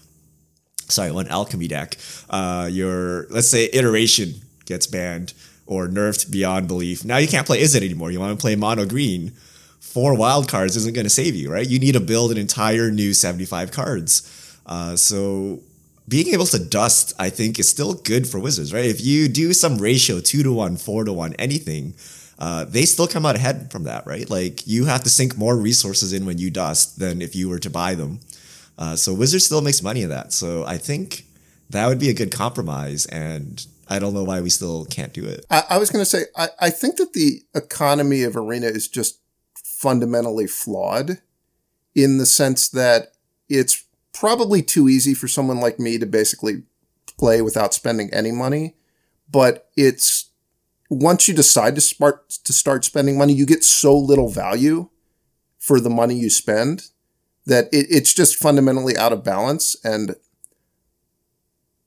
sorry, 0.88 1.10
one 1.10 1.28
alchemy 1.28 1.68
deck, 1.68 1.96
uh, 2.30 2.68
your 2.70 3.26
let's 3.30 3.48
say 3.48 3.68
iteration 3.72 4.34
gets 4.66 4.86
banned 4.86 5.32
or 5.66 5.86
nerfed 5.86 6.30
beyond 6.30 6.66
belief. 6.66 7.04
Now 7.04 7.18
you 7.18 7.28
can't 7.28 7.46
play 7.46 7.60
Izzet 7.62 7.82
anymore. 7.84 8.10
You 8.10 8.20
want 8.20 8.38
to 8.38 8.40
play 8.40 8.56
mono 8.56 8.86
green. 8.86 9.32
Four 9.80 10.14
wild 10.14 10.48
cards 10.48 10.76
isn't 10.76 10.94
going 10.94 11.06
to 11.06 11.10
save 11.10 11.34
you, 11.34 11.52
right? 11.52 11.68
You 11.68 11.78
need 11.78 11.92
to 11.92 12.00
build 12.00 12.30
an 12.30 12.38
entire 12.38 12.90
new 12.90 13.14
75 13.14 13.70
cards. 13.70 14.60
Uh, 14.66 14.96
so 14.96 15.60
being 16.08 16.28
able 16.28 16.46
to 16.46 16.58
dust, 16.58 17.14
I 17.18 17.30
think, 17.30 17.58
is 17.58 17.68
still 17.68 17.94
good 17.94 18.26
for 18.26 18.38
Wizards, 18.38 18.72
right? 18.72 18.84
If 18.84 19.04
you 19.04 19.28
do 19.28 19.52
some 19.52 19.78
ratio 19.78 20.20
two 20.20 20.42
to 20.42 20.52
one, 20.52 20.76
four 20.76 21.04
to 21.04 21.12
one, 21.12 21.34
anything, 21.34 21.94
uh, 22.38 22.64
they 22.64 22.84
still 22.84 23.06
come 23.06 23.26
out 23.26 23.36
ahead 23.36 23.70
from 23.70 23.84
that, 23.84 24.06
right? 24.06 24.28
Like 24.28 24.66
you 24.66 24.86
have 24.86 25.02
to 25.04 25.10
sink 25.10 25.36
more 25.36 25.56
resources 25.56 26.12
in 26.12 26.24
when 26.24 26.38
you 26.38 26.50
dust 26.50 26.98
than 26.98 27.20
if 27.20 27.34
you 27.34 27.48
were 27.48 27.58
to 27.58 27.70
buy 27.70 27.94
them. 27.94 28.20
Uh, 28.78 28.94
so 28.94 29.12
Wizards 29.12 29.44
still 29.44 29.60
makes 29.60 29.82
money 29.82 30.02
in 30.02 30.08
that. 30.08 30.32
So 30.32 30.64
I 30.64 30.78
think 30.78 31.24
that 31.70 31.88
would 31.88 31.98
be 31.98 32.08
a 32.08 32.14
good 32.14 32.32
compromise. 32.32 33.06
And 33.06 33.66
I 33.88 33.98
don't 33.98 34.14
know 34.14 34.24
why 34.24 34.40
we 34.40 34.50
still 34.50 34.84
can't 34.84 35.12
do 35.12 35.24
it. 35.24 35.44
I, 35.50 35.64
I 35.70 35.78
was 35.78 35.90
going 35.90 36.02
to 36.02 36.08
say, 36.08 36.26
I, 36.36 36.48
I 36.60 36.70
think 36.70 36.96
that 36.96 37.12
the 37.12 37.42
economy 37.54 38.22
of 38.22 38.36
Arena 38.36 38.66
is 38.66 38.86
just 38.86 39.20
fundamentally 39.54 40.46
flawed 40.46 41.20
in 41.94 42.18
the 42.18 42.26
sense 42.26 42.68
that 42.68 43.12
it's 43.48 43.84
probably 44.12 44.62
too 44.62 44.88
easy 44.88 45.14
for 45.14 45.28
someone 45.28 45.58
like 45.58 45.78
me 45.78 45.98
to 45.98 46.06
basically 46.06 46.62
play 47.18 47.42
without 47.42 47.74
spending 47.74 48.12
any 48.12 48.30
money. 48.30 48.76
But 49.30 49.68
it's 49.76 50.30
once 50.88 51.28
you 51.28 51.34
decide 51.34 51.74
to 51.74 51.80
start 51.80 52.30
to 52.30 52.52
start 52.52 52.84
spending 52.84 53.18
money, 53.18 53.32
you 53.32 53.44
get 53.44 53.64
so 53.64 53.96
little 53.96 54.28
value 54.28 54.88
for 55.58 55.80
the 55.80 55.90
money 55.90 56.14
you 56.14 56.30
spend 56.30 56.88
that 57.48 57.64
it, 57.72 57.86
it's 57.88 58.12
just 58.12 58.36
fundamentally 58.36 58.96
out 58.96 59.12
of 59.12 59.24
balance 59.24 59.74
and 59.82 60.14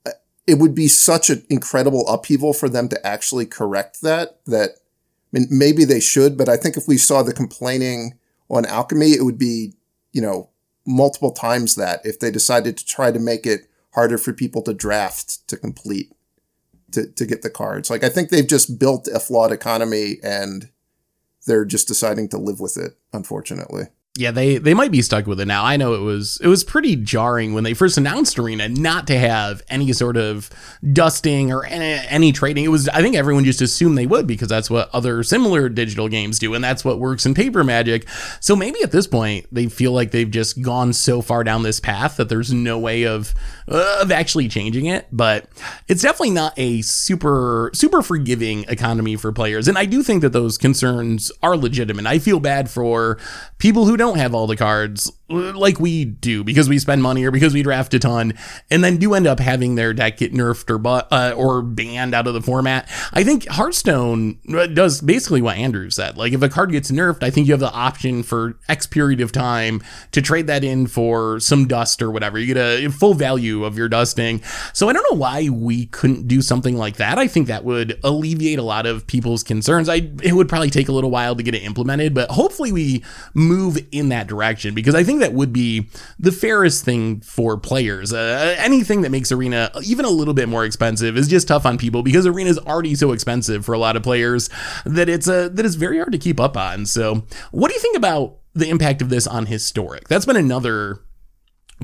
uh, 0.06 0.12
it 0.48 0.58
would 0.58 0.74
be 0.76 0.88
such 0.88 1.30
an 1.30 1.46
incredible 1.50 2.06
upheaval 2.08 2.52
for 2.52 2.68
them 2.68 2.90
to 2.90 3.08
actually 3.08 3.46
correct 3.46 4.02
that 4.02 4.40
that 4.46 4.72
I 5.34 5.40
mean 5.40 5.48
maybe 5.50 5.86
they 5.86 6.00
should 6.02 6.38
but 6.38 6.50
I 6.50 6.58
think 6.58 6.76
if 6.76 6.88
we 6.88 6.98
saw 6.98 7.24
the 7.24 7.34
complaining 7.34 8.18
on 8.50 8.66
alchemy 8.66 9.12
it 9.12 9.24
would 9.24 9.38
be 9.38 9.74
you 10.12 10.22
know 10.22 10.50
multiple 10.86 11.32
times 11.32 11.76
that 11.76 12.02
if 12.04 12.20
they 12.20 12.32
decided 12.32 12.76
to 12.76 12.86
try 12.86 13.12
to 13.12 13.20
make 13.20 13.46
it 13.46 13.70
harder 13.94 14.18
for 14.18 14.34
people 14.34 14.64
to 14.64 14.74
draft 14.74 15.48
to 15.48 15.56
complete 15.56 16.12
to, 16.92 17.08
to 17.08 17.26
get 17.26 17.42
the 17.42 17.50
cards. 17.50 17.90
Like 17.90 18.04
I 18.04 18.10
think 18.10 18.30
they've 18.30 18.48
just 18.48 18.80
built 18.80 19.08
a 19.08 19.20
flawed 19.20 19.52
economy 19.52 20.18
and 20.24 20.70
they're 21.46 21.66
just 21.66 21.88
deciding 21.88 22.30
to 22.30 22.38
live 22.38 22.60
with 22.60 22.78
it 22.78 22.98
unfortunately 23.14 23.88
yeah, 24.18 24.32
they 24.32 24.58
they 24.58 24.74
might 24.74 24.92
be 24.92 25.02
stuck 25.02 25.26
with 25.26 25.40
it 25.40 25.46
now. 25.46 25.64
I 25.64 25.78
know 25.78 25.94
it 25.94 26.02
was 26.02 26.38
it 26.44 26.48
was 26.48 26.66
pretty 26.66 26.98
jarring 26.98 27.54
when 27.54 27.64
they 27.64 27.74
first 27.74 27.98
announced 27.98 28.38
Arena 28.38 28.68
not 28.68 29.08
to 29.08 29.18
have 29.18 29.64
any 29.70 29.94
sort 29.94 30.18
of 30.18 30.50
dusting 30.92 31.50
or 31.50 31.64
any, 31.64 32.06
any, 32.10 32.34
trading. 32.34 32.66
It 32.66 32.70
was 32.70 32.90
I 32.90 33.02
think 33.02 33.16
everyone 33.16 33.46
just 33.46 33.62
assumed 33.62 33.98
they 33.98 34.06
would 34.06 34.28
because 34.28 34.50
that's 34.50 34.70
what 34.70 34.90
other 34.92 35.24
similar 35.24 35.70
digital 35.70 36.10
games 36.10 36.40
do 36.40 36.54
and 36.54 36.62
that's 36.62 36.84
what 36.84 37.00
works 37.00 37.26
in 37.26 37.34
paper 37.34 37.64
magic. 37.64 38.06
So 38.42 38.54
maybe 38.54 38.84
at 38.84 38.92
this 38.92 39.08
point 39.08 39.46
they 39.50 39.68
feel 39.68 39.94
like 39.94 40.12
they've 40.12 40.30
just 40.30 40.62
gone 40.62 40.92
so 40.92 41.22
far 41.22 41.46
down 41.46 41.64
this 41.64 41.80
path 41.80 42.18
that 42.18 42.28
there's 42.28 42.52
no 42.52 42.78
way 42.78 43.04
of 43.04 43.34
uh, 43.70 44.00
of 44.02 44.12
actually 44.12 44.50
changing 44.50 44.88
it, 44.88 45.08
but 45.14 45.48
it's 45.88 46.02
definitely 46.02 46.32
not 46.32 46.54
a 46.58 46.82
super 46.82 47.72
super 47.74 48.02
forgiving 48.02 48.66
economy 48.68 49.16
for 49.16 49.32
players. 49.32 49.70
And 49.70 49.78
I 49.78 49.86
do 49.86 50.04
think 50.04 50.22
that 50.22 50.34
those 50.34 50.58
concerns 50.58 51.32
are 51.42 51.56
legitimate. 51.56 52.06
I 52.08 52.20
feel 52.20 52.42
bad 52.42 52.70
for 52.70 53.18
people 53.58 53.86
who 53.86 54.01
don't 54.02 54.18
have 54.18 54.34
all 54.34 54.48
the 54.48 54.56
cards 54.56 55.12
like 55.32 55.80
we 55.80 56.06
do 56.06 56.44
because 56.44 56.70
we 56.70 56.80
spend 56.80 57.02
money 57.02 57.24
or 57.24 57.32
because 57.32 57.54
we 57.54 57.64
draft 57.64 57.94
a 57.94 58.00
ton 58.00 58.34
and 58.70 58.84
then 58.84 58.98
do 58.98 59.14
end 59.14 59.28
up 59.28 59.40
having 59.40 59.76
their 59.76 59.94
deck 59.94 60.18
get 60.18 60.34
nerfed 60.34 60.70
or 60.70 61.08
uh, 61.12 61.32
or 61.32 61.62
banned 61.62 62.14
out 62.14 62.28
of 62.28 62.34
the 62.34 62.42
format. 62.42 62.90
I 63.14 63.24
think 63.24 63.48
Hearthstone 63.48 64.40
does 64.74 65.02
basically 65.02 65.42
what 65.42 65.58
Andrew 65.58 65.90
said. 65.90 66.18
Like 66.18 66.34
if 66.34 66.42
a 66.42 66.50
card 66.50 66.72
gets 66.72 66.92
nerfed, 66.92 67.24
I 67.24 67.30
think 67.30 67.48
you 67.48 67.54
have 67.54 67.60
the 67.60 67.72
option 67.72 68.24
for 68.24 68.60
X 68.68 68.86
period 68.88 69.22
of 69.22 69.32
time 69.32 69.82
to 70.12 70.22
trade 70.22 70.48
that 70.48 70.64
in 70.64 70.88
for 70.88 71.40
some 71.40 71.68
dust 71.68 72.02
or 72.02 72.12
whatever. 72.12 72.38
You 72.38 72.54
get 72.54 72.58
a 72.58 72.90
full 72.90 73.14
value 73.14 73.64
of 73.64 73.78
your 73.78 73.90
dusting. 73.90 74.42
So 74.74 74.90
I 74.90 74.94
don't 74.94 75.06
know 75.12 75.18
why 75.18 75.50
we 75.50 75.86
couldn't 75.88 76.28
do 76.28 76.42
something 76.42 76.78
like 76.78 76.98
that. 76.98 77.18
I 77.18 77.28
think 77.28 77.48
that 77.48 77.64
would 77.64 78.00
alleviate 78.04 78.60
a 78.60 78.64
lot 78.64 78.86
of 78.86 79.08
people's 79.08 79.44
concerns. 79.44 79.90
I 79.90 80.12
it 80.22 80.34
would 80.34 80.50
probably 80.50 80.70
take 80.70 80.90
a 80.90 80.92
little 80.92 81.12
while 81.12 81.36
to 81.36 81.44
get 81.44 81.56
it 81.56 81.64
implemented, 81.64 82.14
but 82.14 82.30
hopefully 82.30 82.72
we 82.72 83.04
move 83.34 83.78
in 83.92 84.10
that 84.10 84.28
direction 84.28 84.74
because 84.74 84.96
I 84.96 85.04
think 85.04 85.21
that 85.22 85.34
would 85.34 85.54
be 85.54 85.88
the 86.20 86.32
fairest 86.32 86.84
thing 86.84 87.22
for 87.22 87.58
players. 87.58 88.14
Uh, 88.14 88.56
anything 88.60 89.02
that 89.02 89.12
makes 89.12 89.32
Arena 89.32 89.72
even 89.84 90.06
a 90.06 90.10
little 90.10 90.34
bit 90.34 90.50
more 90.50 90.66
expensive 90.66 91.18
is 91.18 91.28
just 91.28 91.48
tough 91.48 91.66
on 91.66 91.78
people 91.78 92.04
because 92.04 92.26
Arena 92.26 92.50
is 92.50 92.60
already 92.60 92.96
so 92.96 93.12
expensive 93.12 93.66
for 93.66 93.74
a 93.74 93.80
lot 93.80 93.96
of 93.96 94.04
players 94.04 94.50
that 94.86 95.10
it's 95.10 95.28
a 95.28 95.46
uh, 95.46 95.50
that 95.50 95.66
is 95.66 95.76
very 95.76 95.98
hard 95.98 96.12
to 96.12 96.18
keep 96.18 96.40
up 96.40 96.58
on. 96.58 96.86
So, 96.86 97.24
what 97.52 97.70
do 97.70 97.74
you 97.74 97.80
think 97.80 97.98
about 97.98 98.38
the 98.54 98.70
impact 98.70 99.02
of 99.02 99.10
this 99.10 99.28
on 99.28 99.46
historic? 99.46 100.08
That's 100.08 100.26
been 100.26 100.36
another 100.36 101.02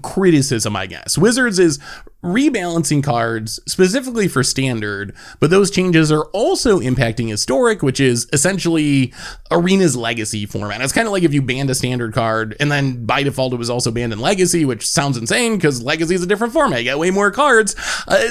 criticism, 0.01 0.75
I 0.75 0.85
guess. 0.85 1.17
Wizards 1.17 1.59
is 1.59 1.79
rebalancing 2.23 3.03
cards 3.03 3.59
specifically 3.67 4.27
for 4.27 4.43
standard, 4.43 5.15
but 5.39 5.49
those 5.49 5.69
changes 5.69 6.11
are 6.11 6.25
also 6.25 6.79
impacting 6.79 7.29
historic, 7.29 7.83
which 7.83 7.99
is 7.99 8.27
essentially 8.33 9.13
Arena's 9.51 9.95
legacy 9.95 10.45
format. 10.45 10.81
It's 10.81 10.93
kind 10.93 11.07
of 11.07 11.11
like 11.11 11.23
if 11.23 11.33
you 11.33 11.41
banned 11.41 11.69
a 11.69 11.75
standard 11.75 12.13
card 12.13 12.55
and 12.59 12.71
then 12.71 13.05
by 13.05 13.23
default 13.23 13.53
it 13.53 13.57
was 13.57 13.69
also 13.69 13.91
banned 13.91 14.13
in 14.13 14.19
legacy, 14.19 14.65
which 14.65 14.87
sounds 14.87 15.15
insane 15.17 15.55
because 15.55 15.81
legacy 15.81 16.15
is 16.15 16.23
a 16.23 16.27
different 16.27 16.53
format. 16.53 16.79
You 16.79 16.85
get 16.85 16.99
way 16.99 17.11
more 17.11 17.31
cards. 17.31 17.75
Uh, 18.07 18.25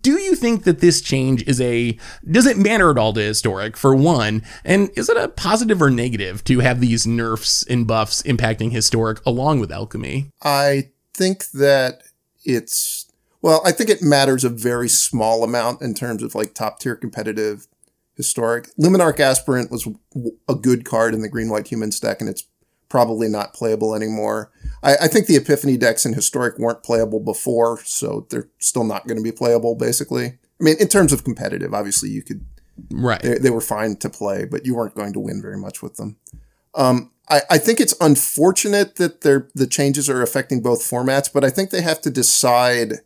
do 0.00 0.18
you 0.18 0.34
think 0.34 0.64
that 0.64 0.80
this 0.80 1.00
change 1.00 1.46
is 1.46 1.60
a, 1.60 1.96
does 2.28 2.46
it 2.46 2.58
matter 2.58 2.90
at 2.90 2.98
all 2.98 3.12
to 3.12 3.20
historic 3.20 3.76
for 3.76 3.94
one? 3.94 4.42
And 4.64 4.90
is 4.96 5.08
it 5.08 5.16
a 5.16 5.28
positive 5.28 5.80
or 5.80 5.90
negative 5.90 6.42
to 6.44 6.60
have 6.60 6.80
these 6.80 7.06
nerfs 7.06 7.62
and 7.62 7.86
buffs 7.86 8.22
impacting 8.24 8.72
historic 8.72 9.24
along 9.24 9.60
with 9.60 9.70
alchemy? 9.70 10.30
I 10.42 10.90
think 11.14 11.50
that 11.52 12.02
it's 12.44 13.03
well, 13.44 13.60
I 13.62 13.72
think 13.72 13.90
it 13.90 14.00
matters 14.00 14.42
a 14.42 14.48
very 14.48 14.88
small 14.88 15.44
amount 15.44 15.82
in 15.82 15.92
terms 15.92 16.22
of 16.22 16.34
like 16.34 16.54
top 16.54 16.80
tier 16.80 16.96
competitive 16.96 17.68
historic. 18.14 18.74
Luminarch 18.80 19.20
Aspirant 19.20 19.70
was 19.70 19.86
a 20.48 20.54
good 20.54 20.86
card 20.86 21.12
in 21.12 21.20
the 21.20 21.28
green 21.28 21.50
white 21.50 21.68
humans 21.68 22.00
deck, 22.00 22.22
and 22.22 22.30
it's 22.30 22.44
probably 22.88 23.28
not 23.28 23.52
playable 23.52 23.94
anymore. 23.94 24.50
I, 24.82 24.96
I, 25.02 25.08
think 25.08 25.26
the 25.26 25.36
Epiphany 25.36 25.76
decks 25.76 26.06
in 26.06 26.14
historic 26.14 26.58
weren't 26.58 26.82
playable 26.82 27.20
before, 27.20 27.80
so 27.84 28.26
they're 28.30 28.48
still 28.60 28.84
not 28.84 29.06
going 29.06 29.18
to 29.18 29.22
be 29.22 29.30
playable. 29.30 29.74
Basically, 29.74 30.24
I 30.24 30.64
mean, 30.64 30.76
in 30.80 30.88
terms 30.88 31.12
of 31.12 31.22
competitive, 31.22 31.74
obviously 31.74 32.08
you 32.08 32.22
could. 32.22 32.46
Right. 32.90 33.20
They, 33.20 33.36
they 33.36 33.50
were 33.50 33.60
fine 33.60 33.96
to 33.96 34.08
play, 34.08 34.46
but 34.46 34.64
you 34.64 34.74
weren't 34.74 34.94
going 34.94 35.12
to 35.12 35.20
win 35.20 35.42
very 35.42 35.58
much 35.58 35.82
with 35.82 35.96
them. 35.96 36.16
Um, 36.74 37.12
I, 37.28 37.42
I 37.50 37.58
think 37.58 37.78
it's 37.78 37.94
unfortunate 38.00 38.96
that 38.96 39.20
they're, 39.20 39.50
the 39.54 39.66
changes 39.66 40.08
are 40.08 40.22
affecting 40.22 40.62
both 40.62 40.80
formats, 40.80 41.30
but 41.30 41.44
I 41.44 41.50
think 41.50 41.68
they 41.68 41.82
have 41.82 42.00
to 42.00 42.10
decide 42.10 43.00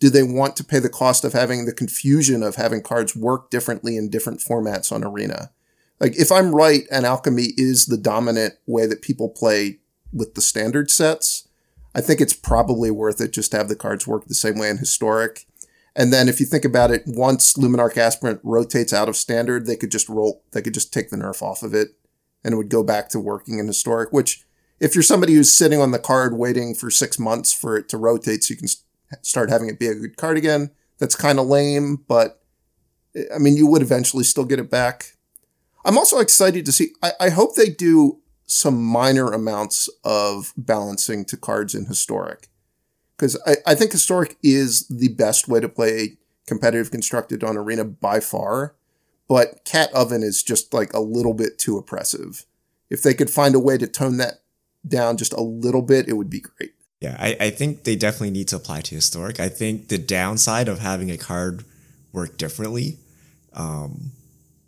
do 0.00 0.10
they 0.10 0.22
want 0.22 0.56
to 0.56 0.64
pay 0.64 0.78
the 0.78 0.88
cost 0.88 1.24
of 1.24 1.34
having 1.34 1.66
the 1.66 1.72
confusion 1.72 2.42
of 2.42 2.56
having 2.56 2.82
cards 2.82 3.14
work 3.14 3.50
differently 3.50 3.96
in 3.96 4.08
different 4.08 4.40
formats 4.40 4.90
on 4.90 5.04
Arena? 5.04 5.52
Like, 6.00 6.18
if 6.18 6.32
I'm 6.32 6.54
right 6.54 6.84
and 6.90 7.04
Alchemy 7.04 7.50
is 7.56 7.86
the 7.86 7.98
dominant 7.98 8.54
way 8.66 8.86
that 8.86 9.02
people 9.02 9.28
play 9.28 9.78
with 10.12 10.34
the 10.34 10.40
standard 10.40 10.90
sets, 10.90 11.46
I 11.94 12.00
think 12.00 12.20
it's 12.20 12.32
probably 12.32 12.90
worth 12.90 13.20
it 13.20 13.32
just 13.32 13.50
to 13.50 13.58
have 13.58 13.68
the 13.68 13.76
cards 13.76 14.06
work 14.06 14.24
the 14.24 14.34
same 14.34 14.58
way 14.58 14.70
in 14.70 14.78
Historic. 14.78 15.46
And 15.94 16.12
then 16.12 16.28
if 16.28 16.40
you 16.40 16.46
think 16.46 16.64
about 16.64 16.90
it, 16.90 17.02
once 17.06 17.54
Luminarch 17.54 17.98
Aspirant 17.98 18.40
rotates 18.42 18.92
out 18.92 19.08
of 19.08 19.16
standard, 19.16 19.66
they 19.66 19.76
could 19.76 19.90
just 19.90 20.08
roll, 20.08 20.42
they 20.52 20.62
could 20.62 20.74
just 20.74 20.92
take 20.94 21.10
the 21.10 21.16
nerf 21.16 21.42
off 21.42 21.62
of 21.62 21.74
it 21.74 21.88
and 22.42 22.54
it 22.54 22.56
would 22.56 22.70
go 22.70 22.82
back 22.82 23.08
to 23.10 23.20
working 23.20 23.58
in 23.58 23.66
historic, 23.66 24.12
which 24.12 24.44
if 24.78 24.94
you're 24.94 25.02
somebody 25.02 25.34
who's 25.34 25.52
sitting 25.52 25.80
on 25.80 25.90
the 25.90 25.98
card 25.98 26.38
waiting 26.38 26.74
for 26.74 26.90
six 26.90 27.18
months 27.18 27.52
for 27.52 27.76
it 27.76 27.88
to 27.90 27.98
rotate 27.98 28.44
so 28.44 28.52
you 28.52 28.58
can 28.58 28.68
start 29.22 29.50
having 29.50 29.68
it 29.68 29.78
be 29.78 29.86
a 29.86 29.94
good 29.94 30.16
card 30.16 30.36
again, 30.36 30.70
that's 30.98 31.14
kind 31.14 31.38
of 31.38 31.46
lame, 31.46 32.04
but 32.08 32.42
I 33.34 33.38
mean, 33.38 33.56
you 33.56 33.66
would 33.66 33.82
eventually 33.82 34.24
still 34.24 34.44
get 34.44 34.58
it 34.58 34.70
back. 34.70 35.16
I'm 35.84 35.98
also 35.98 36.18
excited 36.18 36.64
to 36.66 36.72
see, 36.72 36.90
I, 37.02 37.12
I 37.20 37.30
hope 37.30 37.54
they 37.54 37.70
do 37.70 38.20
some 38.46 38.82
minor 38.82 39.32
amounts 39.32 39.88
of 40.04 40.52
balancing 40.56 41.24
to 41.26 41.36
cards 41.36 41.74
in 41.74 41.86
historic. 41.86 42.48
Because 43.16 43.40
I, 43.46 43.56
I 43.66 43.74
think 43.74 43.92
historic 43.92 44.36
is 44.42 44.86
the 44.88 45.08
best 45.08 45.48
way 45.48 45.60
to 45.60 45.68
play 45.68 46.18
competitive 46.46 46.90
constructed 46.90 47.44
on 47.44 47.56
arena 47.56 47.84
by 47.84 48.20
far 48.20 48.74
but 49.30 49.64
Cat 49.64 49.92
Oven 49.94 50.24
is 50.24 50.42
just 50.42 50.74
like 50.74 50.92
a 50.92 50.98
little 50.98 51.34
bit 51.34 51.56
too 51.56 51.78
oppressive. 51.78 52.46
If 52.90 53.04
they 53.04 53.14
could 53.14 53.30
find 53.30 53.54
a 53.54 53.60
way 53.60 53.78
to 53.78 53.86
tone 53.86 54.16
that 54.16 54.42
down 54.84 55.16
just 55.16 55.32
a 55.32 55.40
little 55.40 55.82
bit, 55.82 56.08
it 56.08 56.14
would 56.14 56.28
be 56.28 56.40
great. 56.40 56.72
Yeah, 57.00 57.16
I, 57.18 57.36
I 57.40 57.50
think 57.50 57.84
they 57.84 57.96
definitely 57.96 58.30
need 58.30 58.48
to 58.48 58.56
apply 58.56 58.82
to 58.82 58.94
historic. 58.94 59.40
I 59.40 59.48
think 59.48 59.88
the 59.88 59.96
downside 59.96 60.68
of 60.68 60.80
having 60.80 61.10
a 61.10 61.16
card 61.16 61.64
work 62.12 62.36
differently 62.36 62.98
um, 63.54 64.10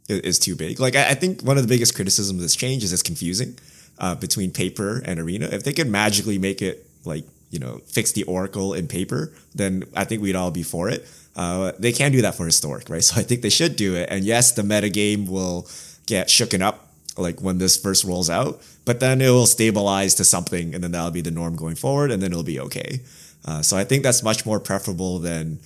is, 0.09 0.39
too 0.39 0.57
big. 0.57 0.81
Like, 0.81 0.97
I, 0.97 1.11
I, 1.11 1.15
think 1.15 1.43
one 1.43 1.59
of 1.59 1.63
the 1.63 1.69
biggest 1.69 1.95
criticisms 1.95 2.39
of 2.39 2.43
this 2.43 2.57
change 2.57 2.85
is 2.85 2.93
it's 2.93 3.03
confusing 3.03 3.59
uh, 3.99 4.15
between 4.15 4.51
paper 4.51 5.03
and 5.05 5.21
arena. 5.21 5.47
If 5.53 5.65
they 5.65 5.75
could 5.75 5.89
magically 5.89 6.39
make 6.39 6.63
it 6.63 6.87
like, 7.05 7.25
you 7.51 7.59
know, 7.59 7.83
fix 7.87 8.13
the 8.13 8.23
oracle 8.25 8.73
in 8.73 8.89
paper, 8.89 9.33
then 9.55 9.85
I 9.95 10.05
think 10.05 10.23
we'd 10.23 10.37
all 10.37 10.51
be 10.51 10.63
for 10.63 10.89
it. 10.89 11.07
Uh, 11.37 11.73
they 11.79 11.93
can 11.93 12.13
do 12.13 12.23
that 12.23 12.35
for 12.35 12.47
historic, 12.47 12.89
right? 12.89 13.05
So 13.13 13.21
I 13.21 13.25
think 13.25 13.43
they 13.43 13.51
should 13.51 13.77
do 13.77 13.95
it. 13.95 14.09
And 14.11 14.25
yes, 14.25 14.53
the 14.53 14.63
meta 14.63 14.89
game 14.89 15.27
will 15.27 15.69
get 16.07 16.29
shooken 16.29 16.63
up 16.63 16.89
like 17.19 17.41
when 17.41 17.59
this 17.59 17.77
first 17.77 18.05
rolls 18.05 18.31
out, 18.31 18.63
but 18.85 19.01
then 19.01 19.21
it 19.21 19.31
will 19.31 19.47
stabilize 19.47 20.15
to 20.17 20.25
something, 20.25 20.75
and 20.75 20.83
then 20.83 20.93
that'll 20.93 21.11
be 21.11 21.21
the 21.21 21.31
norm 21.31 21.57
going 21.57 21.77
forward, 21.77 22.11
and 22.11 22.23
then 22.23 22.33
it'll 22.33 22.43
be 22.43 22.61
okay. 22.61 23.01
Uh, 23.45 23.63
so 23.63 23.77
I 23.77 23.85
think 23.85 24.03
that's 24.03 24.23
much 24.23 24.47
more 24.47 24.61
preferable 24.61 25.19
than 25.19 25.61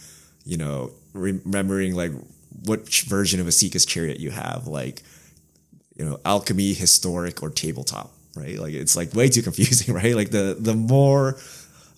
you 0.44 0.56
know 0.56 0.92
remembering 1.12 1.94
like 1.94 2.12
which 2.64 3.02
version 3.02 3.40
of 3.40 3.46
Esika's 3.46 3.86
chariot 3.86 4.18
you 4.20 4.30
have, 4.30 4.66
like 4.66 5.02
you 5.96 6.04
know 6.04 6.20
alchemy, 6.24 6.74
historic, 6.74 7.42
or 7.42 7.50
tabletop, 7.50 8.12
right? 8.34 8.58
Like 8.58 8.74
it's 8.74 8.96
like 8.96 9.14
way 9.14 9.28
too 9.28 9.42
confusing, 9.42 9.94
right? 10.00 10.14
Like 10.14 10.30
the 10.30 10.56
the 10.58 10.74
more 10.74 11.38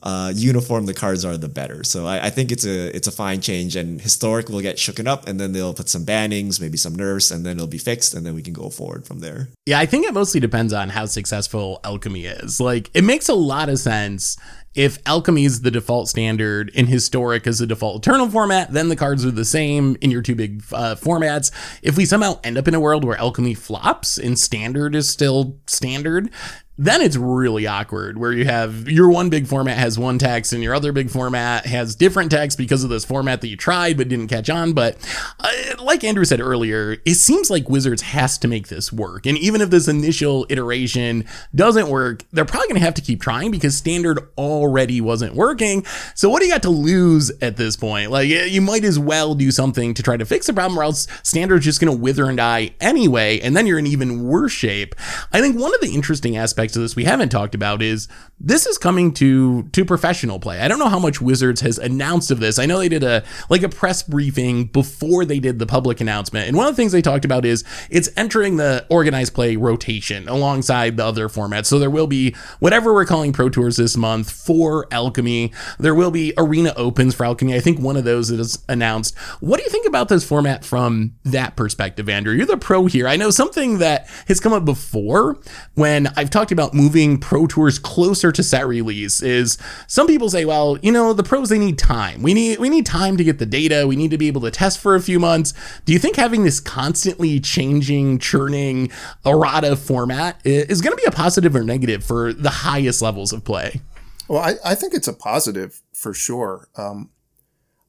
uh, 0.03 0.33
uniform 0.35 0.87
the 0.87 0.95
cards 0.95 1.25
are, 1.25 1.37
the 1.37 1.49
better. 1.49 1.85
So 1.85 2.07
I, 2.07 2.27
I, 2.27 2.31
think 2.31 2.51
it's 2.51 2.65
a 2.65 2.95
it's 2.97 3.07
a 3.07 3.13
fine 3.13 3.41
change, 3.41 3.77
and 3.77 4.01
historic 4.01 4.49
will 4.49 4.61
get 4.61 4.77
shooken 4.77 5.07
up, 5.07 5.29
and 5.29 5.39
then 5.39 5.53
they'll 5.53 5.75
put 5.75 5.89
some 5.89 6.05
bannings, 6.05 6.61
maybe 6.61 6.77
some 6.77 6.95
nerfs, 6.95 7.31
and 7.31 7.45
then 7.45 7.57
it'll 7.57 7.67
be 7.67 7.79
fixed, 7.79 8.15
and 8.15 8.25
then 8.25 8.35
we 8.35 8.43
can 8.43 8.53
go 8.53 8.71
forward 8.71 9.07
from 9.07 9.21
there. 9.21 9.49
Yeah, 9.67 9.79
I 9.79 9.87
think 9.87 10.07
it 10.07 10.15
mostly 10.15 10.41
depends 10.41 10.73
on 10.73 10.89
how 10.89 11.07
successful 11.07 11.81
alchemy 11.85 12.27
is. 12.27 12.61
Like, 12.61 12.91
it 12.95 13.05
makes 13.05 13.29
a 13.29 13.35
lot 13.35 13.69
of 13.69 13.79
sense 13.79 14.37
if 14.75 14.99
alchemy 15.07 15.45
is 15.45 15.63
the 15.63 15.71
default 15.71 16.09
standard 16.09 16.71
and 16.75 16.89
historic 16.89 17.47
is 17.47 17.59
the 17.59 17.67
default 17.67 18.07
eternal 18.07 18.29
format, 18.29 18.73
then 18.73 18.89
the 18.89 18.97
cards 18.97 19.25
are 19.25 19.31
the 19.31 19.45
same 19.45 19.97
in 20.01 20.11
your 20.11 20.23
two 20.23 20.35
big 20.35 20.63
uh, 20.73 20.95
formats. 20.95 21.51
If 21.83 21.97
we 21.97 22.05
somehow 22.05 22.39
end 22.45 22.59
up 22.59 22.69
in 22.69 22.75
a 22.75 22.81
world 22.81 23.05
where 23.05 23.17
alchemy 23.17 23.55
flops 23.55 24.19
and 24.19 24.39
standard 24.39 24.95
is 24.95 25.09
still 25.09 25.57
standard, 25.67 26.31
then 26.79 27.03
it's 27.03 27.17
really 27.17 27.67
awkward 27.67 28.19
where 28.19 28.33
you 28.33 28.45
have 28.45 28.89
your 28.89 29.11
one 29.11 29.29
big 29.29 29.49
format 29.49 29.77
has 29.77 29.99
one 29.99 30.17
text 30.17 30.53
and 30.53 30.63
your 30.63 30.75
other 30.75 30.93
big 30.93 31.11
format 31.11 31.67
has 31.67 31.97
different 31.97 32.31
text 32.31 32.57
because 32.57 32.85
of 32.85 32.91
this 32.91 33.05
format 33.05 33.41
that 33.41 33.49
you 33.49 33.57
tried 33.57 33.97
but 33.97 34.09
didn't 34.09 34.29
catch 34.29 34.49
on. 34.49 34.73
But 34.73 34.97
uh, 35.41 35.51
like 35.83 36.05
Andrew 36.05 36.25
said 36.25 36.41
earlier, 36.41 36.99
it 37.05 37.17
seems 37.17 37.51
like 37.51 37.69
Wizards 37.69 38.03
has 38.03 38.39
to 38.39 38.49
make 38.49 38.69
this 38.69 38.93
work. 38.93 39.27
And 39.27 39.37
even 39.39 39.61
if 39.61 39.71
this 39.71 39.89
initial 39.89 40.47
iteration 40.49 41.25
doesn't 41.53 41.89
work, 41.89 42.25
they're 42.33 42.45
probably 42.45 42.69
going 42.69 42.81
to 42.81 42.85
have 42.85 42.95
to 42.95 43.03
keep 43.03 43.21
trying 43.21 43.51
because 43.51 43.77
standard 43.77 44.21
already 44.59 45.01
wasn't 45.01 45.35
working. 45.35 45.85
So 46.15 46.29
what 46.29 46.41
do 46.41 46.47
you 46.47 46.53
got 46.53 46.63
to 46.63 46.71
lose 46.71 47.31
at 47.41 47.57
this 47.57 47.77
point? 47.77 48.11
Like 48.11 48.31
eh, 48.31 48.45
you 48.45 48.61
might 48.61 48.85
as 48.85 48.99
well 48.99 49.35
do 49.35 49.51
something 49.51 49.95
to 49.95 50.03
try 50.03 50.17
to 50.17 50.25
fix 50.25 50.47
the 50.47 50.53
problem 50.53 50.79
or 50.79 50.83
else 50.83 51.07
standard's 51.23 51.65
just 51.65 51.81
going 51.81 51.95
to 51.95 51.99
wither 51.99 52.27
and 52.27 52.37
die 52.37 52.75
anyway. 52.81 53.41
And 53.41 53.57
then 53.57 53.67
you're 53.67 53.79
in 53.79 53.87
even 53.87 54.25
worse 54.25 54.53
shape. 54.53 54.95
I 55.33 55.41
think 55.41 55.59
one 55.59 55.75
of 55.75 55.81
the 55.81 55.95
interesting 55.95 56.37
aspects 56.37 56.59
aspects 56.59 56.77
of 56.77 56.83
this 56.83 56.97
we 56.97 57.05
haven't 57.05 57.29
talked 57.29 57.55
about 57.55 57.83
is 57.83 58.09
this 58.41 58.67
is 58.67 58.79
coming 58.79 59.13
to 59.13 59.65
to 59.73 59.85
professional 59.85 60.39
play. 60.39 60.61
I 60.61 60.69
don't 60.69 60.79
know 60.79 60.89
how 60.89 60.99
much 60.99 61.21
Wizards 61.21 61.61
has 61.61 61.79
announced 61.79 62.31
of 62.31 62.41
this. 62.41 62.59
I 62.59 62.67
know 62.67 62.79
they 62.79 62.89
did 62.89 63.05
a 63.05 63.23
like 63.49 63.63
a 63.63 63.69
press 63.69 64.03
briefing 64.03 64.65
before 64.65 65.25
they 65.25 65.39
did 65.39 65.59
the 65.59 65.67
public 65.67 66.01
announcement. 66.01 66.49
And 66.49 66.57
one 66.57 66.67
of 66.67 66.73
the 66.73 66.77
things 66.77 66.93
they 66.93 67.03
talked 67.03 67.25
about 67.25 67.45
is 67.45 67.65
it's 67.91 68.09
entering 68.17 68.57
the 68.57 68.87
organized 68.89 69.35
play 69.35 69.57
rotation 69.57 70.29
alongside 70.29 70.97
the 70.97 71.05
other 71.05 71.29
formats. 71.29 71.67
So 71.67 71.79
there 71.79 71.91
will 71.91 72.07
be 72.07 72.35
whatever 72.59 72.93
we're 72.93 73.05
calling 73.05 73.33
Pro 73.33 73.49
Tours 73.49 73.77
this 73.77 73.97
month 73.97 74.31
for 74.49 74.87
Alchemy. 74.91 75.53
There 75.79 75.95
will 75.95 76.11
be 76.11 76.33
arena 76.39 76.73
opens 76.75 77.15
for 77.15 77.27
Alchemy. 77.27 77.55
I 77.55 77.61
think 77.61 77.81
one 77.81 77.99
of 77.99 78.05
those 78.05 78.31
is 78.31 78.65
announced. 78.67 79.15
What 79.41 79.59
do 79.59 79.65
you 79.65 79.69
think 79.69 79.87
about 79.87 80.09
this 80.09 80.25
format 80.25 80.65
from 80.65 81.13
that 81.23 81.55
perspective, 81.55 82.09
Andrew? 82.09 82.33
You're 82.35 82.47
the 82.47 82.57
pro 82.57 82.87
here. 82.87 83.07
I 83.07 83.17
know 83.17 83.29
something 83.29 83.77
that 83.81 84.09
has 84.27 84.41
come 84.41 84.55
up 84.55 84.65
before 84.65 85.37
when 85.75 86.07
I've 86.17 86.31
talked 86.31 86.51
about 86.51 86.73
moving 86.73 87.19
pro 87.19 87.47
tours 87.47 87.79
closer 87.79 88.33
to 88.33 88.43
set 88.43 88.67
release 88.67 89.21
is 89.23 89.59
some 89.87 90.07
people 90.07 90.31
say, 90.31 90.47
well, 90.47 90.79
you 90.81 90.93
know, 90.93 91.13
the 91.13 91.23
pros 91.23 91.51
they 91.51 91.59
need 91.59 91.77
time. 91.77 92.23
We 92.23 92.33
need 92.33 92.59
we 92.59 92.71
need 92.71 92.87
time 92.87 93.19
to 93.19 93.25
get 93.25 93.39
the 93.39 93.45
data. 93.45 93.87
We 93.87 93.97
need 93.97 94.13
to 94.13 94.19
be 94.19 94.29
able 94.29 94.41
to 94.41 94.51
test 94.51 94.79
for 94.79 94.95
a 94.95 95.01
few 95.03 95.21
months. 95.21 95.53
Do 95.85 95.93
you 95.93 95.99
think 95.99 96.17
having 96.17 96.45
this 96.45 96.59
constantly 96.59 97.39
changing, 97.39 98.19
churning 98.19 98.91
errata 99.27 99.77
format 99.77 100.41
is 100.43 100.81
going 100.81 100.97
to 100.97 101.03
be 101.03 101.07
a 101.07 101.11
positive 101.11 101.55
or 101.55 101.65
negative 101.65 102.03
for 102.03 102.33
the 102.33 102.49
highest 102.49 103.03
levels 103.03 103.35
of 103.35 103.45
play? 103.45 103.83
Well, 104.29 104.43
I, 104.43 104.55
I 104.65 104.75
think 104.75 104.95
it's 104.95 105.09
a 105.09 105.13
positive 105.13 105.81
for 105.93 106.13
sure. 106.13 106.69
Um, 106.77 107.11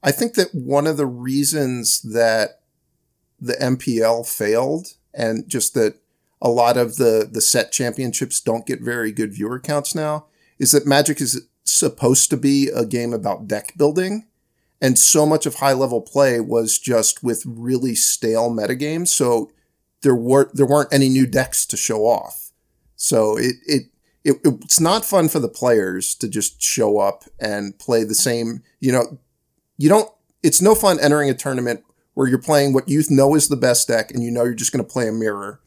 I 0.01 0.11
think 0.11 0.35
that 0.35 0.55
one 0.55 0.87
of 0.87 0.97
the 0.97 1.05
reasons 1.05 2.01
that 2.01 2.61
the 3.39 3.53
MPL 3.53 4.27
failed 4.27 4.95
and 5.13 5.47
just 5.47 5.73
that 5.73 5.95
a 6.41 6.49
lot 6.49 6.77
of 6.77 6.95
the, 6.95 7.27
the 7.29 7.41
set 7.41 7.71
championships 7.71 8.39
don't 8.39 8.65
get 8.65 8.81
very 8.81 9.11
good 9.11 9.33
viewer 9.33 9.59
counts 9.59 9.93
now 9.93 10.25
is 10.57 10.71
that 10.71 10.87
Magic 10.87 11.19
is 11.19 11.47
supposed 11.65 12.29
to 12.29 12.37
be 12.37 12.69
a 12.69 12.85
game 12.85 13.13
about 13.13 13.47
deck 13.47 13.73
building. 13.77 14.25
And 14.81 14.97
so 14.97 15.25
much 15.25 15.45
of 15.45 15.55
high 15.55 15.73
level 15.73 16.01
play 16.01 16.39
was 16.39 16.79
just 16.79 17.21
with 17.21 17.43
really 17.45 17.95
stale 17.95 18.49
metagames. 18.49 19.09
So 19.09 19.51
there 20.01 20.15
were 20.15 20.49
there 20.53 20.65
weren't 20.65 20.93
any 20.93 21.09
new 21.09 21.27
decks 21.27 21.65
to 21.65 21.75
show 21.75 22.05
off. 22.05 22.51
So 22.95 23.37
it, 23.37 23.55
it 23.65 23.83
it 24.23 24.37
it's 24.43 24.79
not 24.79 25.05
fun 25.05 25.29
for 25.29 25.39
the 25.39 25.49
players 25.49 26.15
to 26.15 26.27
just 26.27 26.61
show 26.61 26.99
up 26.99 27.23
and 27.39 27.77
play 27.79 28.03
the 28.03 28.15
same, 28.15 28.63
you 28.79 28.91
know, 28.91 29.19
you 29.77 29.89
don't 29.89 30.09
it's 30.43 30.61
no 30.61 30.75
fun 30.75 30.99
entering 30.99 31.29
a 31.29 31.33
tournament 31.33 31.83
where 32.13 32.27
you're 32.27 32.37
playing 32.37 32.73
what 32.73 32.89
you 32.89 33.01
know 33.09 33.35
is 33.35 33.47
the 33.47 33.55
best 33.55 33.87
deck 33.87 34.11
and 34.11 34.23
you 34.23 34.31
know 34.31 34.43
you're 34.43 34.53
just 34.53 34.71
going 34.71 34.83
to 34.83 34.91
play 34.91 35.07
a 35.07 35.11
mirror, 35.11 35.61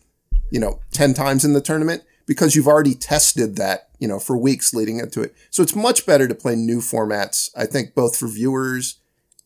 you 0.50 0.60
know, 0.60 0.80
10 0.92 1.14
times 1.14 1.44
in 1.44 1.52
the 1.52 1.60
tournament 1.60 2.02
because 2.26 2.54
you've 2.54 2.68
already 2.68 2.94
tested 2.94 3.56
that, 3.56 3.88
you 3.98 4.06
know, 4.06 4.18
for 4.18 4.36
weeks 4.36 4.74
leading 4.74 4.98
into 4.98 5.22
it. 5.22 5.34
So 5.50 5.62
it's 5.62 5.74
much 5.74 6.06
better 6.06 6.28
to 6.28 6.34
play 6.34 6.56
new 6.56 6.80
formats, 6.80 7.50
I 7.56 7.66
think 7.66 7.94
both 7.94 8.16
for 8.16 8.28
viewers 8.28 8.98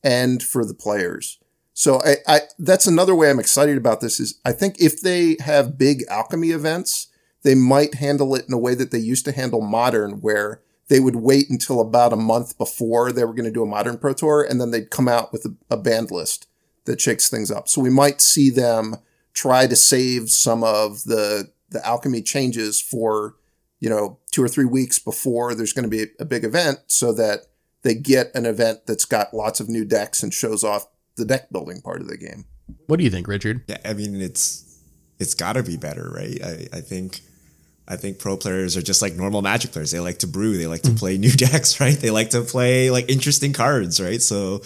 and 0.03 0.43
for 0.43 0.65
the 0.65 0.75
players. 0.75 1.39
So 1.75 2.01
I, 2.01 2.17
I, 2.27 2.41
that's 2.59 2.87
another 2.87 3.15
way 3.15 3.29
I'm 3.29 3.39
excited 3.39 3.77
about 3.77 4.01
this 4.01 4.19
is 4.19 4.41
I 4.45 4.53
think 4.53 4.81
if 4.81 5.01
they 5.01 5.37
have 5.41 5.79
big 5.79 6.05
alchemy 6.09 6.51
events, 6.51 7.09
they 7.47 7.55
might 7.55 7.95
handle 7.95 8.35
it 8.35 8.45
in 8.49 8.53
a 8.53 8.59
way 8.59 8.75
that 8.75 8.91
they 8.91 8.99
used 8.99 9.25
to 9.25 9.31
handle 9.31 9.61
modern 9.61 10.21
where 10.21 10.61
they 10.89 10.99
would 10.99 11.15
wait 11.15 11.49
until 11.49 11.81
about 11.81 12.13
a 12.13 12.17
month 12.17 12.59
before 12.59 13.13
they 13.13 13.25
were 13.25 13.35
going 13.35 13.45
to 13.45 13.53
do 13.53 13.63
a 13.63 13.67
modern 13.67 13.97
pro 13.99 14.13
tour 14.13 14.43
and 14.43 14.61
then 14.61 14.73
they'd 14.73 14.91
come 14.91 15.07
out 15.07 15.33
with 15.33 15.45
a, 15.45 15.55
a 15.71 15.77
band 15.77 16.11
list 16.11 16.49
that 16.87 17.01
shakes 17.01 17.31
things 17.31 17.49
up. 17.49 17.69
So 17.69 17.81
we 17.81 17.89
might 17.89 18.21
see 18.21 18.51
them 18.51 18.97
try 19.33 19.69
to 19.69 19.77
save 19.77 20.29
some 20.29 20.65
of 20.65 21.05
the 21.05 21.53
the 21.71 21.87
alchemy 21.87 22.23
changes 22.23 22.81
for 22.81 23.37
you 23.79 23.89
know 23.89 24.19
two 24.33 24.43
or 24.43 24.49
three 24.49 24.65
weeks 24.65 24.99
before 24.99 25.55
there's 25.55 25.73
going 25.73 25.89
to 25.89 25.89
be 25.89 26.07
a 26.19 26.25
big 26.25 26.43
event 26.43 26.81
so 26.89 27.13
that 27.13 27.47
they 27.83 27.95
get 27.95 28.35
an 28.35 28.45
event 28.45 28.87
that's 28.87 29.05
got 29.05 29.33
lots 29.33 29.61
of 29.61 29.69
new 29.69 29.85
decks 29.85 30.21
and 30.21 30.35
shows 30.35 30.65
off 30.65 30.89
the 31.15 31.25
deck 31.25 31.53
building 31.53 31.81
part 31.81 32.01
of 32.01 32.09
the 32.09 32.17
game. 32.17 32.45
What 32.87 32.97
do 32.97 33.05
you 33.05 33.11
think, 33.11 33.29
Richard? 33.29 33.63
Yeah, 33.69 33.79
I 33.85 33.93
mean 33.93 34.21
it's 34.21 34.81
it's 35.21 35.35
got 35.35 35.53
to 35.53 35.63
be 35.63 35.77
better, 35.77 36.11
right? 36.11 36.43
I, 36.43 36.79
I 36.79 36.81
think 36.81 37.21
I 37.89 37.97
think 37.97 38.19
pro 38.19 38.37
players 38.37 38.77
are 38.77 38.83
just 38.83 39.01
like 39.01 39.15
normal 39.15 39.43
Magic 39.43 39.73
players. 39.73 39.93
They 39.93 40.01
like 40.01 40.19
to 40.19 40.27
brew. 40.27 40.57
They 40.57 40.67
like 40.67 40.83
to 40.83 40.91
mm. 40.91 40.99
play 40.99 41.19
new 41.19 41.31
decks, 41.47 41.81
right? 41.81 41.95
They 41.97 42.11
like 42.11 42.31
to 42.31 42.43
play 42.43 42.91
like 42.91 43.09
interesting 43.09 43.53
cards, 43.53 44.01
right? 44.01 44.21
So, 44.21 44.63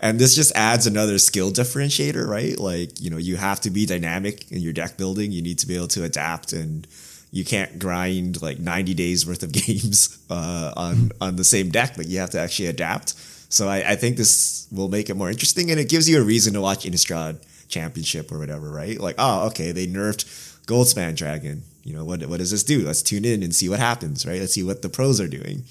and 0.00 0.18
this 0.18 0.34
just 0.34 0.54
adds 0.56 0.86
another 0.86 1.18
skill 1.18 1.52
differentiator, 1.52 2.26
right? 2.26 2.58
Like 2.58 3.00
you 3.00 3.10
know, 3.10 3.18
you 3.18 3.36
have 3.36 3.60
to 3.60 3.70
be 3.70 3.86
dynamic 3.86 4.50
in 4.50 4.60
your 4.60 4.72
deck 4.72 4.96
building. 4.96 5.32
You 5.32 5.42
need 5.42 5.58
to 5.60 5.66
be 5.66 5.76
able 5.76 5.88
to 5.88 6.04
adapt 6.04 6.52
and 6.52 6.86
you 7.30 7.44
can't 7.44 7.78
grind 7.78 8.40
like 8.40 8.58
90 8.58 8.94
days 8.94 9.26
worth 9.26 9.42
of 9.42 9.52
games 9.66 10.18
uh, 10.30 10.72
on 10.76 11.12
on 11.20 11.36
the 11.36 11.44
same 11.44 11.70
deck, 11.70 11.94
but 11.96 12.06
you 12.06 12.18
have 12.18 12.30
to 12.30 12.40
actually 12.40 12.66
adapt. 12.66 13.14
So 13.48 13.68
I, 13.68 13.92
I, 13.92 13.96
think 13.96 14.16
this 14.16 14.66
will 14.72 14.88
make 14.88 15.08
it 15.08 15.14
more 15.14 15.30
interesting, 15.30 15.70
and 15.70 15.78
it 15.78 15.88
gives 15.88 16.08
you 16.08 16.20
a 16.20 16.24
reason 16.24 16.54
to 16.54 16.60
watch 16.60 16.84
Innistrad 16.84 17.38
Championship 17.68 18.32
or 18.32 18.38
whatever, 18.38 18.68
right? 18.70 18.98
Like, 18.98 19.14
oh, 19.18 19.46
okay, 19.46 19.70
they 19.70 19.86
nerfed 19.86 20.24
Goldspan 20.66 21.14
Dragon. 21.14 21.62
You 21.86 21.94
know, 21.94 22.04
what 22.04 22.26
what 22.26 22.38
does 22.38 22.50
this 22.50 22.64
do? 22.64 22.84
Let's 22.84 23.00
tune 23.00 23.24
in 23.24 23.42
and 23.42 23.54
see 23.54 23.68
what 23.68 23.78
happens, 23.78 24.26
right? 24.26 24.40
Let's 24.40 24.54
see 24.54 24.64
what 24.64 24.82
the 24.82 24.88
pros 24.88 25.20
are 25.20 25.28
doing. 25.28 25.64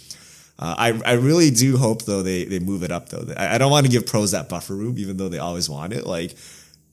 Uh, 0.58 0.76
I, 0.78 1.02
I 1.06 1.14
really 1.14 1.52
do 1.52 1.76
hope 1.76 2.04
though 2.04 2.24
they, 2.24 2.46
they 2.46 2.60
move 2.60 2.84
it 2.84 2.92
up 2.92 3.10
though. 3.10 3.34
I, 3.36 3.56
I 3.56 3.58
don't 3.58 3.72
want 3.72 3.86
to 3.86 3.92
give 3.92 4.08
pros 4.08 4.32
that 4.32 4.48
buffer 4.48 4.74
room, 4.74 4.98
even 4.98 5.18
though 5.18 5.28
they 5.28 5.40
always 5.40 5.70
want 5.70 5.92
it. 5.92 6.08
Like 6.08 6.36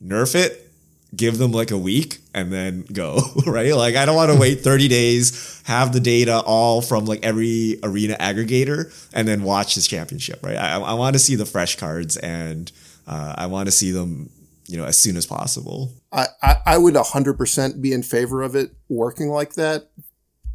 nerf 0.05 0.35
it, 0.35 0.69
give 1.15 1.39
them 1.39 1.53
like 1.53 1.71
a 1.71 1.79
week 1.79 2.19
and 2.35 2.53
then 2.53 2.85
go, 2.93 3.21
right? 3.47 3.75
Like 3.75 3.95
I 3.95 4.05
don't 4.05 4.17
want 4.17 4.33
to 4.33 4.39
wait 4.39 4.63
30 4.63 4.89
days, 4.89 5.63
have 5.67 5.93
the 5.93 6.01
data 6.01 6.41
all 6.41 6.83
from 6.83 7.05
like 7.05 7.25
every 7.25 7.79
arena 7.85 8.15
aggregator 8.15 8.93
and 9.13 9.29
then 9.29 9.45
watch 9.45 9.77
this 9.77 9.87
championship, 9.87 10.43
right? 10.43 10.57
I, 10.57 10.81
I 10.81 10.95
want 10.95 11.15
to 11.15 11.21
see 11.21 11.37
the 11.37 11.47
fresh 11.47 11.77
cards 11.77 12.17
and 12.17 12.73
uh, 13.07 13.35
I 13.39 13.47
want 13.47 13.67
to 13.67 13.73
see 13.73 13.93
them, 13.93 14.31
you 14.73 14.79
know, 14.79 14.87
as 14.87 14.99
soon 14.99 15.19
as 15.19 15.27
possible. 15.27 15.93
I, 16.11 16.29
I, 16.43 16.57
I 16.65 16.79
would 16.79 16.95
100% 16.95 17.83
be 17.83 17.93
in 17.93 18.03
favor 18.03 18.41
of 18.41 18.57
it 18.57 18.71
working 18.89 19.29
like 19.29 19.53
that. 19.53 19.91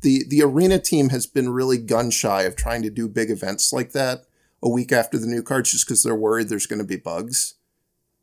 The, 0.01 0.24
the 0.28 0.41
arena 0.41 0.80
team 0.80 1.09
has 1.09 1.28
been 1.28 1.49
really 1.49 1.78
gun 1.78 2.09
shy 2.09 2.41
of 2.41 2.55
trying 2.55 2.82
to 2.82 2.89
do 2.89 3.07
big 3.07 3.30
events 3.30 3.72
like 3.72 3.91
that 3.91 4.24
a 4.63 4.70
week 4.70 4.91
after 4.91 5.20
the 5.20 5.28
new 5.28 5.43
cards 5.43 5.72
just 5.72 5.86
because 5.86 6.01
they're 6.01 6.15
worried 6.15 6.49
there's 6.49 6.65
going 6.65 6.80
to 6.80 6.86
be 6.86 6.97
bugs, 6.97 7.55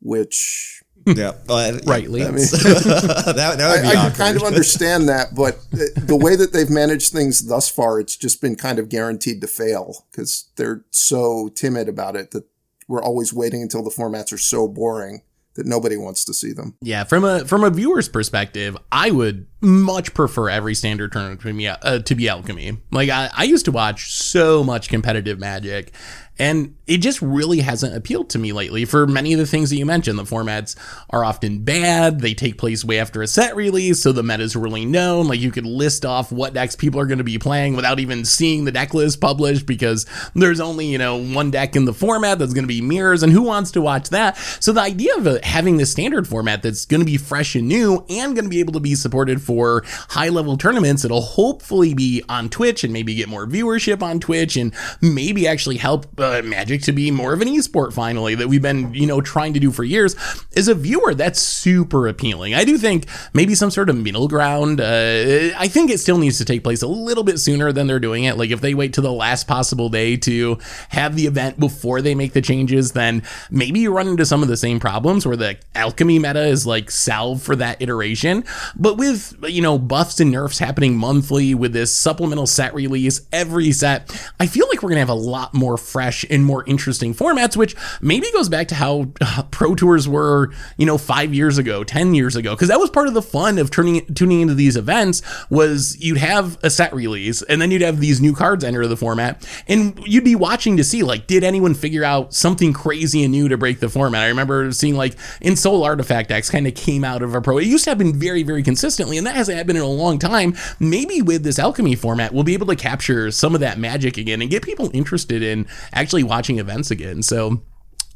which 0.01 0.83
yeah, 1.07 1.35
uh, 1.49 1.79
rightly. 1.87 2.25
I 2.25 2.33
mean, 2.33 2.37
that, 2.39 3.35
that 3.37 3.59
would 3.59 3.89
be 3.89 3.97
I, 3.97 4.07
I 4.07 4.11
kind 4.11 4.37
of 4.37 4.43
understand 4.43 5.09
that, 5.09 5.37
but 5.37 5.61
the 5.71 6.19
way 6.21 6.35
that 6.35 6.53
they've 6.53 6.71
managed 6.71 7.13
things 7.13 7.47
thus 7.47 7.69
far, 7.69 8.01
it's 8.01 8.17
just 8.17 8.41
been 8.41 8.57
kind 8.57 8.81
of 8.81 8.89
guaranteed 8.89 9.41
to 9.43 9.47
fail 9.47 10.07
because 10.11 10.49
they're 10.57 10.85
so 10.91 11.51
timid 11.55 11.89
about 11.89 12.17
it 12.17 12.33
that 12.33 12.45
we're 12.89 13.03
always 13.03 13.33
waiting 13.33 13.63
until 13.63 13.85
the 13.85 13.91
formats 13.91 14.33
are 14.33 14.39
so 14.39 14.67
boring 14.67 15.23
that 15.55 15.67
nobody 15.67 15.97
wants 15.97 16.25
to 16.25 16.35
see 16.35 16.53
them. 16.53 16.77
Yeah, 16.81 17.05
from 17.05 17.25
a 17.25 17.45
from 17.45 17.65
a 17.65 17.71
viewer's 17.71 18.09
perspective, 18.09 18.77
I 18.91 19.11
would 19.11 19.47
much 19.61 20.15
prefer 20.15 20.51
every 20.51 20.75
standard 20.75 21.13
tournament 21.13 21.41
to 21.41 21.53
be, 21.53 21.69
uh, 21.69 21.99
to 22.01 22.15
be 22.15 22.29
alchemy. 22.29 22.79
Like 22.91 23.09
I, 23.09 23.31
I 23.33 23.45
used 23.45 23.65
to 23.65 23.73
watch 23.73 24.13
so 24.13 24.63
much 24.63 24.89
competitive 24.89 25.39
Magic, 25.39 25.93
and 26.39 26.75
it 26.87 26.99
just 26.99 27.23
really 27.23 27.61
hasn't 27.61 27.97
appealed 27.97 28.29
to 28.31 28.39
me 28.39 28.53
lately 28.53 28.85
for 28.85 29.07
many 29.07 29.33
of 29.33 29.39
the 29.39 29.47
things 29.47 29.71
that 29.71 29.77
you 29.77 29.87
mentioned. 29.87 30.19
The 30.19 30.25
formats 30.25 30.77
are 31.11 31.25
often 31.25 31.61
bad. 31.65 32.21
They 32.21 32.35
take 32.35 32.59
place 32.59 32.85
way 32.85 32.99
after 32.99 33.23
a 33.23 33.27
set 33.27 33.57
release, 33.57 34.03
so 34.03 34.13
the 34.13 34.23
meta 34.23 34.43
is 34.43 34.57
really 34.57 34.85
known. 34.85 35.29
Like 35.29 35.41
you 35.41 35.51
could 35.51 35.65
list 35.65 36.05
off 36.05 36.33
what 36.33 36.55
decks 36.55 36.77
people 36.77 37.01
are 37.01 37.07
going 37.07 37.19
to 37.19 37.25
be 37.25 37.39
playing 37.39 37.77
without 37.77 38.01
even 38.01 38.25
seeing 38.25 38.65
the 38.65 38.73
deck 38.73 38.95
list 38.95 39.21
published 39.21 39.67
because 39.67 40.07
there's 40.35 40.61
only, 40.61 40.87
you 40.87 40.99
know, 40.99 41.17
one 41.17 41.51
deck 41.51 41.77
in 41.77 41.85
the 41.85 41.95
format 41.95 42.39
that's 42.39 42.53
going 42.53 42.65
to 42.65 42.69
be 42.69 42.81
mirrors, 42.81 43.23
and 43.23 43.33
who 43.33 43.43
wants 43.43 43.71
to 43.73 43.81
watch 43.81 44.11
that? 44.11 44.37
So 44.61 44.73
the 44.73 44.81
idea 44.81 45.15
of 45.17 45.27
uh, 45.27 45.39
having 45.43 45.77
this 45.77 45.93
standard 45.93 46.27
format 46.27 46.63
that's 46.63 46.85
going 46.85 47.01
to 47.01 47.07
be 47.07 47.17
fresh 47.17 47.55
and 47.55 47.69
new 47.69 48.05
and 48.09 48.35
going 48.35 48.45
to 48.45 48.51
be 48.51 48.61
able 48.61 48.73
to 48.75 48.81
be 48.81 48.95
supported 48.95 49.41
for 49.41 49.85
high 50.11 50.29
level 50.29 50.57
tournaments, 50.57 51.05
it'll 51.05 51.21
hopefully 51.21 51.95
be 51.95 52.23
on 52.29 52.49
Twitch 52.49 52.85
and 52.85 52.93
maybe 52.93 53.15
get 53.15 53.29
more 53.29 53.47
viewership 53.47 54.03
on 54.03 54.21
Twitch 54.21 54.57
and 54.57 54.75
maybe 55.01 55.47
actually 55.47 55.77
help 55.77 56.07
uh, 56.21 56.24
uh, 56.25 56.43
Magic 56.43 56.83
to 56.83 56.93
be 56.93 57.11
more 57.11 57.33
of 57.33 57.41
an 57.41 57.49
esport 57.49 57.93
finally 57.93 58.35
that 58.35 58.49
we've 58.49 58.63
been, 58.63 58.93
you 58.95 59.07
know, 59.07 59.21
trying 59.21 59.55
to 59.55 59.61
do 59.61 59.71
for 59.71 59.85
years. 59.85 60.17
As 60.57 60.69
a 60.69 60.75
viewer, 60.75 61.15
that's 61.15 61.41
super 61.41 62.09
appealing. 62.09 62.55
I 62.55 62.65
do 62.65 62.79
think 62.79 63.07
maybe 63.33 63.55
some 63.55 63.71
sort 63.71 63.91
of 63.91 63.97
middle 63.97 64.29
ground. 64.29 64.81
Uh, 64.81 65.51
I 65.57 65.69
think 65.69 65.91
it 65.91 65.99
still 65.99 66.19
needs 66.19 66.39
to 66.39 66.45
take 66.45 66.65
place 66.65 66.83
a 66.83 66.87
little 66.87 67.25
bit 67.25 67.39
sooner 67.39 67.73
than 67.73 67.87
they're 67.87 68.01
doing 68.01 68.25
it. 68.25 68.37
Like 68.37 68.51
if 68.51 68.61
they 68.61 68.75
wait 68.75 68.95
to 68.95 69.01
the 69.01 69.13
last 69.13 69.47
possible 69.47 69.89
day 69.89 70.17
to 70.19 70.59
have 70.91 71.17
the 71.17 71.27
event 71.27 71.61
before 71.61 72.01
they 72.01 72.15
make 72.15 72.33
the 72.33 72.43
changes, 72.43 72.93
then 72.93 73.23
maybe 73.51 73.81
you 73.81 73.93
run 73.93 74.09
into 74.09 74.27
some 74.27 74.43
of 74.43 74.49
the 74.49 74.57
same 74.57 74.81
problems 74.81 75.27
where 75.27 75.37
the 75.37 75.57
alchemy 75.75 76.19
meta 76.19 76.45
is 76.45 76.67
like 76.67 76.91
salve 76.91 77.43
for 77.43 77.57
that 77.57 77.81
iteration. 77.83 78.45
But 78.77 78.97
with, 78.97 79.35
you 79.49 79.63
know, 79.63 79.79
buffs 79.79 80.21
and 80.21 80.31
nerfs 80.31 80.59
happening 80.59 80.97
monthly 80.97 81.55
with 81.55 81.73
this 81.73 81.97
supplemental 81.97 82.47
set 82.47 82.75
release 82.75 83.27
every 83.33 83.73
set, 83.73 84.11
I 84.41 84.47
feel 84.47 84.67
like 84.69 84.83
we're 84.83 84.91
going 84.91 84.97
to 84.97 85.01
have 85.01 85.09
a 85.09 85.15
lot 85.15 85.55
more 85.55 85.77
fresh 85.77 86.14
and 86.31 86.45
more 86.45 86.63
interesting 86.67 87.15
formats, 87.15 87.57
which 87.57 87.75
maybe 88.01 88.31
goes 88.33 88.49
back 88.49 88.69
to 88.69 88.75
how 88.75 89.11
uh, 89.21 89.43
pro 89.51 89.75
tours 89.75 90.07
were, 90.07 90.53
you 90.77 90.87
know, 90.87 90.99
five 90.99 91.35
years 91.35 91.59
ago, 91.59 91.83
10 91.83 92.15
years 92.15 92.37
ago. 92.37 92.55
Cause 92.55 92.69
that 92.69 92.79
was 92.79 92.91
part 92.91 93.09
of 93.09 93.15
the 93.15 93.23
fun 93.23 93.59
of 93.59 93.71
turning, 93.71 94.05
tuning 94.15 94.43
into 94.43 94.55
these 94.55 94.77
events 94.77 95.23
was 95.51 95.99
you'd 96.01 96.19
have 96.19 96.59
a 96.63 96.71
set 96.71 96.95
release 96.95 97.43
and 97.43 97.61
then 97.61 97.71
you'd 97.71 97.83
have 97.83 98.01
these 98.01 98.21
new 98.21 98.35
cards 98.35 98.63
enter 98.63 98.87
the 98.87 98.97
format 98.97 99.47
and 99.67 99.99
you'd 100.07 100.25
be 100.25 100.37
watching 100.37 100.77
to 100.77 100.85
see 100.85 101.03
like, 101.03 101.27
did 101.27 101.43
anyone 101.43 101.75
figure 101.75 102.05
out 102.05 102.35
something 102.35 102.73
crazy 102.73 103.23
and 103.23 103.33
new 103.33 103.49
to 103.49 103.57
break 103.57 103.81
the 103.81 103.89
format? 103.89 104.23
I 104.23 104.29
remember 104.29 104.71
seeing 104.73 104.95
like 104.95 105.17
Ensoul 105.41 105.85
Artifact 105.85 106.29
decks 106.29 106.51
kind 106.51 106.67
of 106.67 106.75
came 106.75 107.05
out 107.05 107.23
of 107.23 107.35
a 107.35 107.41
pro. 107.41 107.59
It 107.59 107.67
used 107.67 107.85
to 107.85 107.91
happen 107.91 108.19
very, 108.19 108.43
very 108.43 108.63
consistently 108.63 109.19
and 109.19 109.27
that 109.27 109.35
hasn't 109.35 109.57
happened 109.57 109.79
in 109.79 109.85
a 109.85 109.89
long 109.89 110.19
time. 110.19 110.55
Maybe 110.79 111.23
with 111.23 111.43
this 111.43 111.59
alchemy 111.59 111.95
format, 111.97 112.33
we'll 112.33 112.45
be 112.45 112.55
able 112.55 112.67
to 112.67 112.77
capture 112.77 113.31
some 113.31 113.55
of 113.55 113.61
that 113.61 113.79
magic 113.79 114.17
again 114.17 114.43
and 114.43 114.51
get 114.51 114.63
people 114.63 114.91
interested 114.93 115.43
in 115.43 115.67
watching 116.13 116.59
events 116.59 116.91
again. 116.91 117.23
So 117.23 117.63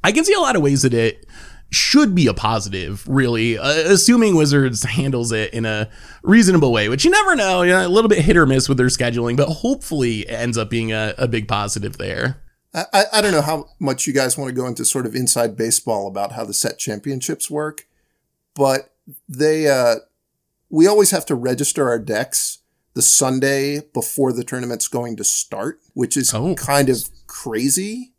I 0.04 0.12
can 0.12 0.24
see 0.24 0.34
a 0.34 0.40
lot 0.40 0.56
of 0.56 0.62
ways 0.62 0.82
that 0.82 0.94
it 0.94 1.26
should 1.70 2.14
be 2.14 2.26
a 2.26 2.34
positive, 2.34 3.06
really, 3.06 3.58
uh, 3.58 3.92
assuming 3.92 4.36
Wizards 4.36 4.82
handles 4.84 5.32
it 5.32 5.52
in 5.52 5.66
a 5.66 5.88
reasonable 6.22 6.72
way, 6.72 6.88
which 6.88 7.04
you 7.04 7.10
never 7.10 7.36
know. 7.36 7.62
You 7.62 7.72
know, 7.72 7.86
a 7.86 7.88
little 7.88 8.08
bit 8.08 8.20
hit 8.20 8.36
or 8.36 8.46
miss 8.46 8.68
with 8.68 8.78
their 8.78 8.86
scheduling, 8.86 9.36
but 9.36 9.48
hopefully 9.48 10.20
it 10.20 10.32
ends 10.32 10.56
up 10.56 10.70
being 10.70 10.92
a, 10.92 11.14
a 11.18 11.28
big 11.28 11.46
positive 11.48 11.98
there. 11.98 12.42
I, 12.74 13.04
I 13.14 13.20
don't 13.20 13.32
know 13.32 13.42
how 13.42 13.70
much 13.78 14.06
you 14.06 14.12
guys 14.12 14.36
want 14.36 14.48
to 14.50 14.54
go 14.54 14.66
into 14.66 14.84
sort 14.84 15.06
of 15.06 15.14
inside 15.14 15.56
baseball 15.56 16.06
about 16.06 16.32
how 16.32 16.44
the 16.44 16.54
set 16.54 16.78
championships 16.78 17.50
work, 17.50 17.86
but 18.54 18.94
they 19.28 19.68
uh, 19.68 19.96
we 20.70 20.86
always 20.86 21.10
have 21.10 21.26
to 21.26 21.34
register 21.34 21.88
our 21.88 21.98
decks 21.98 22.58
the 22.94 23.02
Sunday 23.02 23.80
before 23.94 24.32
the 24.32 24.44
tournament's 24.44 24.88
going 24.88 25.16
to 25.16 25.24
start, 25.24 25.80
which 25.94 26.16
is 26.16 26.34
oh. 26.34 26.54
kind 26.54 26.88
of 26.88 27.08
crazy. 27.28 28.14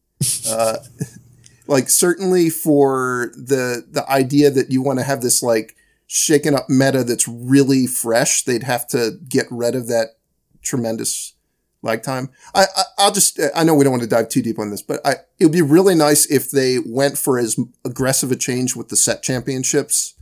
Uh, 0.50 0.78
like 1.68 1.90
certainly 1.90 2.50
for 2.50 3.32
the 3.36 3.86
the 3.90 4.10
idea 4.10 4.50
that 4.50 4.72
you 4.72 4.82
want 4.82 5.00
to 5.00 5.06
have 5.06 5.22
this 5.22 5.44
like 5.44 5.76
shaken 6.08 6.56
up 6.56 6.70
meta 6.70 7.04
that's 7.04 7.28
really 7.28 7.86
fresh, 7.86 8.44
they'd 8.44 8.64
have 8.64 8.88
to 8.88 9.20
get 9.28 9.46
rid 9.52 9.76
of 9.76 9.88
that 9.88 10.18
tremendous 10.62 11.34
lag 11.82 12.02
time. 12.02 12.30
I, 12.54 12.66
I 12.98 13.06
will 13.06 13.14
just 13.14 13.40
I 13.56 13.64
know 13.64 13.76
we 13.76 13.84
don't 13.84 13.92
want 13.92 14.04
to 14.04 14.10
dive 14.10 14.30
too 14.30 14.42
deep 14.42 14.60
on 14.60 14.72
this, 14.72 14.82
but 14.82 15.00
I 15.06 15.16
it 15.40 15.46
would 15.46 15.52
be 15.52 15.62
really 15.62 15.96
nice 15.96 16.26
if 16.26 16.50
they 16.50 16.80
went 16.80 17.18
for 17.18 17.38
as 17.38 17.60
aggressive 17.86 18.32
a 18.32 18.36
change 18.36 18.76
with 18.76 18.90
the 18.90 18.96
set 18.96 19.22
championships 19.22 20.16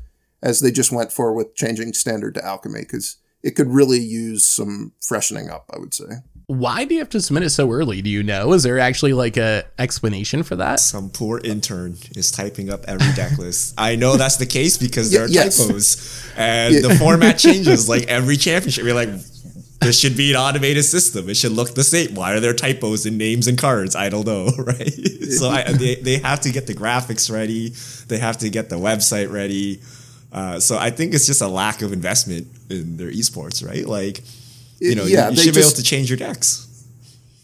as 0.43 0.59
they 0.59 0.71
just 0.71 0.91
went 0.91 1.11
for 1.11 1.33
with 1.33 1.55
changing 1.55 1.93
standard 1.93 2.35
to 2.35 2.45
alchemy 2.45 2.81
because 2.81 3.17
it 3.41 3.51
could 3.51 3.69
really 3.69 3.99
use 3.99 4.43
some 4.47 4.91
freshening 4.99 5.49
up. 5.49 5.69
I 5.73 5.79
would 5.79 5.93
say. 5.93 6.05
Why 6.49 6.85
do 6.85 6.93
you 6.93 7.01
have 7.01 7.09
to 7.09 7.19
submit 7.19 7.43
it 7.43 7.49
so 7.49 7.69
early? 7.69 8.01
Do 8.01 8.09
you 8.09 8.23
know? 8.23 8.53
Is 8.53 8.63
there 8.63 8.79
actually 8.79 9.11
like 9.11 9.35
a 9.35 9.65
explanation 9.77 10.43
for 10.43 10.55
that? 10.55 10.79
Some 10.79 11.09
poor 11.09 11.41
intern 11.43 11.97
is 12.15 12.31
typing 12.31 12.69
up 12.69 12.85
every 12.87 13.11
deck 13.15 13.37
list. 13.37 13.73
I 13.77 13.97
know 13.97 14.15
that's 14.15 14.37
the 14.37 14.45
case 14.45 14.77
because 14.77 15.11
there 15.11 15.25
are 15.25 15.27
yes. 15.27 15.57
typos 15.57 16.31
and 16.37 16.73
yeah. 16.73 16.79
the 16.87 16.95
format 16.95 17.37
changes 17.37 17.89
like 17.89 18.03
every 18.07 18.37
championship. 18.37 18.85
You're 18.85 18.93
like, 18.93 19.09
this 19.81 19.99
should 19.99 20.15
be 20.15 20.31
an 20.31 20.37
automated 20.37 20.85
system. 20.85 21.29
It 21.29 21.35
should 21.35 21.51
look 21.51 21.75
the 21.75 21.83
same. 21.83 22.15
Why 22.15 22.31
are 22.31 22.39
there 22.39 22.53
typos 22.53 23.05
in 23.05 23.17
names 23.17 23.47
and 23.47 23.57
cards? 23.57 23.93
I 23.93 24.07
don't 24.07 24.25
know, 24.25 24.45
right? 24.57 24.93
so 25.29 25.49
I, 25.49 25.73
they, 25.73 25.95
they 25.95 26.19
have 26.19 26.39
to 26.41 26.51
get 26.53 26.65
the 26.65 26.73
graphics 26.73 27.29
ready. 27.29 27.73
They 28.07 28.19
have 28.19 28.37
to 28.37 28.49
get 28.49 28.69
the 28.69 28.77
website 28.77 29.29
ready. 29.29 29.81
Uh, 30.31 30.61
so 30.61 30.77
I 30.77 30.91
think 30.91 31.13
it's 31.13 31.25
just 31.25 31.41
a 31.41 31.47
lack 31.49 31.81
of 31.81 31.91
investment 31.91 32.47
in 32.69 32.95
their 32.95 33.11
esports, 33.11 33.67
right? 33.67 33.85
Like 33.85 34.21
you 34.79 34.95
know, 34.95 35.05
yeah, 35.05 35.29
you, 35.29 35.35
you 35.35 35.43
should 35.43 35.53
be 35.55 35.61
able 35.61 35.71
to 35.71 35.83
change 35.83 36.09
your 36.09 36.17
decks. 36.17 36.63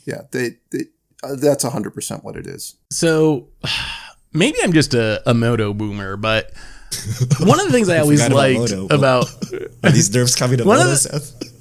Yeah, 0.06 0.22
they, 0.32 0.58
they 0.72 0.86
uh, 1.24 1.36
that's 1.36 1.64
hundred 1.64 1.94
percent 1.94 2.24
what 2.24 2.36
it 2.36 2.48
is. 2.48 2.76
So 2.90 3.48
maybe 4.34 4.58
I'm 4.64 4.74
just 4.74 4.94
a, 4.94 5.22
a 5.30 5.34
Modo 5.34 5.74
boomer, 5.74 6.18
but 6.18 6.52
one 7.40 7.60
of 7.60 7.66
the 7.66 7.72
things 7.72 7.90
I 7.90 8.00
always 8.00 8.28
liked 8.30 8.72
about, 8.72 8.92
about 8.92 9.26
are 9.84 9.92
these 9.92 10.14
nerfs 10.14 10.36
coming 10.36 10.58
to 10.58 10.66
Modo, 10.66 10.96
Seth? 10.96 11.53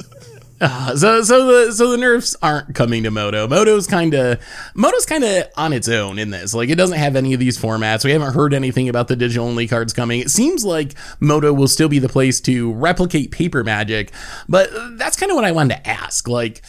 Uh, 0.63 0.95
so 0.95 1.23
so 1.23 1.47
the 1.47 1.73
so 1.73 1.91
the 1.91 1.97
nerfs 1.97 2.37
aren't 2.41 2.73
coming 2.73 3.03
to 3.03 3.11
Modo. 3.11 3.49
Modo's 3.49 3.89
kind 3.89 4.15
of 4.15 4.41
Modo's 4.77 5.05
kind 5.05 5.25
of 5.25 5.49
on 5.57 5.73
its 5.73 5.89
own 5.89 6.21
in 6.21 6.31
this. 6.31 6.55
Like 6.55 6.69
it 6.69 6.77
doesn't 6.77 6.99
have 6.99 7.17
any 7.17 7.35
of 7.35 7.41
these 7.41 7.59
formats. 7.59 8.05
We 8.05 8.13
haven't 8.13 8.33
heard 8.33 8.55
anything 8.55 8.89
about 8.89 9.09
the 9.09 9.17
digital 9.17 9.47
only 9.49 9.67
cards 9.67 9.93
coming. 9.93 10.21
It 10.21 10.31
seems 10.31 10.65
like 10.65 10.95
Modo 11.19 11.53
will 11.53 11.67
still 11.67 11.89
be 11.89 11.99
the 11.99 12.09
place 12.09 12.41
to 12.43 12.73
replicate 12.75 13.33
paper 13.33 13.65
magic, 13.65 14.13
but 14.49 14.71
that's 14.97 15.17
kind 15.17 15.33
of 15.33 15.37
what 15.37 15.45
I 15.45 15.51
wanted 15.51 15.75
to 15.75 15.89
ask. 15.89 16.29
Like 16.29 16.63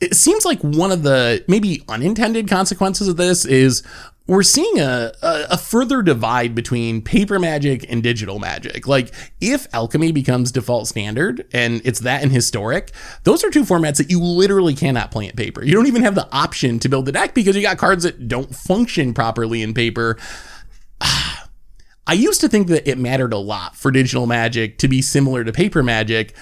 it 0.00 0.14
seems 0.14 0.44
like 0.44 0.60
one 0.60 0.90
of 0.90 1.02
the 1.02 1.44
maybe 1.46 1.82
unintended 1.88 2.48
consequences 2.48 3.08
of 3.08 3.16
this 3.16 3.44
is 3.44 3.82
we're 4.26 4.42
seeing 4.44 4.78
a, 4.78 5.12
a, 5.22 5.46
a, 5.50 5.58
further 5.58 6.02
divide 6.02 6.54
between 6.54 7.02
paper 7.02 7.40
magic 7.40 7.84
and 7.90 8.00
digital 8.00 8.38
magic. 8.38 8.86
Like, 8.86 9.12
if 9.40 9.66
alchemy 9.74 10.12
becomes 10.12 10.52
default 10.52 10.86
standard 10.86 11.48
and 11.52 11.82
it's 11.84 11.98
that 12.00 12.22
in 12.22 12.30
historic, 12.30 12.92
those 13.24 13.42
are 13.42 13.50
two 13.50 13.64
formats 13.64 13.96
that 13.96 14.08
you 14.08 14.22
literally 14.22 14.74
cannot 14.74 15.10
play 15.10 15.26
in 15.26 15.34
paper. 15.34 15.64
You 15.64 15.74
don't 15.74 15.88
even 15.88 16.02
have 16.02 16.14
the 16.14 16.28
option 16.32 16.78
to 16.78 16.88
build 16.88 17.06
the 17.06 17.12
deck 17.12 17.34
because 17.34 17.56
you 17.56 17.62
got 17.62 17.76
cards 17.76 18.04
that 18.04 18.28
don't 18.28 18.54
function 18.54 19.14
properly 19.14 19.62
in 19.62 19.74
paper. 19.74 20.16
I 21.00 22.14
used 22.14 22.40
to 22.42 22.48
think 22.48 22.68
that 22.68 22.88
it 22.88 22.98
mattered 22.98 23.32
a 23.32 23.38
lot 23.38 23.74
for 23.74 23.90
digital 23.90 24.28
magic 24.28 24.78
to 24.78 24.88
be 24.88 25.02
similar 25.02 25.42
to 25.42 25.52
paper 25.52 25.82
magic 25.82 26.36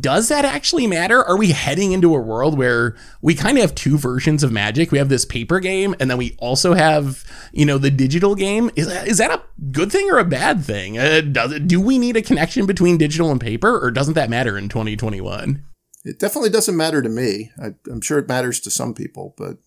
does 0.00 0.28
that 0.28 0.46
actually 0.46 0.86
matter? 0.86 1.22
Are 1.22 1.36
we 1.36 1.50
heading 1.50 1.92
into 1.92 2.14
a 2.14 2.20
world 2.20 2.56
where 2.56 2.96
we 3.20 3.34
kind 3.34 3.58
of 3.58 3.62
have 3.62 3.74
two 3.74 3.98
versions 3.98 4.42
of 4.42 4.50
Magic? 4.50 4.90
We 4.90 4.98
have 4.98 5.10
this 5.10 5.26
paper 5.26 5.60
game, 5.60 5.94
and 6.00 6.10
then 6.10 6.16
we 6.16 6.36
also 6.38 6.72
have, 6.72 7.22
you 7.52 7.66
know, 7.66 7.76
the 7.76 7.90
digital 7.90 8.34
game. 8.34 8.70
Is 8.76 8.88
that, 8.88 9.06
is 9.06 9.18
that 9.18 9.30
a 9.30 9.42
good 9.72 9.92
thing 9.92 10.10
or 10.10 10.18
a 10.18 10.24
bad 10.24 10.64
thing? 10.64 10.98
Uh, 10.98 11.20
does 11.20 11.52
it, 11.52 11.68
do 11.68 11.80
we 11.80 11.98
need 11.98 12.16
a 12.16 12.22
connection 12.22 12.64
between 12.64 12.96
digital 12.96 13.30
and 13.30 13.40
paper, 13.40 13.78
or 13.78 13.90
doesn't 13.90 14.14
that 14.14 14.30
matter 14.30 14.56
in 14.56 14.70
2021? 14.70 15.62
It 16.04 16.18
definitely 16.18 16.50
doesn't 16.50 16.76
matter 16.76 17.02
to 17.02 17.08
me. 17.08 17.50
I, 17.62 17.74
I'm 17.90 18.00
sure 18.00 18.18
it 18.18 18.28
matters 18.28 18.60
to 18.60 18.70
some 18.70 18.94
people, 18.94 19.34
but 19.36 19.58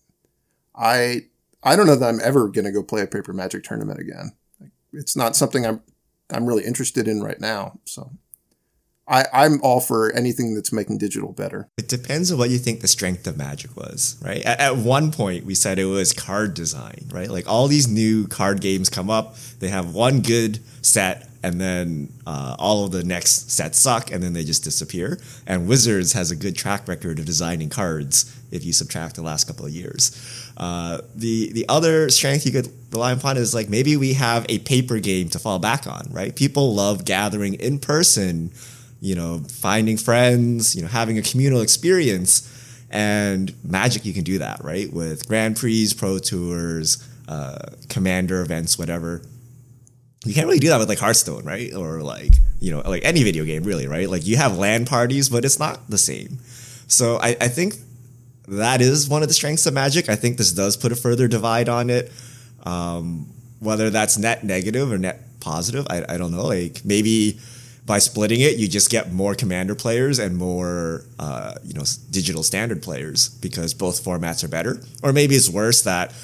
I 0.74 1.26
I 1.62 1.76
don't 1.76 1.86
know 1.86 1.96
that 1.96 2.08
I'm 2.08 2.20
ever 2.22 2.48
going 2.48 2.64
to 2.64 2.72
go 2.72 2.82
play 2.82 3.02
a 3.02 3.06
paper 3.06 3.32
Magic 3.32 3.64
tournament 3.64 4.00
again. 4.00 4.32
It's 4.92 5.16
not 5.16 5.36
something 5.36 5.64
I'm 5.64 5.82
I'm 6.30 6.46
really 6.46 6.64
interested 6.64 7.06
in 7.06 7.22
right 7.22 7.40
now. 7.40 7.78
So. 7.84 8.10
I, 9.08 9.24
I'm 9.32 9.60
all 9.62 9.80
for 9.80 10.12
anything 10.12 10.54
that's 10.54 10.72
making 10.72 10.98
digital 10.98 11.32
better. 11.32 11.68
It 11.78 11.88
depends 11.88 12.30
on 12.30 12.38
what 12.38 12.50
you 12.50 12.58
think 12.58 12.80
the 12.80 12.88
strength 12.88 13.26
of 13.26 13.36
Magic 13.38 13.74
was, 13.76 14.20
right? 14.22 14.42
At, 14.42 14.60
at, 14.60 14.76
one 14.76 15.10
point, 15.10 15.46
we 15.46 15.54
said 15.54 15.78
it 15.78 15.86
was 15.86 16.12
card 16.12 16.54
design, 16.54 17.08
right? 17.10 17.30
Like 17.30 17.48
all 17.48 17.68
these 17.68 17.88
new 17.88 18.26
card 18.26 18.60
games 18.60 18.90
come 18.90 19.08
up, 19.08 19.36
they 19.60 19.68
have 19.68 19.94
one 19.94 20.20
good 20.20 20.60
set, 20.82 21.28
and 21.42 21.60
then 21.60 22.12
uh, 22.26 22.56
all 22.58 22.84
of 22.84 22.92
the 22.92 23.04
next 23.04 23.50
sets 23.50 23.80
suck, 23.80 24.10
and 24.10 24.22
then 24.22 24.32
they 24.32 24.44
just 24.44 24.64
disappear. 24.64 25.18
And 25.46 25.68
Wizards 25.68 26.12
has 26.12 26.30
a 26.30 26.36
good 26.36 26.56
track 26.56 26.86
record 26.88 27.18
of 27.18 27.24
designing 27.24 27.70
cards 27.70 28.34
if 28.50 28.64
you 28.64 28.72
subtract 28.72 29.14
the 29.14 29.22
last 29.22 29.46
couple 29.46 29.64
of 29.64 29.72
years. 29.72 30.52
Uh, 30.56 31.00
the 31.14 31.52
the 31.52 31.64
other 31.68 32.10
strength 32.10 32.44
you 32.44 32.52
could 32.52 32.68
rely 32.92 33.12
upon 33.12 33.36
is 33.36 33.54
like 33.54 33.68
maybe 33.68 33.96
we 33.96 34.14
have 34.14 34.44
a 34.48 34.58
paper 34.60 34.98
game 34.98 35.28
to 35.30 35.38
fall 35.38 35.58
back 35.58 35.86
on, 35.86 36.08
right? 36.10 36.34
People 36.34 36.74
love 36.74 37.04
gathering 37.04 37.54
in 37.54 37.78
person 37.78 38.50
you 39.00 39.14
know, 39.14 39.42
finding 39.48 39.96
friends, 39.96 40.74
you 40.74 40.82
know, 40.82 40.88
having 40.88 41.18
a 41.18 41.22
communal 41.22 41.60
experience. 41.60 42.54
And 42.90 43.54
Magic, 43.64 44.04
you 44.04 44.12
can 44.12 44.24
do 44.24 44.38
that, 44.38 44.64
right? 44.64 44.92
With 44.92 45.28
Grand 45.28 45.56
Prix, 45.56 45.92
Pro 45.96 46.18
Tours, 46.18 47.06
uh, 47.28 47.58
Commander 47.88 48.40
events, 48.40 48.78
whatever. 48.78 49.22
You 50.24 50.34
can't 50.34 50.46
really 50.46 50.58
do 50.58 50.68
that 50.68 50.78
with 50.78 50.88
like 50.88 50.98
Hearthstone, 50.98 51.44
right? 51.44 51.72
Or 51.74 52.02
like, 52.02 52.32
you 52.60 52.72
know, 52.72 52.80
like 52.80 53.04
any 53.04 53.22
video 53.22 53.44
game, 53.44 53.62
really, 53.62 53.86
right? 53.86 54.08
Like 54.08 54.26
you 54.26 54.36
have 54.36 54.58
LAN 54.58 54.84
parties, 54.84 55.28
but 55.28 55.44
it's 55.44 55.58
not 55.58 55.88
the 55.88 55.98
same. 55.98 56.38
So 56.88 57.18
I, 57.18 57.36
I 57.40 57.48
think 57.48 57.74
that 58.48 58.80
is 58.80 59.08
one 59.08 59.22
of 59.22 59.28
the 59.28 59.34
strengths 59.34 59.66
of 59.66 59.74
Magic. 59.74 60.08
I 60.08 60.16
think 60.16 60.38
this 60.38 60.52
does 60.52 60.76
put 60.76 60.90
a 60.90 60.96
further 60.96 61.28
divide 61.28 61.68
on 61.68 61.90
it. 61.90 62.10
Um, 62.64 63.32
whether 63.60 63.90
that's 63.90 64.18
net 64.18 64.44
negative 64.44 64.90
or 64.90 64.98
net 64.98 65.22
positive, 65.40 65.86
I, 65.90 66.04
I 66.08 66.16
don't 66.16 66.32
know. 66.32 66.46
Like 66.46 66.84
maybe 66.84 67.38
by 67.88 67.98
splitting 67.98 68.42
it, 68.42 68.58
you 68.58 68.68
just 68.68 68.90
get 68.90 69.12
more 69.12 69.34
commander 69.34 69.74
players 69.74 70.18
and 70.18 70.36
more, 70.36 71.06
uh, 71.18 71.54
you 71.64 71.72
know, 71.72 71.84
digital 72.10 72.42
standard 72.42 72.82
players 72.82 73.30
because 73.40 73.72
both 73.72 74.04
formats 74.04 74.44
are 74.44 74.48
better. 74.48 74.82
Or 75.02 75.14
maybe 75.14 75.34
it's 75.34 75.48
worse 75.48 75.80
that 75.82 76.14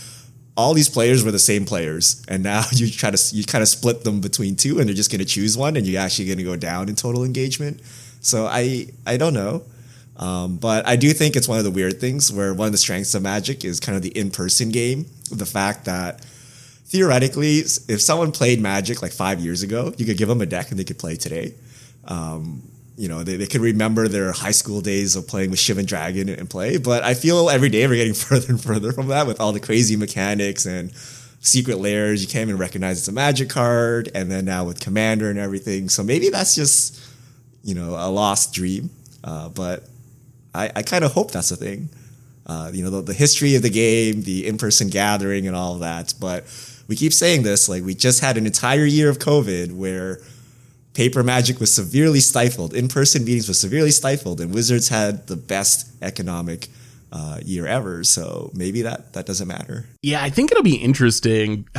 all 0.59 0.75
these 0.75 0.91
players 0.91 1.25
were 1.25 1.31
the 1.31 1.39
same 1.39 1.65
players, 1.65 2.23
and 2.29 2.43
now 2.43 2.65
you 2.73 2.89
try 2.91 3.11
to 3.11 3.35
you 3.35 3.45
kind 3.45 3.63
of 3.63 3.69
split 3.69 4.05
them 4.05 4.21
between 4.21 4.57
two, 4.57 4.79
and 4.79 4.87
they're 4.87 4.95
just 4.95 5.11
going 5.11 5.21
to 5.21 5.25
choose 5.25 5.57
one, 5.57 5.77
and 5.77 5.87
you're 5.87 6.01
actually 6.01 6.27
going 6.27 6.39
to 6.39 6.45
go 6.45 6.55
down 6.55 6.91
in 6.91 6.95
total 6.95 7.25
engagement. 7.25 7.81
So 8.21 8.47
I 8.47 8.89
I 9.07 9.17
don't 9.17 9.35
know, 9.35 9.63
um, 10.19 10.59
but 10.59 10.87
I 10.87 10.97
do 10.97 11.13
think 11.15 11.35
it's 11.35 11.49
one 11.49 11.59
of 11.59 11.65
the 11.65 11.71
weird 11.71 11.99
things 11.99 12.31
where 12.31 12.53
one 12.53 12.67
of 12.67 12.73
the 12.73 12.79
strengths 12.79 13.15
of 13.15 13.23
Magic 13.23 13.65
is 13.65 13.81
kind 13.81 13.97
of 13.97 14.03
the 14.03 14.17
in 14.17 14.31
person 14.31 14.69
game, 14.69 15.07
the 15.31 15.47
fact 15.47 15.87
that 15.87 16.25
theoretically, 16.87 17.59
if 17.59 18.01
someone 18.01 18.33
played 18.33 18.61
Magic 18.61 19.03
like 19.03 19.13
five 19.13 19.41
years 19.41 19.63
ago, 19.63 19.93
you 19.97 20.05
could 20.07 20.19
give 20.19 20.29
them 20.29 20.41
a 20.41 20.47
deck 20.47 20.71
and 20.71 20.79
they 20.79 20.85
could 20.85 20.99
play 20.99 21.17
today. 21.17 21.55
Um, 22.07 22.63
you 22.97 23.09
know, 23.09 23.25
they, 23.25 23.37
they 23.37 23.47
could 23.47 23.61
remember 23.61 24.07
their 24.07 24.33
high 24.33 24.53
school 24.53 24.81
days 24.81 25.17
of 25.17 25.27
playing 25.27 25.51
with 25.51 25.59
Shivan 25.59 25.87
Dragon 25.87 26.29
and 26.29 26.49
play. 26.49 26.77
But 26.77 27.03
I 27.03 27.15
feel 27.15 27.51
every 27.51 27.69
day 27.69 27.87
we're 27.87 27.97
getting 27.97 28.15
further 28.15 28.47
and 28.49 28.63
further 28.63 28.93
from 28.93 29.09
that 29.09 29.27
with 29.27 29.41
all 29.41 29.53
the 29.53 29.61
crazy 29.61 29.97
mechanics 29.97 30.67
and 30.67 30.95
secret 31.41 31.79
layers. 31.79 32.23
You 32.23 32.29
can't 32.29 32.49
even 32.49 32.59
recognize 32.59 32.99
it's 32.99 33.09
a 33.09 33.13
magic 33.13 33.49
card. 33.49 34.11
And 34.15 34.31
then 34.31 34.45
now 34.45 34.65
with 34.65 34.81
Commander 34.81 35.31
and 35.31 35.39
everything. 35.39 35.89
So 35.89 36.03
maybe 36.03 36.29
that's 36.29 36.55
just, 36.55 37.01
you 37.65 37.75
know, 37.75 37.91
a 37.91 38.09
lost 38.09 38.53
dream. 38.53 38.91
Uh, 39.25 39.49
but 39.49 39.89
I, 40.55 40.71
I 40.77 40.83
kind 40.83 41.03
of 41.05 41.13
hope 41.13 41.33
that's 41.33 41.51
a 41.51 41.57
thing. 41.57 41.89
Uh, 42.47 42.71
you 42.73 42.85
know, 42.85 42.91
the, 42.91 43.03
the 43.03 43.15
history 43.15 43.57
of 43.57 43.63
the 43.63 43.71
game, 43.71 44.23
the 44.23 44.47
in 44.47 44.59
person 44.59 44.89
gathering, 44.89 45.47
and 45.47 45.57
all 45.57 45.79
that. 45.79 46.13
But 46.21 46.45
we 46.89 46.97
keep 46.97 47.13
saying 47.13 47.43
this, 47.43 47.69
like 47.69 47.83
we 47.85 47.95
just 47.95 48.21
had 48.21 48.37
an 48.37 48.47
entire 48.47 48.85
year 48.85 49.09
of 49.09 49.19
COVID 49.19 49.73
where 49.73 50.21
paper 50.95 51.23
magic 51.23 51.61
was 51.61 51.73
severely 51.73 52.21
stifled, 52.21 52.75
in-person 52.75 53.25
meetings 53.25 53.49
were 53.49 53.55
severely 53.55 53.91
stifled, 53.91 54.41
and 54.41 54.55
Wizards 54.55 54.89
had 54.89 55.27
the 55.27 55.37
best 55.37 55.89
economic 56.03 56.69
uh, 57.13 57.41
year 57.45 57.67
ever. 57.67 58.05
So 58.05 58.51
maybe 58.55 58.83
that 58.83 59.13
that 59.13 59.27
doesn't 59.27 59.49
matter. 59.49 59.87
Yeah, 60.03 60.23
I 60.23 60.31
think 60.31 60.51
it'll 60.51 60.65
be 60.65 60.77
interesting. 60.77 61.69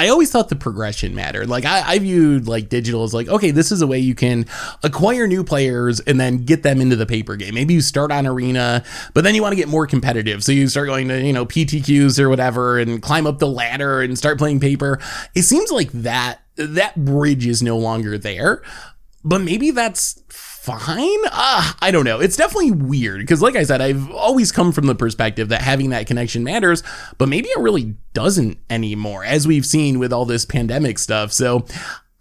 I 0.00 0.08
always 0.08 0.30
thought 0.30 0.48
the 0.48 0.56
progression 0.56 1.14
mattered. 1.14 1.50
Like 1.50 1.66
I, 1.66 1.82
I, 1.86 1.98
viewed 1.98 2.48
like 2.48 2.70
digital 2.70 3.04
as 3.04 3.12
like, 3.12 3.28
okay, 3.28 3.50
this 3.50 3.70
is 3.70 3.82
a 3.82 3.86
way 3.86 3.98
you 3.98 4.14
can 4.14 4.46
acquire 4.82 5.26
new 5.26 5.44
players 5.44 6.00
and 6.00 6.18
then 6.18 6.46
get 6.46 6.62
them 6.62 6.80
into 6.80 6.96
the 6.96 7.04
paper 7.04 7.36
game. 7.36 7.52
Maybe 7.52 7.74
you 7.74 7.82
start 7.82 8.10
on 8.10 8.26
arena, 8.26 8.82
but 9.12 9.24
then 9.24 9.34
you 9.34 9.42
want 9.42 9.52
to 9.52 9.56
get 9.56 9.68
more 9.68 9.86
competitive. 9.86 10.42
So 10.42 10.52
you 10.52 10.68
start 10.68 10.86
going 10.86 11.08
to, 11.08 11.20
you 11.20 11.34
know, 11.34 11.44
PTQs 11.44 12.18
or 12.18 12.30
whatever 12.30 12.78
and 12.78 13.02
climb 13.02 13.26
up 13.26 13.40
the 13.40 13.46
ladder 13.46 14.00
and 14.00 14.16
start 14.16 14.38
playing 14.38 14.60
paper. 14.60 14.98
It 15.34 15.42
seems 15.42 15.70
like 15.70 15.92
that 15.92 16.40
that 16.56 17.04
bridge 17.04 17.46
is 17.46 17.62
no 17.62 17.76
longer 17.76 18.16
there. 18.16 18.62
But 19.22 19.42
maybe 19.42 19.70
that's 19.70 20.18
fine. 20.60 21.18
Uh, 21.32 21.72
I 21.80 21.90
don't 21.90 22.04
know. 22.04 22.20
It's 22.20 22.36
definitely 22.36 22.72
weird 22.72 23.20
because, 23.20 23.40
like 23.40 23.56
I 23.56 23.62
said, 23.62 23.80
I've 23.80 24.10
always 24.10 24.52
come 24.52 24.72
from 24.72 24.86
the 24.86 24.94
perspective 24.94 25.48
that 25.48 25.62
having 25.62 25.90
that 25.90 26.06
connection 26.06 26.44
matters, 26.44 26.82
but 27.16 27.30
maybe 27.30 27.48
it 27.48 27.58
really 27.58 27.96
doesn't 28.12 28.58
anymore, 28.68 29.24
as 29.24 29.46
we've 29.46 29.64
seen 29.64 29.98
with 29.98 30.12
all 30.12 30.26
this 30.26 30.44
pandemic 30.44 30.98
stuff. 30.98 31.32
So, 31.32 31.64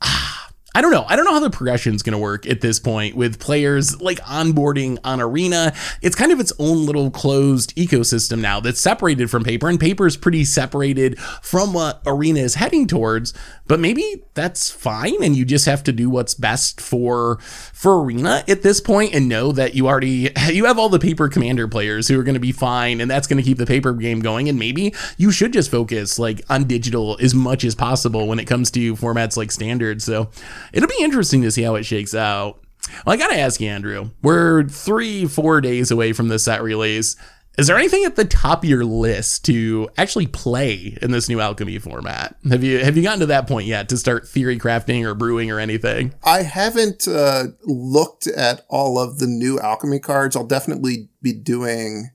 uh, 0.01 0.38
I 0.75 0.81
don't 0.81 0.91
know. 0.91 1.03
I 1.07 1.15
don't 1.15 1.25
know 1.25 1.33
how 1.33 1.39
the 1.39 1.49
progression 1.49 1.95
is 1.95 2.03
going 2.03 2.13
to 2.13 2.19
work 2.19 2.45
at 2.45 2.61
this 2.61 2.79
point 2.79 3.15
with 3.15 3.39
players 3.39 3.99
like 3.99 4.19
onboarding 4.19 4.99
on 5.03 5.19
Arena. 5.19 5.73
It's 6.03 6.15
kind 6.15 6.31
of 6.31 6.39
its 6.39 6.53
own 6.59 6.85
little 6.85 7.09
closed 7.09 7.75
ecosystem 7.75 8.39
now 8.39 8.59
that's 8.59 8.79
separated 8.79 9.31
from 9.31 9.43
paper, 9.43 9.67
and 9.67 9.79
paper 9.79 10.05
is 10.05 10.15
pretty 10.15 10.45
separated 10.45 11.17
from 11.19 11.73
what 11.73 12.03
Arena 12.05 12.41
is 12.41 12.55
heading 12.55 12.85
towards. 12.85 13.33
But 13.65 13.79
maybe 13.79 14.23
that's 14.35 14.69
fine, 14.69 15.23
and 15.23 15.35
you 15.35 15.43
just 15.43 15.65
have 15.65 15.83
to 15.85 15.91
do 15.91 16.07
what's 16.07 16.35
best 16.35 16.79
for 16.79 17.39
for 17.73 18.03
Arena 18.03 18.43
at 18.47 18.61
this 18.61 18.79
point, 18.79 19.15
and 19.15 19.27
know 19.27 19.51
that 19.51 19.73
you 19.73 19.87
already 19.87 20.29
you 20.51 20.65
have 20.65 20.77
all 20.77 20.89
the 20.89 20.99
paper 20.99 21.29
commander 21.29 21.67
players 21.67 22.07
who 22.07 22.19
are 22.19 22.23
going 22.23 22.35
to 22.35 22.39
be 22.39 22.51
fine, 22.51 23.01
and 23.01 23.09
that's 23.09 23.25
going 23.27 23.37
to 23.37 23.43
keep 23.43 23.57
the 23.57 23.65
paper 23.65 23.93
game 23.93 24.19
going. 24.19 24.47
And 24.47 24.59
maybe 24.59 24.93
you 25.17 25.31
should 25.31 25.51
just 25.51 25.71
focus 25.71 26.19
like 26.19 26.41
on 26.47 26.65
digital 26.65 27.17
as 27.19 27.33
much 27.33 27.63
as 27.63 27.73
possible 27.73 28.27
when 28.27 28.37
it 28.37 28.45
comes 28.45 28.69
to 28.71 28.95
formats 28.95 29.35
like 29.35 29.51
standard. 29.51 30.03
So 30.03 30.29
it'll 30.73 30.89
be 30.89 31.03
interesting 31.03 31.41
to 31.43 31.51
see 31.51 31.63
how 31.63 31.75
it 31.75 31.83
shakes 31.83 32.15
out. 32.15 32.59
Well, 33.05 33.13
I 33.13 33.17
gotta 33.17 33.39
ask 33.39 33.61
you, 33.61 33.69
Andrew. 33.69 34.09
We're 34.21 34.63
three, 34.63 35.25
four 35.25 35.61
days 35.61 35.91
away 35.91 36.13
from 36.13 36.27
the 36.27 36.39
set 36.39 36.61
release. 36.63 37.15
Is 37.57 37.67
there 37.67 37.77
anything 37.77 38.05
at 38.05 38.15
the 38.15 38.23
top 38.23 38.63
of 38.63 38.69
your 38.69 38.85
list 38.85 39.43
to 39.45 39.89
actually 39.97 40.27
play 40.27 40.97
in 41.01 41.11
this 41.11 41.27
new 41.27 41.41
alchemy 41.41 41.77
format? 41.77 42.37
Have 42.49 42.63
you 42.63 42.79
have 42.79 42.95
you 42.95 43.03
gotten 43.03 43.19
to 43.19 43.25
that 43.25 43.47
point 43.47 43.67
yet 43.67 43.89
to 43.89 43.97
start 43.97 44.29
theory 44.29 44.57
crafting 44.57 45.03
or 45.03 45.13
brewing 45.13 45.51
or 45.51 45.59
anything? 45.59 46.13
I 46.23 46.43
haven't 46.43 47.05
uh, 47.05 47.47
looked 47.65 48.27
at 48.27 48.65
all 48.69 48.97
of 48.97 49.19
the 49.19 49.27
new 49.27 49.59
alchemy 49.59 49.99
cards. 49.99 50.37
I'll 50.37 50.45
definitely 50.45 51.09
be 51.21 51.33
doing 51.33 52.11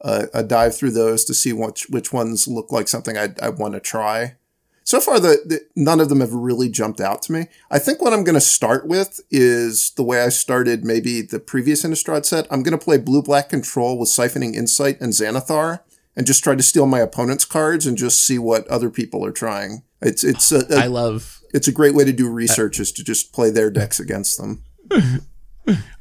a, 0.00 0.26
a 0.34 0.42
dive 0.42 0.76
through 0.76 0.90
those 0.90 1.24
to 1.26 1.34
see 1.34 1.52
which 1.52 1.86
which 1.88 2.12
ones 2.12 2.48
look 2.48 2.72
like 2.72 2.88
something 2.88 3.16
I 3.16 3.28
I 3.40 3.50
want 3.50 3.74
to 3.74 3.80
try 3.80 4.36
so 4.84 5.00
far 5.00 5.18
the, 5.18 5.38
the, 5.46 5.66
none 5.74 5.98
of 5.98 6.10
them 6.10 6.20
have 6.20 6.32
really 6.32 6.68
jumped 6.68 7.00
out 7.00 7.22
to 7.22 7.32
me. 7.32 7.46
I 7.70 7.78
think 7.78 8.02
what 8.02 8.12
I'm 8.12 8.22
going 8.22 8.34
to 8.34 8.40
start 8.40 8.86
with 8.86 9.20
is 9.30 9.90
the 9.92 10.02
way 10.02 10.22
I 10.22 10.28
started 10.28 10.84
maybe 10.84 11.22
the 11.22 11.40
previous 11.40 11.82
Innistrad 11.82 12.26
set. 12.26 12.46
I'm 12.50 12.62
going 12.62 12.78
to 12.78 12.84
play 12.84 12.98
blue 12.98 13.22
black 13.22 13.48
control 13.48 13.98
with 13.98 14.10
siphoning 14.10 14.54
insight 14.54 15.00
and 15.00 15.12
Xanathar 15.12 15.80
and 16.14 16.26
just 16.26 16.44
try 16.44 16.54
to 16.54 16.62
steal 16.62 16.86
my 16.86 17.00
opponent's 17.00 17.46
cards 17.46 17.86
and 17.86 17.96
just 17.96 18.24
see 18.24 18.38
what 18.38 18.68
other 18.68 18.90
people 18.90 19.24
are 19.24 19.32
trying. 19.32 19.82
It's 20.02 20.22
it's 20.22 20.52
a, 20.52 20.66
a, 20.70 20.84
I 20.84 20.86
love 20.86 21.40
it's 21.54 21.66
a 21.66 21.72
great 21.72 21.94
way 21.94 22.04
to 22.04 22.12
do 22.12 22.28
research 22.28 22.78
is 22.78 22.92
to 22.92 23.02
just 23.02 23.32
play 23.32 23.50
their 23.50 23.70
decks 23.70 23.98
against 23.98 24.38
them. 24.38 24.64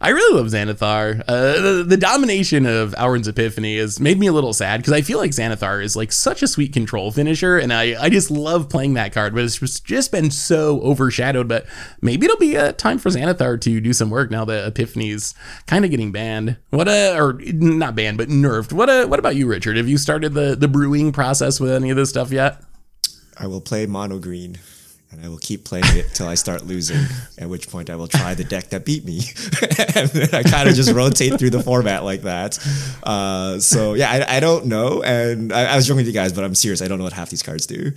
I 0.01 0.09
really 0.09 0.37
love 0.37 0.47
Xanathar. 0.47 1.23
Uh, 1.25 1.61
the, 1.61 1.85
the, 1.87 1.97
domination 1.97 2.65
of 2.65 2.93
Alrund's 2.95 3.29
Epiphany 3.29 3.77
has 3.77 3.97
made 3.97 4.19
me 4.19 4.27
a 4.27 4.33
little 4.33 4.51
sad 4.51 4.81
because 4.81 4.91
I 4.91 5.01
feel 5.01 5.17
like 5.17 5.31
Xanathar 5.31 5.81
is 5.81 5.95
like 5.95 6.11
such 6.11 6.43
a 6.43 6.47
sweet 6.47 6.73
control 6.73 7.11
finisher, 7.11 7.57
and 7.57 7.71
I, 7.71 8.01
I 8.01 8.09
just 8.09 8.29
love 8.29 8.67
playing 8.67 8.95
that 8.95 9.13
card, 9.13 9.33
but 9.33 9.43
it's 9.45 9.79
just 9.79 10.11
been 10.11 10.31
so 10.31 10.81
overshadowed. 10.81 11.47
But 11.47 11.65
maybe 12.01 12.25
it'll 12.25 12.37
be 12.37 12.55
a 12.55 12.73
time 12.73 12.97
for 12.97 13.09
Xanathar 13.09 13.61
to 13.61 13.79
do 13.79 13.93
some 13.93 14.09
work 14.09 14.29
now 14.29 14.43
that 14.43 14.67
Epiphany's 14.67 15.33
kind 15.65 15.85
of 15.85 15.91
getting 15.91 16.11
banned. 16.11 16.57
What 16.71 16.89
a 16.89 17.17
or 17.17 17.39
not 17.41 17.95
banned, 17.95 18.17
but 18.17 18.27
nerfed. 18.27 18.73
What 18.73 18.89
a 18.89 19.05
what 19.05 19.19
about 19.19 19.37
you, 19.37 19.47
Richard? 19.47 19.77
Have 19.77 19.87
you 19.87 19.97
started 19.97 20.33
the 20.33 20.57
the 20.57 20.67
brewing 20.67 21.13
process 21.13 21.61
with 21.61 21.71
any 21.71 21.89
of 21.89 21.95
this 21.95 22.09
stuff 22.09 22.31
yet? 22.31 22.61
I 23.37 23.47
will 23.47 23.61
play 23.61 23.85
mono 23.85 24.19
green 24.19 24.59
and 25.13 25.23
I 25.23 25.29
will 25.29 25.37
keep 25.37 25.63
playing 25.63 25.85
it 25.89 26.07
till 26.13 26.27
I 26.27 26.35
start 26.35 26.65
losing. 26.65 27.05
At 27.37 27.47
which 27.47 27.69
point, 27.69 27.89
I 27.89 27.95
will 27.95 28.07
try 28.07 28.33
the 28.33 28.43
deck 28.43 28.69
that 28.69 28.83
beat 28.83 29.05
me, 29.05 29.19
and 29.95 30.09
then 30.09 30.29
I 30.33 30.43
kind 30.43 30.67
of 30.67 30.75
just 30.75 30.91
rotate 30.91 31.37
through 31.39 31.51
the 31.51 31.61
format 31.61 32.03
like 32.03 32.23
that. 32.23 32.57
Uh, 33.03 33.59
so 33.59 33.93
yeah, 33.93 34.11
I, 34.11 34.37
I, 34.37 34.39
don't 34.39 34.65
know, 34.65 35.03
and 35.03 35.53
I, 35.53 35.73
I 35.73 35.75
was 35.75 35.85
joking 35.85 35.97
with 35.97 36.07
you 36.07 36.13
guys, 36.13 36.33
but 36.33 36.43
I'm 36.43 36.55
serious. 36.55 36.81
I 36.81 36.87
don't 36.87 36.97
know 36.97 37.03
what 37.03 37.13
half 37.13 37.29
these 37.29 37.43
cards 37.43 37.67
do. 37.67 37.91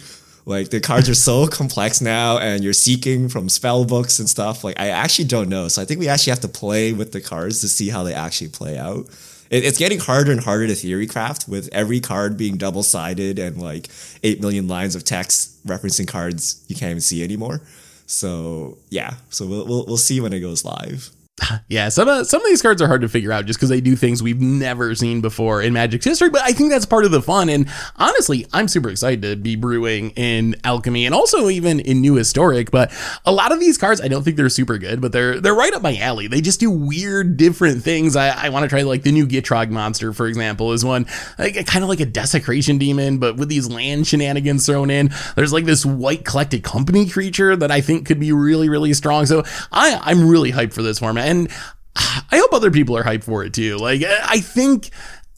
Like 0.46 0.70
the 0.70 0.80
cards 0.80 1.08
are 1.10 1.14
so 1.14 1.46
complex 1.60 2.00
now, 2.00 2.38
and 2.38 2.64
you're 2.64 2.72
seeking 2.72 3.28
from 3.28 3.50
spell 3.50 3.84
books 3.84 4.18
and 4.18 4.28
stuff. 4.28 4.64
Like 4.64 4.80
I 4.80 4.88
actually 4.88 5.26
don't 5.26 5.50
know. 5.50 5.68
So 5.68 5.82
I 5.82 5.84
think 5.84 6.00
we 6.00 6.08
actually 6.08 6.30
have 6.30 6.40
to 6.40 6.48
play 6.48 6.94
with 6.94 7.12
the 7.12 7.20
cards 7.20 7.60
to 7.60 7.68
see 7.68 7.90
how 7.90 8.04
they 8.04 8.14
actually 8.14 8.48
play 8.48 8.78
out 8.78 9.06
it, 9.50 9.64
it's 9.64 9.78
getting 9.78 9.98
harder 9.98 10.32
and 10.32 10.40
harder 10.40 10.66
to 10.66 10.74
theory 10.74 11.06
craft 11.06 11.48
with 11.48 11.68
every 11.72 12.00
card 12.00 12.36
being 12.36 12.56
double 12.56 12.82
sided 12.82 13.38
and 13.38 13.60
like 13.60 13.88
8 14.22 14.40
million 14.40 14.68
lines 14.68 14.94
of 14.94 15.04
text 15.04 15.64
referencing 15.66 16.08
cards 16.08 16.64
you 16.68 16.76
can't 16.76 16.90
even 16.90 17.00
see 17.00 17.22
anymore. 17.22 17.60
So 18.06 18.78
yeah, 18.90 19.14
so 19.30 19.46
we'll, 19.46 19.66
we'll, 19.66 19.86
we'll 19.86 19.96
see 19.96 20.20
when 20.20 20.32
it 20.32 20.40
goes 20.40 20.64
live. 20.64 21.10
yeah, 21.68 21.88
some 21.88 22.08
of 22.08 22.26
some 22.26 22.40
of 22.40 22.46
these 22.46 22.62
cards 22.62 22.80
are 22.80 22.86
hard 22.86 23.02
to 23.02 23.08
figure 23.08 23.30
out 23.30 23.44
just 23.44 23.58
because 23.58 23.68
they 23.68 23.80
do 23.80 23.94
things 23.94 24.22
we've 24.22 24.40
never 24.40 24.94
seen 24.94 25.20
before 25.20 25.60
in 25.60 25.72
Magic's 25.72 26.04
history. 26.04 26.30
But 26.30 26.42
I 26.42 26.52
think 26.52 26.70
that's 26.70 26.86
part 26.86 27.04
of 27.04 27.10
the 27.10 27.20
fun. 27.20 27.48
And 27.48 27.68
honestly, 27.96 28.46
I'm 28.52 28.68
super 28.68 28.88
excited 28.88 29.22
to 29.22 29.36
be 29.36 29.54
brewing 29.54 30.10
in 30.10 30.56
Alchemy 30.64 31.04
and 31.04 31.14
also 31.14 31.48
even 31.50 31.80
in 31.80 32.00
New 32.00 32.14
Historic. 32.14 32.70
But 32.70 32.92
a 33.24 33.32
lot 33.32 33.52
of 33.52 33.60
these 33.60 33.76
cards, 33.76 34.00
I 34.00 34.08
don't 34.08 34.22
think 34.22 34.36
they're 34.36 34.48
super 34.48 34.78
good, 34.78 35.00
but 35.00 35.12
they're 35.12 35.38
they're 35.40 35.54
right 35.54 35.74
up 35.74 35.82
my 35.82 35.96
alley. 35.98 36.26
They 36.26 36.40
just 36.40 36.60
do 36.60 36.70
weird, 36.70 37.36
different 37.36 37.82
things. 37.82 38.16
I, 38.16 38.46
I 38.46 38.48
want 38.48 38.62
to 38.64 38.68
try 38.68 38.82
like 38.82 39.02
the 39.02 39.12
new 39.12 39.26
Gitrog 39.26 39.70
monster, 39.70 40.14
for 40.14 40.26
example, 40.26 40.72
is 40.72 40.84
one 40.84 41.06
like, 41.38 41.66
kind 41.66 41.82
of 41.82 41.90
like 41.90 42.00
a 42.00 42.06
desecration 42.06 42.78
demon, 42.78 43.18
but 43.18 43.36
with 43.36 43.50
these 43.50 43.68
land 43.68 44.06
shenanigans 44.06 44.64
thrown 44.64 44.88
in. 44.88 45.10
There's 45.34 45.52
like 45.52 45.66
this 45.66 45.84
white 45.84 46.24
collected 46.24 46.62
company 46.62 47.06
creature 47.06 47.56
that 47.56 47.70
I 47.70 47.82
think 47.82 48.06
could 48.06 48.20
be 48.20 48.32
really, 48.32 48.70
really 48.70 48.94
strong. 48.94 49.26
So 49.26 49.44
I 49.70 50.00
I'm 50.02 50.26
really 50.28 50.52
hyped 50.52 50.72
for 50.72 50.82
this 50.82 50.98
format 51.00 51.25
and 51.26 51.50
I 51.96 52.38
hope 52.38 52.52
other 52.52 52.70
people 52.70 52.96
are 52.96 53.04
hyped 53.04 53.24
for 53.24 53.44
it 53.44 53.52
too. 53.52 53.76
Like 53.76 54.02
I 54.04 54.40
think 54.40 54.90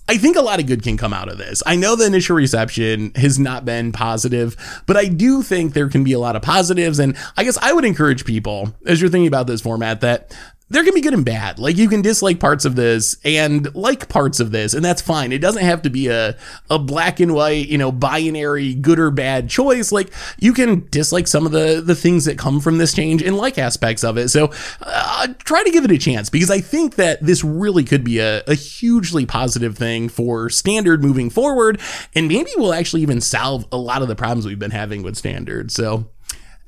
I 0.08 0.16
think 0.16 0.36
a 0.36 0.42
lot 0.42 0.58
of 0.58 0.66
good 0.66 0.82
can 0.82 0.96
come 0.96 1.12
out 1.12 1.28
of 1.28 1.36
this. 1.36 1.62
I 1.66 1.76
know 1.76 1.94
the 1.94 2.06
initial 2.06 2.34
reception 2.34 3.12
has 3.14 3.38
not 3.38 3.66
been 3.66 3.92
positive, 3.92 4.56
but 4.86 4.96
I 4.96 5.04
do 5.04 5.42
think 5.42 5.74
there 5.74 5.88
can 5.88 6.02
be 6.02 6.14
a 6.14 6.18
lot 6.18 6.34
of 6.34 6.40
positives. 6.40 6.98
And 6.98 7.14
I 7.36 7.44
guess 7.44 7.58
I 7.58 7.74
would 7.74 7.84
encourage 7.84 8.24
people, 8.24 8.74
as 8.86 9.00
you're 9.00 9.10
thinking 9.10 9.28
about 9.28 9.46
this 9.46 9.60
format, 9.60 10.00
that 10.00 10.34
they're 10.70 10.82
gonna 10.82 10.92
be 10.92 11.00
good 11.00 11.14
and 11.14 11.24
bad. 11.24 11.58
Like 11.58 11.76
you 11.76 11.88
can 11.88 12.02
dislike 12.02 12.40
parts 12.40 12.64
of 12.64 12.76
this 12.76 13.16
and 13.24 13.74
like 13.74 14.08
parts 14.08 14.40
of 14.40 14.50
this, 14.50 14.74
and 14.74 14.84
that's 14.84 15.00
fine. 15.00 15.32
It 15.32 15.38
doesn't 15.38 15.64
have 15.64 15.82
to 15.82 15.90
be 15.90 16.08
a 16.08 16.36
a 16.68 16.78
black 16.78 17.20
and 17.20 17.34
white, 17.34 17.68
you 17.68 17.78
know, 17.78 17.90
binary 17.90 18.74
good 18.74 18.98
or 18.98 19.10
bad 19.10 19.48
choice. 19.48 19.92
Like 19.92 20.12
you 20.38 20.52
can 20.52 20.86
dislike 20.90 21.26
some 21.26 21.46
of 21.46 21.52
the 21.52 21.82
the 21.84 21.94
things 21.94 22.26
that 22.26 22.38
come 22.38 22.60
from 22.60 22.78
this 22.78 22.92
change 22.92 23.22
and 23.22 23.36
like 23.36 23.58
aspects 23.58 24.04
of 24.04 24.18
it. 24.18 24.28
So 24.28 24.52
uh, 24.82 25.28
try 25.44 25.62
to 25.62 25.70
give 25.70 25.84
it 25.84 25.90
a 25.90 25.98
chance 25.98 26.28
because 26.28 26.50
I 26.50 26.60
think 26.60 26.96
that 26.96 27.22
this 27.22 27.42
really 27.42 27.84
could 27.84 28.04
be 28.04 28.18
a, 28.18 28.42
a 28.46 28.54
hugely 28.54 29.24
positive 29.24 29.76
thing 29.76 30.08
for 30.08 30.50
standard 30.50 31.02
moving 31.02 31.30
forward, 31.30 31.80
and 32.14 32.28
maybe 32.28 32.50
we'll 32.56 32.74
actually 32.74 33.02
even 33.02 33.20
solve 33.20 33.66
a 33.72 33.78
lot 33.78 34.02
of 34.02 34.08
the 34.08 34.16
problems 34.16 34.46
we've 34.46 34.58
been 34.58 34.70
having 34.70 35.02
with 35.02 35.16
standard. 35.16 35.70
So 35.70 36.10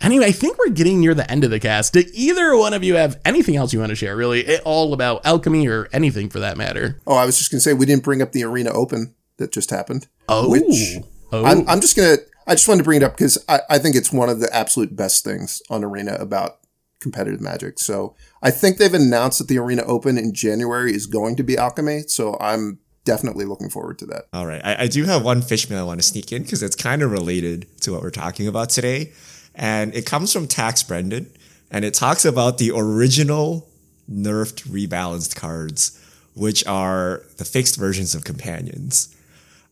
Anyway, 0.01 0.27
I 0.27 0.33
think 0.33 0.59
we're 0.59 0.71
getting 0.71 1.01
near 1.01 1.15
the 1.15 1.31
end 1.31 1.45
of 1.45 1.51
the 1.51 1.61
cast. 1.61 1.93
Do 1.93 2.03
either 2.15 2.57
one 2.57 2.73
of 2.73 2.83
you 2.83 2.95
have 2.95 3.21
anything 3.25 3.57
else 3.57 3.73
you 3.73 3.81
want 3.81 3.91
to 3.91 3.97
share, 3.97 4.17
really? 4.17 4.59
all 4.61 4.95
about 4.95 5.27
alchemy 5.27 5.69
or 5.69 5.89
anything 5.93 6.31
for 6.31 6.41
that 6.41 6.57
matter? 6.57 7.01
Oh, 7.07 7.15
I 7.15 7.27
was 7.27 7.39
just 7.39 7.51
going 7.51 7.59
to 7.59 7.63
say, 7.63 7.75
we 7.75 7.87
didn't 7.87 8.05
bring 8.05 8.23
up 8.23 8.33
the 8.33 8.45
Arena 8.45 8.71
Open 8.71 9.15
that 9.37 9.53
just 9.53 9.71
happened. 9.71 10.09
Oh. 10.29 10.51
Which 10.51 10.99
oh. 11.33 11.45
I'm, 11.45 11.69
I'm 11.69 11.81
just 11.81 11.97
going 11.97 12.17
to, 12.17 12.23
I 12.47 12.55
just 12.55 12.67
wanted 12.67 12.79
to 12.79 12.85
bring 12.85 13.03
it 13.03 13.05
up 13.05 13.13
because 13.13 13.43
I, 13.49 13.61
I 13.69 13.79
think 13.79 13.95
it's 13.95 14.13
one 14.13 14.31
of 14.31 14.41
the 14.41 14.55
absolute 14.55 14.97
best 14.97 15.23
things 15.23 15.63
on 15.69 15.85
Arena 15.85 16.15
about 16.15 16.61
competitive 17.01 17.41
magic. 17.41 17.79
So 17.79 18.15
I 18.43 18.51
think 18.51 18.79
they've 18.79 18.93
announced 18.93 19.39
that 19.39 19.49
the 19.49 19.59
Arena 19.59 19.83
Open 19.83 20.17
in 20.17 20.33
January 20.33 20.95
is 20.95 21.07
going 21.07 21.37
to 21.37 21.43
be 21.43 21.59
alchemy. 21.59 22.03
So 22.07 22.39
I'm 22.41 22.79
definitely 23.05 23.45
looking 23.45 23.71
forward 23.71 23.99
to 23.99 24.07
that. 24.07 24.27
All 24.33 24.47
right. 24.47 24.61
I, 24.65 24.85
I 24.85 24.87
do 24.87 25.05
have 25.05 25.25
one 25.25 25.43
fish 25.43 25.69
mail 25.69 25.81
I 25.81 25.83
want 25.85 26.01
to 26.01 26.07
sneak 26.07 26.33
in 26.33 26.43
because 26.43 26.63
it's 26.63 26.77
kind 26.77 27.03
of 27.03 27.11
related 27.11 27.67
to 27.83 27.93
what 27.93 28.03
we're 28.03 28.11
talking 28.11 28.47
about 28.47 28.71
today 28.71 29.13
and 29.55 29.95
it 29.95 30.07
comes 30.07 30.33
from 30.33 30.47
Tax 30.47 30.83
Brendan, 30.83 31.31
and 31.71 31.85
it 31.85 31.95
talks 31.95 32.25
about 32.25 32.59
the 32.59 32.73
original 32.75 33.69
nerfed 34.11 34.67
rebalanced 34.69 35.37
cards, 35.37 35.99
which 36.35 36.67
are 36.67 37.23
the 37.37 37.45
fixed 37.45 37.77
versions 37.77 38.15
of 38.15 38.25
companions. 38.25 39.15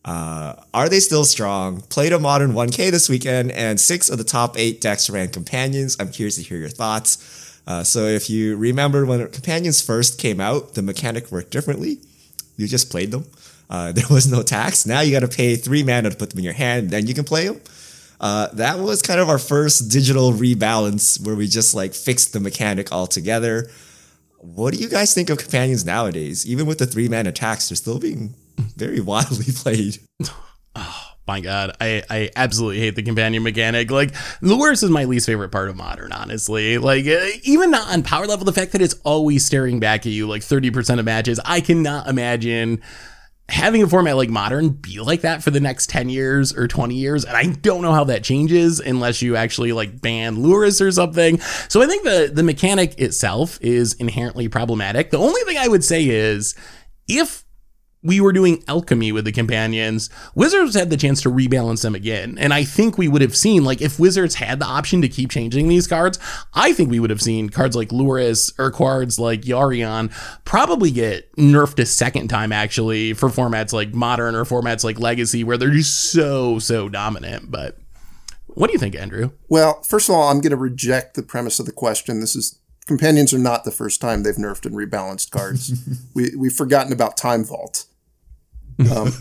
Uh, 0.05 0.55
are 0.73 0.87
they 0.87 0.99
still 0.99 1.25
strong? 1.25 1.81
Played 1.81 2.13
a 2.13 2.19
modern 2.19 2.53
1K 2.53 2.89
this 2.91 3.09
weekend, 3.09 3.51
and 3.51 3.79
six 3.79 4.09
of 4.09 4.17
the 4.17 4.23
top 4.23 4.57
eight 4.57 4.79
decks 4.79 5.09
ran 5.09 5.29
companions. 5.29 5.97
I'm 5.99 6.11
curious 6.11 6.35
to 6.37 6.43
hear 6.43 6.57
your 6.57 6.69
thoughts. 6.69 7.61
Uh, 7.67 7.83
so, 7.83 8.05
if 8.05 8.29
you 8.29 8.55
remember 8.55 9.05
when 9.05 9.27
companions 9.27 9.81
first 9.81 10.17
came 10.17 10.39
out, 10.39 10.73
the 10.73 10.81
mechanic 10.81 11.31
worked 11.31 11.51
differently. 11.51 11.99
You 12.55 12.67
just 12.67 12.89
played 12.89 13.11
them. 13.11 13.25
Uh, 13.69 13.91
there 13.93 14.07
was 14.09 14.29
no 14.31 14.41
tax. 14.41 14.85
Now 14.85 15.01
you 15.01 15.11
got 15.11 15.29
to 15.29 15.35
pay 15.35 15.55
three 15.55 15.83
mana 15.83 16.09
to 16.09 16.15
put 16.15 16.31
them 16.31 16.39
in 16.39 16.45
your 16.45 16.53
hand, 16.53 16.89
then 16.89 17.05
you 17.07 17.13
can 17.13 17.25
play 17.25 17.47
them. 17.47 17.61
Uh, 18.19 18.47
that 18.53 18.79
was 18.79 19.01
kind 19.01 19.19
of 19.19 19.29
our 19.29 19.39
first 19.39 19.89
digital 19.89 20.33
rebalance 20.33 21.23
where 21.25 21.35
we 21.35 21.47
just 21.47 21.73
like 21.73 21.93
fixed 21.93 22.33
the 22.33 22.39
mechanic 22.39 22.91
altogether. 22.91 23.69
What 24.39 24.73
do 24.73 24.79
you 24.79 24.89
guys 24.89 25.13
think 25.13 25.29
of 25.29 25.37
companions 25.37 25.85
nowadays? 25.85 26.45
Even 26.45 26.65
with 26.65 26.79
the 26.79 26.85
three 26.85 27.07
mana 27.07 27.31
tax, 27.31 27.69
they're 27.69 27.75
still 27.75 27.99
being 27.99 28.35
very 28.75 28.99
widely 28.99 29.45
played. 29.53 29.99
Oh 30.75 31.05
my 31.27 31.39
god, 31.41 31.75
I, 31.79 32.03
I 32.09 32.29
absolutely 32.35 32.79
hate 32.79 32.95
the 32.95 33.03
companion 33.03 33.43
mechanic. 33.43 33.91
Like 33.91 34.13
the 34.41 34.57
worst 34.57 34.83
is 34.83 34.89
my 34.89 35.05
least 35.05 35.25
favorite 35.25 35.49
part 35.49 35.69
of 35.69 35.75
modern, 35.75 36.11
honestly. 36.11 36.77
Like 36.77 37.05
uh, 37.05 37.25
even 37.43 37.71
not 37.71 37.89
on 37.89 38.03
power 38.03 38.27
level, 38.27 38.45
the 38.45 38.53
fact 38.53 38.71
that 38.73 38.81
it's 38.81 38.95
always 39.03 39.45
staring 39.45 39.79
back 39.79 40.05
at 40.05 40.11
you 40.11 40.27
like 40.27 40.41
30% 40.41 40.99
of 40.99 41.05
matches, 41.05 41.39
I 41.45 41.61
cannot 41.61 42.07
imagine 42.07 42.81
having 43.49 43.83
a 43.83 43.87
format 43.87 44.15
like 44.15 44.29
modern 44.29 44.69
be 44.69 44.99
like 44.99 45.21
that 45.21 45.43
for 45.43 45.51
the 45.51 45.59
next 45.59 45.89
10 45.89 46.09
years 46.09 46.55
or 46.55 46.67
20 46.67 46.95
years 46.95 47.25
and 47.25 47.35
i 47.35 47.45
don't 47.61 47.81
know 47.81 47.91
how 47.91 48.03
that 48.03 48.23
changes 48.23 48.79
unless 48.79 49.21
you 49.21 49.35
actually 49.35 49.71
like 49.71 50.01
ban 50.01 50.37
Lurrus 50.37 50.85
or 50.85 50.91
something. 50.91 51.39
So 51.67 51.81
i 51.81 51.85
think 51.85 52.03
the 52.03 52.31
the 52.33 52.43
mechanic 52.43 52.99
itself 52.99 53.59
is 53.61 53.93
inherently 53.93 54.47
problematic. 54.47 55.11
The 55.11 55.17
only 55.17 55.41
thing 55.41 55.57
i 55.57 55.67
would 55.67 55.83
say 55.83 56.07
is 56.07 56.55
if 57.07 57.43
we 58.01 58.21
were 58.21 58.31
doing 58.31 58.63
alchemy 58.67 59.11
with 59.11 59.25
the 59.25 59.31
companions, 59.31 60.09
Wizards 60.33 60.73
had 60.73 60.89
the 60.89 60.95
chance 60.95 61.21
to 61.21 61.29
rebalance 61.29 61.81
them 61.81 61.95
again. 61.95 62.37
And 62.37 62.53
I 62.53 62.63
think 62.63 62.97
we 62.97 63.09
would 63.09 63.21
have 63.21 63.35
seen, 63.35 63.65
like, 63.65 63.81
if 63.81 63.99
Wizards 63.99 64.35
had 64.35 64.59
the 64.59 64.65
option 64.65 65.01
to 65.01 65.09
keep 65.09 65.29
changing 65.31 65.67
these 65.67 65.85
cards, 65.85 66.17
I 66.53 66.71
think 66.71 66.89
we 66.89 66.99
would 66.99 67.09
have 67.09 67.21
seen 67.21 67.49
cards 67.49 67.75
like 67.75 67.89
Lurrus 67.89 68.53
or 68.57 68.71
cards 68.71 69.19
like 69.19 69.41
Yorion 69.41 70.13
probably 70.45 70.91
get 70.91 71.29
nerfed 71.35 71.79
a 71.79 71.85
second 71.85 72.29
time, 72.29 72.53
actually, 72.53 73.13
for 73.13 73.27
formats 73.27 73.73
like 73.73 73.93
Modern 73.93 74.33
or 74.33 74.45
formats 74.45 74.85
like 74.85 74.99
Legacy, 74.99 75.43
where 75.43 75.57
they're 75.57 75.69
just 75.69 76.11
so, 76.11 76.57
so 76.59 76.87
dominant. 76.87 77.51
But 77.51 77.77
what 78.47 78.67
do 78.67 78.73
you 78.73 78.79
think, 78.79 78.95
Andrew? 78.95 79.31
Well, 79.49 79.81
first 79.83 80.07
of 80.07 80.15
all, 80.15 80.29
I'm 80.29 80.39
going 80.39 80.51
to 80.51 80.57
reject 80.57 81.15
the 81.15 81.23
premise 81.23 81.59
of 81.59 81.65
the 81.65 81.71
question. 81.73 82.21
This 82.21 82.35
is 82.35 82.58
companions 82.89 83.33
are 83.33 83.39
not 83.39 83.63
the 83.63 83.71
first 83.71 84.01
time 84.01 84.23
they've 84.23 84.35
nerfed 84.35 84.65
and 84.65 84.75
rebalanced 84.75 85.29
cards. 85.29 85.71
we 86.15 86.35
we've 86.35 86.51
forgotten 86.51 86.91
about 86.91 87.15
Time 87.15 87.45
Vault. 87.45 87.85
Um, 88.95 89.11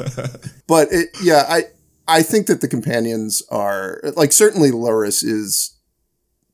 but 0.69 0.87
it, 0.93 1.09
yeah, 1.21 1.45
I 1.49 1.65
I 2.07 2.23
think 2.23 2.47
that 2.47 2.61
the 2.61 2.69
companions 2.69 3.43
are 3.51 4.01
like 4.15 4.31
certainly 4.31 4.71
Lurrus 4.71 5.25
is 5.25 5.77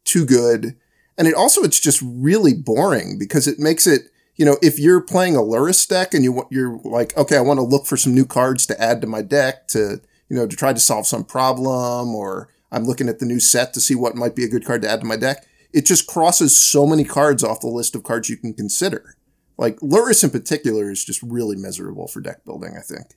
too 0.04 0.24
good, 0.24 0.74
and 1.18 1.28
it 1.28 1.34
also 1.34 1.62
it's 1.62 1.78
just 1.78 2.00
really 2.02 2.54
boring 2.54 3.18
because 3.18 3.46
it 3.46 3.58
makes 3.58 3.86
it 3.86 4.04
you 4.36 4.46
know 4.46 4.56
if 4.62 4.78
you're 4.78 5.02
playing 5.02 5.36
a 5.36 5.40
Lurrus 5.40 5.86
deck 5.86 6.14
and 6.14 6.24
you 6.24 6.46
you're 6.50 6.80
like 6.82 7.14
okay 7.14 7.36
I 7.36 7.42
want 7.42 7.58
to 7.58 7.62
look 7.62 7.84
for 7.84 7.98
some 7.98 8.14
new 8.14 8.24
cards 8.24 8.64
to 8.68 8.82
add 8.82 9.02
to 9.02 9.06
my 9.06 9.20
deck 9.20 9.68
to 9.68 10.00
you 10.30 10.36
know 10.36 10.46
to 10.46 10.56
try 10.56 10.72
to 10.72 10.80
solve 10.80 11.06
some 11.06 11.24
problem 11.24 12.14
or 12.14 12.48
I'm 12.72 12.84
looking 12.84 13.10
at 13.10 13.18
the 13.18 13.26
new 13.26 13.38
set 13.38 13.74
to 13.74 13.80
see 13.80 13.94
what 13.94 14.16
might 14.16 14.34
be 14.34 14.44
a 14.44 14.48
good 14.48 14.64
card 14.64 14.80
to 14.80 14.88
add 14.88 15.00
to 15.00 15.06
my 15.06 15.16
deck. 15.16 15.46
It 15.74 15.86
just 15.86 16.06
crosses 16.06 16.58
so 16.58 16.86
many 16.86 17.02
cards 17.02 17.42
off 17.42 17.60
the 17.60 17.66
list 17.66 17.96
of 17.96 18.04
cards 18.04 18.30
you 18.30 18.36
can 18.36 18.54
consider. 18.54 19.16
Like 19.58 19.76
Lurrus 19.80 20.22
in 20.22 20.30
particular 20.30 20.88
is 20.88 21.04
just 21.04 21.20
really 21.20 21.56
miserable 21.56 22.06
for 22.06 22.20
deck 22.20 22.44
building, 22.44 22.76
I 22.78 22.80
think. 22.80 23.14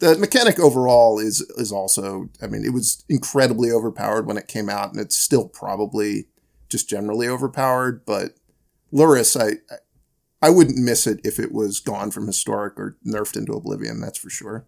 The 0.00 0.18
mechanic 0.18 0.58
overall 0.58 1.20
is 1.20 1.40
is 1.56 1.70
also, 1.70 2.28
I 2.42 2.48
mean, 2.48 2.64
it 2.64 2.72
was 2.72 3.04
incredibly 3.08 3.70
overpowered 3.70 4.26
when 4.26 4.36
it 4.36 4.48
came 4.48 4.68
out, 4.68 4.90
and 4.90 5.00
it's 5.00 5.16
still 5.16 5.48
probably 5.48 6.26
just 6.68 6.88
generally 6.88 7.28
overpowered. 7.28 8.04
But 8.04 8.34
Lurrus, 8.92 9.40
I 9.40 9.58
I 10.42 10.50
wouldn't 10.50 10.78
miss 10.78 11.06
it 11.06 11.20
if 11.22 11.38
it 11.38 11.52
was 11.52 11.78
gone 11.78 12.10
from 12.10 12.26
historic 12.26 12.76
or 12.76 12.96
nerfed 13.06 13.36
into 13.36 13.52
oblivion. 13.52 14.00
That's 14.00 14.18
for 14.18 14.30
sure. 14.30 14.66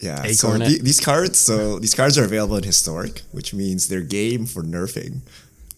Yeah, 0.00 0.22
so 0.26 0.56
th- 0.58 0.82
these 0.82 1.00
cards, 1.00 1.38
so 1.38 1.78
these 1.78 1.94
cards 1.94 2.18
are 2.18 2.24
available 2.24 2.56
in 2.56 2.62
historic, 2.64 3.22
which 3.32 3.52
means 3.52 3.88
they're 3.88 4.00
game 4.00 4.46
for 4.46 4.62
nerfing 4.62 5.22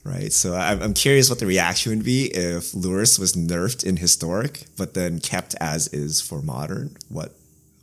right? 0.05 0.33
So 0.33 0.55
I'm, 0.55 0.95
curious 0.95 1.29
what 1.29 1.39
the 1.39 1.47
reaction 1.47 1.91
would 1.97 2.05
be 2.05 2.27
if 2.27 2.73
Lurrus 2.73 3.19
was 3.19 3.35
nerfed 3.35 3.85
in 3.85 3.97
historic, 3.97 4.65
but 4.77 4.95
then 4.95 5.21
kept 5.21 5.55
as 5.61 5.89
is 5.89 6.21
for 6.21 6.43
modern. 6.43 6.97
What 7.09 7.35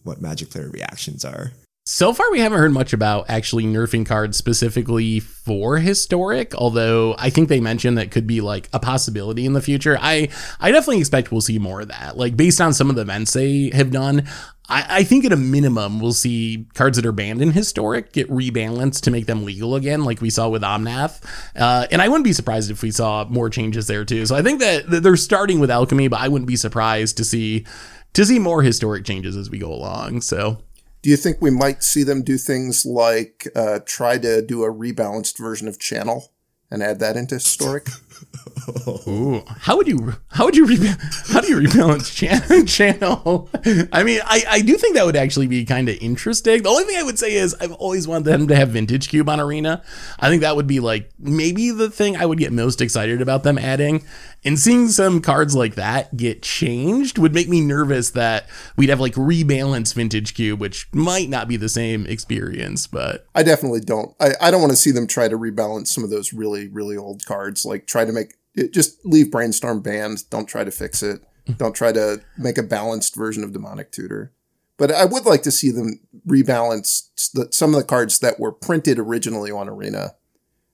what 0.04 0.22
Magic 0.22 0.50
player 0.50 0.70
reactions 0.70 1.26
are? 1.26 1.52
So 1.90 2.12
far, 2.12 2.30
we 2.32 2.42
haven't 2.42 2.60
heard 2.60 2.74
much 2.74 2.92
about 2.92 3.30
actually 3.30 3.64
nerfing 3.64 4.06
cards 4.06 4.36
specifically 4.36 5.22
for 5.22 5.78
historic. 5.78 6.54
Although 6.54 7.16
I 7.18 7.30
think 7.30 7.48
they 7.48 7.62
mentioned 7.62 7.98
that 7.98 8.12
could 8.12 8.28
be 8.28 8.42
like 8.42 8.68
a 8.74 8.80
possibility 8.80 9.46
in 9.46 9.54
the 9.54 9.62
future. 9.62 9.98
I 10.02 10.28
I 10.60 10.72
definitely 10.74 11.00
expect 11.00 11.32
we'll 11.32 11.40
see 11.40 11.60
more 11.60 11.80
of 11.80 11.88
that. 11.88 12.18
Like 12.18 12.36
based 12.36 12.60
on 12.60 12.74
some 12.74 12.90
of 12.90 12.98
the 12.98 13.04
events 13.04 13.32
they 13.32 13.70
have 13.74 13.90
done, 13.90 14.28
I, 14.68 14.86
I 14.98 15.04
think 15.06 15.24
at 15.24 15.32
a 15.32 15.38
minimum 15.38 16.02
we'll 16.02 16.12
see 16.12 16.68
cards 16.74 16.98
that 16.98 17.06
are 17.06 17.14
banned 17.14 17.42
in 17.42 17.52
historic 17.52 18.12
get 18.12 18.30
rebalanced 18.30 19.04
to 19.04 19.12
make 19.12 19.26
them 19.26 19.46
legal 19.46 19.74
again, 19.76 20.04
like 20.04 20.20
we 20.20 20.30
saw 20.30 20.50
with 20.50 20.64
Omnath. 20.64 21.24
Uh, 21.56 21.88
and 21.90 22.02
I 22.02 22.10
wouldn't 22.10 22.26
be 22.26 22.34
surprised 22.34 22.70
if 22.70 22.82
we 22.82 22.92
saw 22.92 23.24
more 23.30 23.50
changes 23.50 23.88
there 23.88 24.04
too. 24.04 24.26
So 24.26 24.36
I 24.36 24.42
think 24.42 24.60
that, 24.60 24.90
that 24.90 25.04
they're 25.04 25.16
starting 25.16 25.62
with 25.62 25.72
alchemy, 25.72 26.10
but 26.10 26.20
I 26.20 26.28
wouldn't 26.28 26.50
be 26.50 26.58
surprised 26.58 27.16
to 27.16 27.24
see 27.24 27.66
to 28.12 28.26
see 28.26 28.40
more 28.40 28.62
historic 28.62 29.06
changes 29.06 29.38
as 29.38 29.50
we 29.50 29.60
go 29.60 29.72
along. 29.72 30.20
So 30.20 30.58
do 31.02 31.10
you 31.10 31.18
think 31.18 31.38
we 31.42 31.52
might 31.52 31.84
see 31.84 32.04
them 32.04 32.24
do 32.24 32.38
things 32.38 32.86
like 32.86 33.48
uh, 33.56 33.80
try 33.86 34.18
to 34.18 34.42
do 34.42 34.64
a 34.64 34.74
rebalanced 34.74 35.38
version 35.38 35.68
of 35.68 35.80
Channel 35.80 36.32
and 36.70 36.84
add 36.84 37.00
that 37.00 37.16
into 37.16 37.36
historic? 37.36 37.88
Ooh, 39.08 39.44
how 39.60 39.78
would 39.78 39.88
you 39.88 40.14
how 40.30 40.46
would 40.46 40.56
you 40.56 40.66
re- 40.66 40.96
how 41.28 41.40
do 41.40 41.48
you 41.48 41.58
rebalance 41.58 42.14
channel 42.14 42.66
channel? 42.66 43.50
I 43.94 44.04
mean, 44.04 44.20
I, 44.26 44.44
I 44.50 44.62
do 44.62 44.76
think 44.76 44.96
that 44.96 45.06
would 45.06 45.16
actually 45.16 45.48
be 45.48 45.64
kind 45.64 45.88
of 45.88 45.98
interesting. 46.02 46.64
The 46.64 46.70
only 46.70 46.84
thing 46.84 46.98
I 46.98 47.04
would 47.04 47.20
say 47.20 47.36
is 47.36 47.56
I've 47.62 47.74
always 47.74 48.08
wanted 48.08 48.26
them 48.26 48.48
to 48.48 48.56
have 48.56 48.70
vintage 48.70 49.10
cube 49.10 49.30
on 49.30 49.40
arena. 49.40 49.84
I 50.20 50.30
think 50.30 50.42
that 50.42 50.56
would 50.56 50.68
be 50.68 50.80
like 50.80 51.12
maybe 51.20 51.72
the 51.72 51.90
thing 51.90 52.18
I 52.18 52.26
would 52.26 52.40
get 52.40 52.52
most 52.52 52.82
excited 52.82 53.22
about 53.22 53.44
them 53.44 53.58
adding. 53.58 54.04
And 54.48 54.58
seeing 54.58 54.88
some 54.88 55.20
cards 55.20 55.58
like 55.58 55.76
that 55.76 56.16
get 56.16 56.42
changed 56.42 57.18
would 57.18 57.34
make 57.34 57.50
me 57.50 57.60
nervous 57.60 58.12
that 58.12 58.48
we'd 58.78 58.88
have 58.88 59.02
like 59.02 59.16
rebalance 59.16 59.94
vintage 59.94 60.36
cube, 60.36 60.62
which 60.62 60.88
might 60.94 61.28
not 61.28 61.50
be 61.50 61.58
the 61.58 61.68
same 61.68 62.06
experience. 62.06 62.88
But 62.88 63.26
I 63.36 63.44
definitely 63.44 63.82
don't. 63.82 64.16
I, 64.22 64.30
I 64.40 64.50
don't 64.50 64.62
want 64.62 64.72
to 64.72 64.78
see 64.78 64.92
them 64.92 65.06
try 65.06 65.28
to 65.28 65.38
rebalance 65.38 65.88
some 65.88 66.06
of 66.06 66.12
those 66.12 66.32
really 66.32 66.70
really 66.70 66.96
old 66.96 67.26
cards. 67.26 67.66
Like 67.66 67.88
try 67.88 68.06
to 68.06 68.14
make 68.14 68.36
it, 68.56 68.72
just 68.72 69.06
leave 69.06 69.32
brainstorm 69.32 69.82
banned. 69.82 70.30
Don't 70.30 70.48
try 70.48 70.64
to 70.64 70.72
fix 70.72 71.04
it. 71.04 71.20
Hmm. 71.46 71.54
Don't 71.54 71.76
try 71.76 71.92
to 71.92 72.22
make 72.38 72.58
a 72.58 72.64
balanced 72.64 73.18
version 73.18 73.44
of 73.44 73.52
demonic 73.52 73.92
tutor. 73.92 74.32
But 74.78 74.94
I 74.94 75.04
would 75.04 75.26
like 75.26 75.44
to 75.44 75.52
see 75.52 75.72
them 75.72 76.00
rebalance 76.26 77.10
the, 77.34 77.50
some 77.52 77.76
of 77.76 77.82
the 77.82 77.86
cards 77.86 78.20
that 78.20 78.40
were 78.40 78.54
printed 78.54 78.98
originally 78.98 79.52
on 79.52 79.68
Arena 79.68 80.16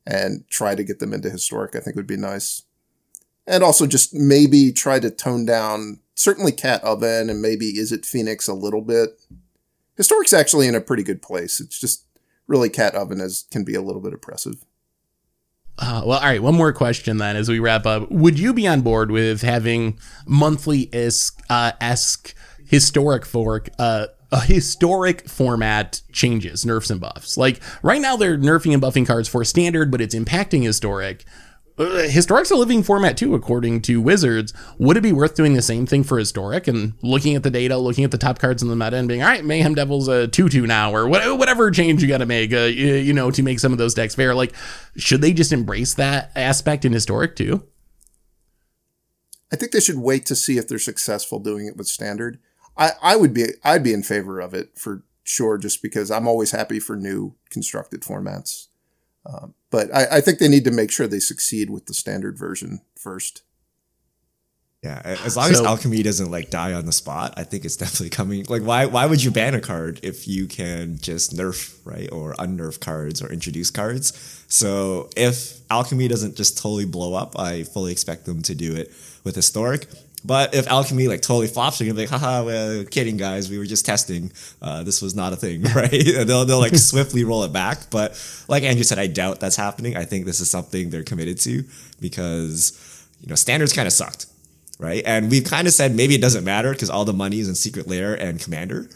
and 0.05 0.47
try 0.47 0.76
to 0.76 0.84
get 0.84 0.99
them 0.99 1.11
into 1.11 1.32
historic. 1.32 1.76
I 1.76 1.80
think 1.80 1.95
would 1.95 2.05
be 2.05 2.17
nice 2.17 2.61
and 3.46 3.64
also 3.64 3.86
just 3.86 4.14
maybe 4.14 4.72
try 4.72 5.00
to 5.00 5.10
tone 5.10 5.46
down 5.46 6.00
certainly 6.16 6.52
Cat 6.52 6.84
Oven 6.84 7.30
and 7.30 7.41
maybe 7.41 7.74
Izzet 7.74 8.06
Phoenix 8.06 8.48
a 8.48 8.54
little 8.54 8.82
bit. 8.82 9.20
Historic's 9.96 10.34
actually 10.34 10.68
in 10.68 10.76
a 10.76 10.82
pretty 10.82 11.04
good 11.04 11.22
place. 11.22 11.60
It's 11.60 11.80
just 11.80 12.06
really 12.48 12.70
Cat 12.70 12.96
Oven 12.96 13.20
is 13.20 13.46
can 13.52 13.64
be 13.64 13.76
a 13.76 13.82
little 13.82 14.02
bit 14.02 14.14
oppressive. 14.14 14.66
Uh, 15.78 16.04
well, 16.06 16.20
all 16.20 16.26
right. 16.26 16.41
One 16.41 16.56
more 16.56 16.72
question 16.72 17.18
then, 17.18 17.36
as 17.36 17.50
we 17.50 17.60
wrap 17.60 17.86
up. 17.86 18.12
Would 18.12 18.38
you 18.38 18.54
be 18.54 18.68
on 18.68 18.82
board 18.82 19.10
with 19.10 19.41
having 19.41 19.98
monthly 20.28 20.89
esque, 20.94 21.41
uh, 21.50 21.72
esque 21.82 22.36
historic 22.64 23.26
fork, 23.26 23.70
uh, 23.80 24.08
a 24.32 24.41
historic 24.41 25.28
format 25.28 26.02
changes, 26.12 26.64
nerfs 26.64 26.91
and 26.91 27.02
buffs? 27.02 27.38
Like 27.38 27.60
right 27.82 28.02
now, 28.02 28.16
they're 28.16 28.38
nerfing 28.38 28.74
and 28.74 28.84
buffing 28.84 29.08
cards 29.08 29.28
for 29.28 29.44
standard, 29.44 29.89
but 29.89 30.00
it's 30.00 30.14
impacting 30.14 30.64
historic 30.64 31.26
uh, 31.78 32.03
historic's 32.07 32.51
a 32.51 32.55
living 32.55 32.84
format 32.84 33.17
too, 33.17 33.34
according 33.36 33.82
to 33.84 34.01
Wizards. 34.01 34.53
Would 34.78 34.97
it 34.97 35.01
be 35.01 35.11
worth 35.11 35.36
doing 35.36 35.53
the 35.53 35.61
same 35.61 35.86
thing 35.86 36.03
for 36.03 36.19
historic 36.19 36.67
and 36.67 36.93
looking 37.01 37.36
at 37.36 37.43
the 37.43 37.49
data, 37.49 37.78
looking 37.78 38.03
at 38.03 38.11
the 38.11 38.17
top 38.17 38.39
cards 38.39 38.61
in 38.61 38.69
the 38.69 38.76
meta, 38.76 38.97
and 38.97 39.07
being 39.07 39.24
all 39.24 39.30
right, 39.30 39.43
Mayhem 39.43 39.76
Devil's 39.76 40.07
a 40.07 40.28
two-two 40.28 40.67
now, 40.67 40.93
or 40.93 41.07
whatever 41.07 41.71
change 41.71 42.01
you 42.01 42.07
got 42.07 42.19
to 42.19 42.26
make, 42.26 42.53
uh, 42.53 42.65
you 42.65 43.13
know, 43.13 43.32
to 43.32 43.41
make 43.41 43.59
some 43.59 43.71
of 43.71 43.78
those 43.78 43.93
decks 43.93 44.15
fair? 44.15 44.36
Like, 44.36 44.53
should 44.95 45.21
they 45.21 45.34
just 45.34 45.51
embrace 45.51 45.93
that 45.95 46.32
aspect 46.36 46.86
in 46.86 46.93
historic 46.93 47.36
too? 47.36 47.63
I 49.51 49.55
think 49.55 49.71
they 49.71 49.80
should 49.80 49.99
wait 49.99 50.26
to 50.28 50.36
see 50.36 50.57
if 50.57 50.67
they're 50.67 50.80
successful 50.80 51.39
doing 51.39 51.67
it 51.67 51.78
with 51.78 51.88
standard. 51.88 52.39
I, 52.76 52.91
I 53.01 53.15
would 53.15 53.34
be 53.34 53.45
I'd 53.63 53.84
be 53.84 53.93
in 53.93 54.01
favor 54.01 54.39
of 54.39 54.53
it 54.53 54.78
for 54.78 55.03
sure, 55.24 55.57
just 55.57 55.82
because 55.82 56.11
I'm 56.11 56.28
always 56.28 56.51
happy 56.51 56.80
for 56.80 56.95
new 56.95 57.36
constructed 57.49 58.01
formats. 58.01 58.67
Um, 59.26 59.53
but 59.74 59.91
I, 59.91 60.17
I, 60.17 60.21
think 60.21 60.38
they 60.38 60.47
need 60.47 60.65
to 60.65 60.71
make 60.71 60.91
sure 60.91 61.07
they 61.07 61.19
succeed 61.19 61.71
with 61.71 61.88
the 61.88 61.95
standard 61.95 62.38
version 62.38 62.82
first. 62.95 63.41
Yeah, 64.84 65.01
as 65.03 65.36
long 65.36 65.47
so, 65.47 65.61
as 65.61 65.61
alchemy 65.61 66.03
doesn't 66.03 66.30
like 66.30 66.51
die 66.51 66.74
on 66.74 66.86
the 66.86 66.91
spot, 66.91 67.34
I 67.38 67.43
think 67.43 67.65
it's 67.65 67.76
definitely 67.78 68.11
coming. 68.11 68.45
Like, 68.47 68.61
why 68.61 68.86
why 68.86 69.07
would 69.07 69.24
you 69.24 69.32
ban 69.32 69.55
a 69.55 69.61
card 69.61 69.99
if 70.03 70.28
you 70.28 70.45
can 70.45 70.99
just 70.99 71.36
nerf 71.36 71.76
right 71.86 72.07
or 72.11 72.34
unnerf 72.34 72.80
cards 72.80 73.19
or 73.19 73.32
introduce 73.32 73.71
cards? 73.71 74.45
So 74.47 75.09
if 75.17 75.59
alchemy 75.71 76.07
doesn't 76.07 76.36
just 76.36 76.59
totally 76.59 76.86
blow 76.86 77.15
up, 77.15 77.39
I 77.39 77.63
fully 77.63 77.91
expect 77.91 78.28
them 78.28 78.43
to 78.43 78.53
do 78.53 78.76
it 78.76 78.93
with 79.24 79.36
historic. 79.36 79.88
But 80.26 80.55
if 80.55 80.67
alchemy 80.67 81.07
like 81.07 81.21
totally 81.21 81.47
flops, 81.47 81.80
you're 81.80 81.88
gonna 81.88 82.05
be 82.05 82.07
like, 82.09 82.21
haha, 82.21 82.43
we're 82.43 82.86
kidding, 82.86 83.17
guys. 83.17 83.49
We 83.49 83.57
were 83.57 83.65
just 83.65 83.86
testing. 83.86 84.32
Uh, 84.61 84.84
this 84.84 85.01
was 85.01 85.15
not 85.15 85.34
a 85.34 85.36
thing, 85.36 85.63
right? 85.76 85.91
they'll, 85.91 86.45
they'll 86.45 86.59
like 86.59 86.76
swiftly 86.76 87.24
roll 87.24 87.43
it 87.43 87.51
back. 87.51 87.89
But 87.89 88.19
like 88.47 88.63
Andrew 88.63 88.84
said, 88.84 88.99
I 88.99 89.07
doubt 89.07 89.39
that's 89.39 89.57
happening. 89.57 89.97
I 89.97 90.05
think 90.05 90.26
this 90.26 90.39
is 90.39 90.49
something 90.49 90.89
they're 90.89 91.03
committed 91.03 91.39
to 91.41 91.63
because, 91.99 93.07
you 93.21 93.28
know, 93.28 93.36
standards 93.36 93.74
kind 93.74 93.88
of 93.88 93.93
sucked, 93.93 94.28
right? 94.80 95.03
And 95.05 95.30
we've 95.30 95.45
kind 95.45 95.67
of 95.67 95.74
said 95.74 95.93
maybe 95.93 96.15
it 96.15 96.21
doesn't 96.21 96.45
matter 96.45 96.71
because 96.71 96.89
all 96.89 97.05
the 97.05 97.13
money 97.13 97.39
is 97.39 97.49
in 97.49 97.55
Secret 97.55 97.88
Lair 97.88 98.13
and 98.13 98.39
Commander. 98.39 98.88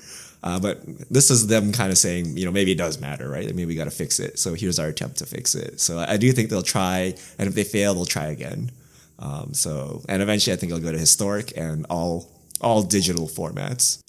Uh, 0.43 0.59
but 0.59 0.79
this 1.11 1.29
is 1.31 1.47
them 1.47 1.73
kind 1.73 1.91
of 1.91 1.97
saying, 1.97 2.37
you 2.37 2.45
know, 2.45 2.51
maybe 2.51 2.71
it 2.71 2.77
does 2.77 3.01
matter, 3.01 3.27
right? 3.29 3.47
Maybe 3.47 3.65
we 3.65 3.75
got 3.75 3.85
to 3.85 3.91
fix 3.91 4.19
it. 4.19 4.39
So 4.39 4.53
here's 4.53 4.79
our 4.79 4.87
attempt 4.87 5.17
to 5.17 5.25
fix 5.25 5.55
it. 5.55 5.81
So 5.81 5.99
I 5.99 6.15
do 6.17 6.31
think 6.31 6.49
they'll 6.49 6.61
try, 6.61 7.15
and 7.39 7.49
if 7.49 7.55
they 7.55 7.63
fail, 7.63 7.93
they'll 7.95 8.05
try 8.05 8.27
again. 8.27 8.71
Um, 9.19 9.53
so 9.53 10.03
and 10.09 10.21
eventually, 10.21 10.53
I 10.53 10.57
think 10.57 10.71
it'll 10.71 10.83
go 10.83 10.91
to 10.91 10.97
historic 10.99 11.53
and 11.57 11.85
all 11.89 12.29
all 12.61 12.83
digital 12.83 13.27
formats. 13.27 14.03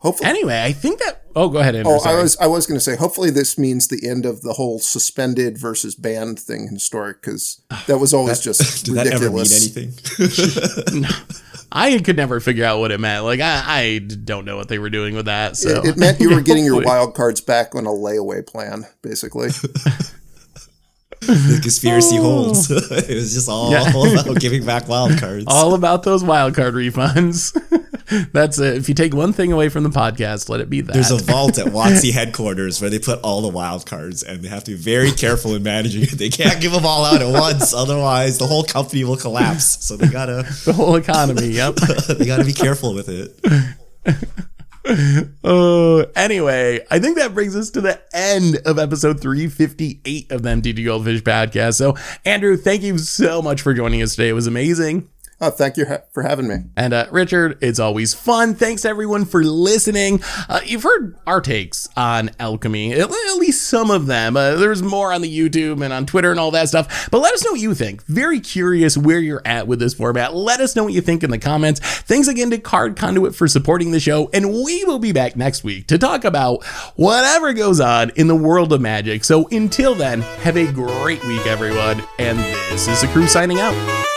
Hopefully. 0.00 0.30
Anyway, 0.30 0.62
I 0.62 0.70
think 0.72 1.00
that. 1.00 1.22
Oh, 1.34 1.48
go 1.48 1.58
ahead, 1.58 1.74
Andrew. 1.74 1.92
Oh, 1.92 1.98
sorry. 1.98 2.18
I 2.18 2.22
was 2.22 2.36
I 2.38 2.46
was 2.46 2.66
going 2.68 2.76
to 2.78 2.80
say. 2.84 2.94
Hopefully, 2.96 3.30
this 3.30 3.58
means 3.58 3.88
the 3.88 4.08
end 4.08 4.26
of 4.26 4.42
the 4.42 4.52
whole 4.52 4.78
suspended 4.78 5.58
versus 5.58 5.96
banned 5.96 6.38
thing 6.38 6.66
in 6.68 6.74
historic 6.74 7.20
because 7.20 7.60
that 7.88 7.98
was 7.98 8.14
always 8.14 8.38
just 8.40 8.84
Did 8.86 8.94
that 8.94 9.06
ever 9.08 9.28
mean 9.30 9.38
ridiculous. 9.38 10.86
anything? 10.86 11.04
I 11.72 11.98
could 11.98 12.16
never 12.16 12.40
figure 12.40 12.64
out 12.64 12.78
what 12.78 12.92
it 12.92 12.98
meant. 13.00 13.24
Like 13.24 13.40
I, 13.40 13.62
I 13.66 13.98
don't 13.98 14.44
know 14.44 14.56
what 14.56 14.68
they 14.68 14.78
were 14.78 14.88
doing 14.88 15.14
with 15.14 15.26
that. 15.26 15.56
So 15.56 15.82
It, 15.82 15.90
it 15.90 15.96
meant 15.98 16.18
you 16.20 16.34
were 16.34 16.40
getting 16.42 16.64
your 16.64 16.74
Hopefully. 16.76 16.94
wild 16.94 17.14
cards 17.14 17.40
back 17.40 17.74
on 17.74 17.84
a 17.84 17.90
layaway 17.90 18.46
plan, 18.46 18.84
basically. 19.02 19.50
The 21.20 21.58
conspiracy 21.60 22.18
oh. 22.18 22.22
holds. 22.22 22.70
it 22.70 23.14
was 23.14 23.34
just 23.34 23.48
all 23.48 23.70
Yeah. 23.70 23.88
about 24.20 24.40
giving 24.40 24.64
back 24.64 24.88
wild 24.88 25.18
cards. 25.18 25.44
all 25.48 25.74
about 25.74 26.02
those 26.02 26.22
wild 26.24 26.54
card 26.54 26.74
refunds. 26.74 27.54
That's 28.32 28.58
it. 28.58 28.76
If 28.76 28.88
you 28.88 28.94
take 28.94 29.14
one 29.14 29.32
thing 29.32 29.52
away 29.52 29.68
from 29.68 29.82
the 29.82 29.90
podcast, 29.90 30.48
let 30.48 30.60
it 30.60 30.70
be 30.70 30.80
that. 30.80 30.92
There's 30.92 31.10
a 31.10 31.18
vault 31.18 31.58
at 31.58 31.66
WotC 31.66 32.10
headquarters 32.12 32.80
where 32.80 32.88
they 32.88 32.98
put 32.98 33.20
all 33.20 33.42
the 33.42 33.48
wild 33.48 33.84
cards, 33.84 34.22
and 34.22 34.42
they 34.42 34.48
have 34.48 34.64
to 34.64 34.70
be 34.70 34.76
very 34.78 35.10
careful 35.10 35.54
in 35.54 35.62
managing 35.62 36.04
it. 36.04 36.18
They 36.18 36.30
can't 36.30 36.60
give 36.60 36.72
them 36.72 36.86
all 36.86 37.04
out 37.04 37.20
at 37.20 37.30
once, 37.30 37.74
otherwise 37.74 38.38
the 38.38 38.46
whole 38.46 38.64
company 38.64 39.04
will 39.04 39.18
collapse. 39.18 39.84
So 39.84 39.96
they 39.96 40.08
gotta 40.08 40.46
the 40.64 40.72
whole 40.72 40.96
economy. 40.96 41.48
Yep. 41.48 41.74
they 42.18 42.24
gotta 42.24 42.44
be 42.44 42.54
careful 42.54 42.94
with 42.94 43.08
it. 43.08 44.38
Oh, 45.44 46.06
anyway, 46.16 46.80
I 46.90 46.98
think 46.98 47.18
that 47.18 47.34
brings 47.34 47.54
us 47.54 47.70
to 47.70 47.80
the 47.80 48.00
end 48.12 48.58
of 48.64 48.78
episode 48.78 49.20
358 49.20 50.32
of 50.32 50.42
the 50.42 50.48
MTG 50.48 50.84
Goldfish 50.84 51.22
podcast. 51.22 51.74
So, 51.74 51.96
Andrew, 52.24 52.56
thank 52.56 52.82
you 52.82 52.98
so 52.98 53.42
much 53.42 53.60
for 53.60 53.74
joining 53.74 54.02
us 54.02 54.12
today. 54.16 54.28
It 54.28 54.34
was 54.34 54.46
amazing. 54.46 55.08
Oh, 55.40 55.50
thank 55.50 55.76
you 55.76 55.86
for 56.12 56.24
having 56.24 56.48
me. 56.48 56.56
And 56.76 56.92
uh, 56.92 57.06
Richard, 57.12 57.58
it's 57.60 57.78
always 57.78 58.12
fun. 58.12 58.56
Thanks 58.56 58.84
everyone 58.84 59.24
for 59.24 59.44
listening. 59.44 60.20
Uh, 60.48 60.60
you've 60.64 60.82
heard 60.82 61.16
our 61.28 61.40
takes 61.40 61.88
on 61.96 62.30
alchemy, 62.40 62.92
at, 62.92 63.08
at 63.08 63.36
least 63.36 63.68
some 63.68 63.92
of 63.92 64.06
them. 64.06 64.36
Uh, 64.36 64.56
there's 64.56 64.82
more 64.82 65.12
on 65.12 65.22
the 65.22 65.38
YouTube 65.38 65.84
and 65.84 65.92
on 65.92 66.06
Twitter 66.06 66.32
and 66.32 66.40
all 66.40 66.50
that 66.50 66.68
stuff. 66.68 67.08
But 67.12 67.20
let 67.20 67.34
us 67.34 67.44
know 67.44 67.52
what 67.52 67.60
you 67.60 67.72
think. 67.74 68.04
Very 68.06 68.40
curious 68.40 68.98
where 68.98 69.20
you're 69.20 69.42
at 69.44 69.68
with 69.68 69.78
this 69.78 69.94
format. 69.94 70.34
Let 70.34 70.58
us 70.58 70.74
know 70.74 70.82
what 70.82 70.92
you 70.92 71.00
think 71.00 71.22
in 71.22 71.30
the 71.30 71.38
comments. 71.38 71.78
Thanks 71.80 72.26
again 72.26 72.50
to 72.50 72.58
Card 72.58 72.96
Conduit 72.96 73.36
for 73.36 73.46
supporting 73.46 73.92
the 73.92 74.00
show, 74.00 74.30
and 74.34 74.52
we 74.52 74.84
will 74.86 74.98
be 74.98 75.12
back 75.12 75.36
next 75.36 75.62
week 75.62 75.86
to 75.86 75.98
talk 75.98 76.24
about 76.24 76.64
whatever 76.96 77.52
goes 77.52 77.78
on 77.78 78.10
in 78.16 78.26
the 78.26 78.34
world 78.34 78.72
of 78.72 78.80
magic. 78.80 79.22
So 79.22 79.46
until 79.52 79.94
then, 79.94 80.22
have 80.42 80.56
a 80.56 80.70
great 80.72 81.24
week, 81.26 81.46
everyone. 81.46 82.02
And 82.18 82.38
this 82.72 82.88
is 82.88 83.02
the 83.02 83.06
crew 83.08 83.28
signing 83.28 83.60
out. 83.60 84.07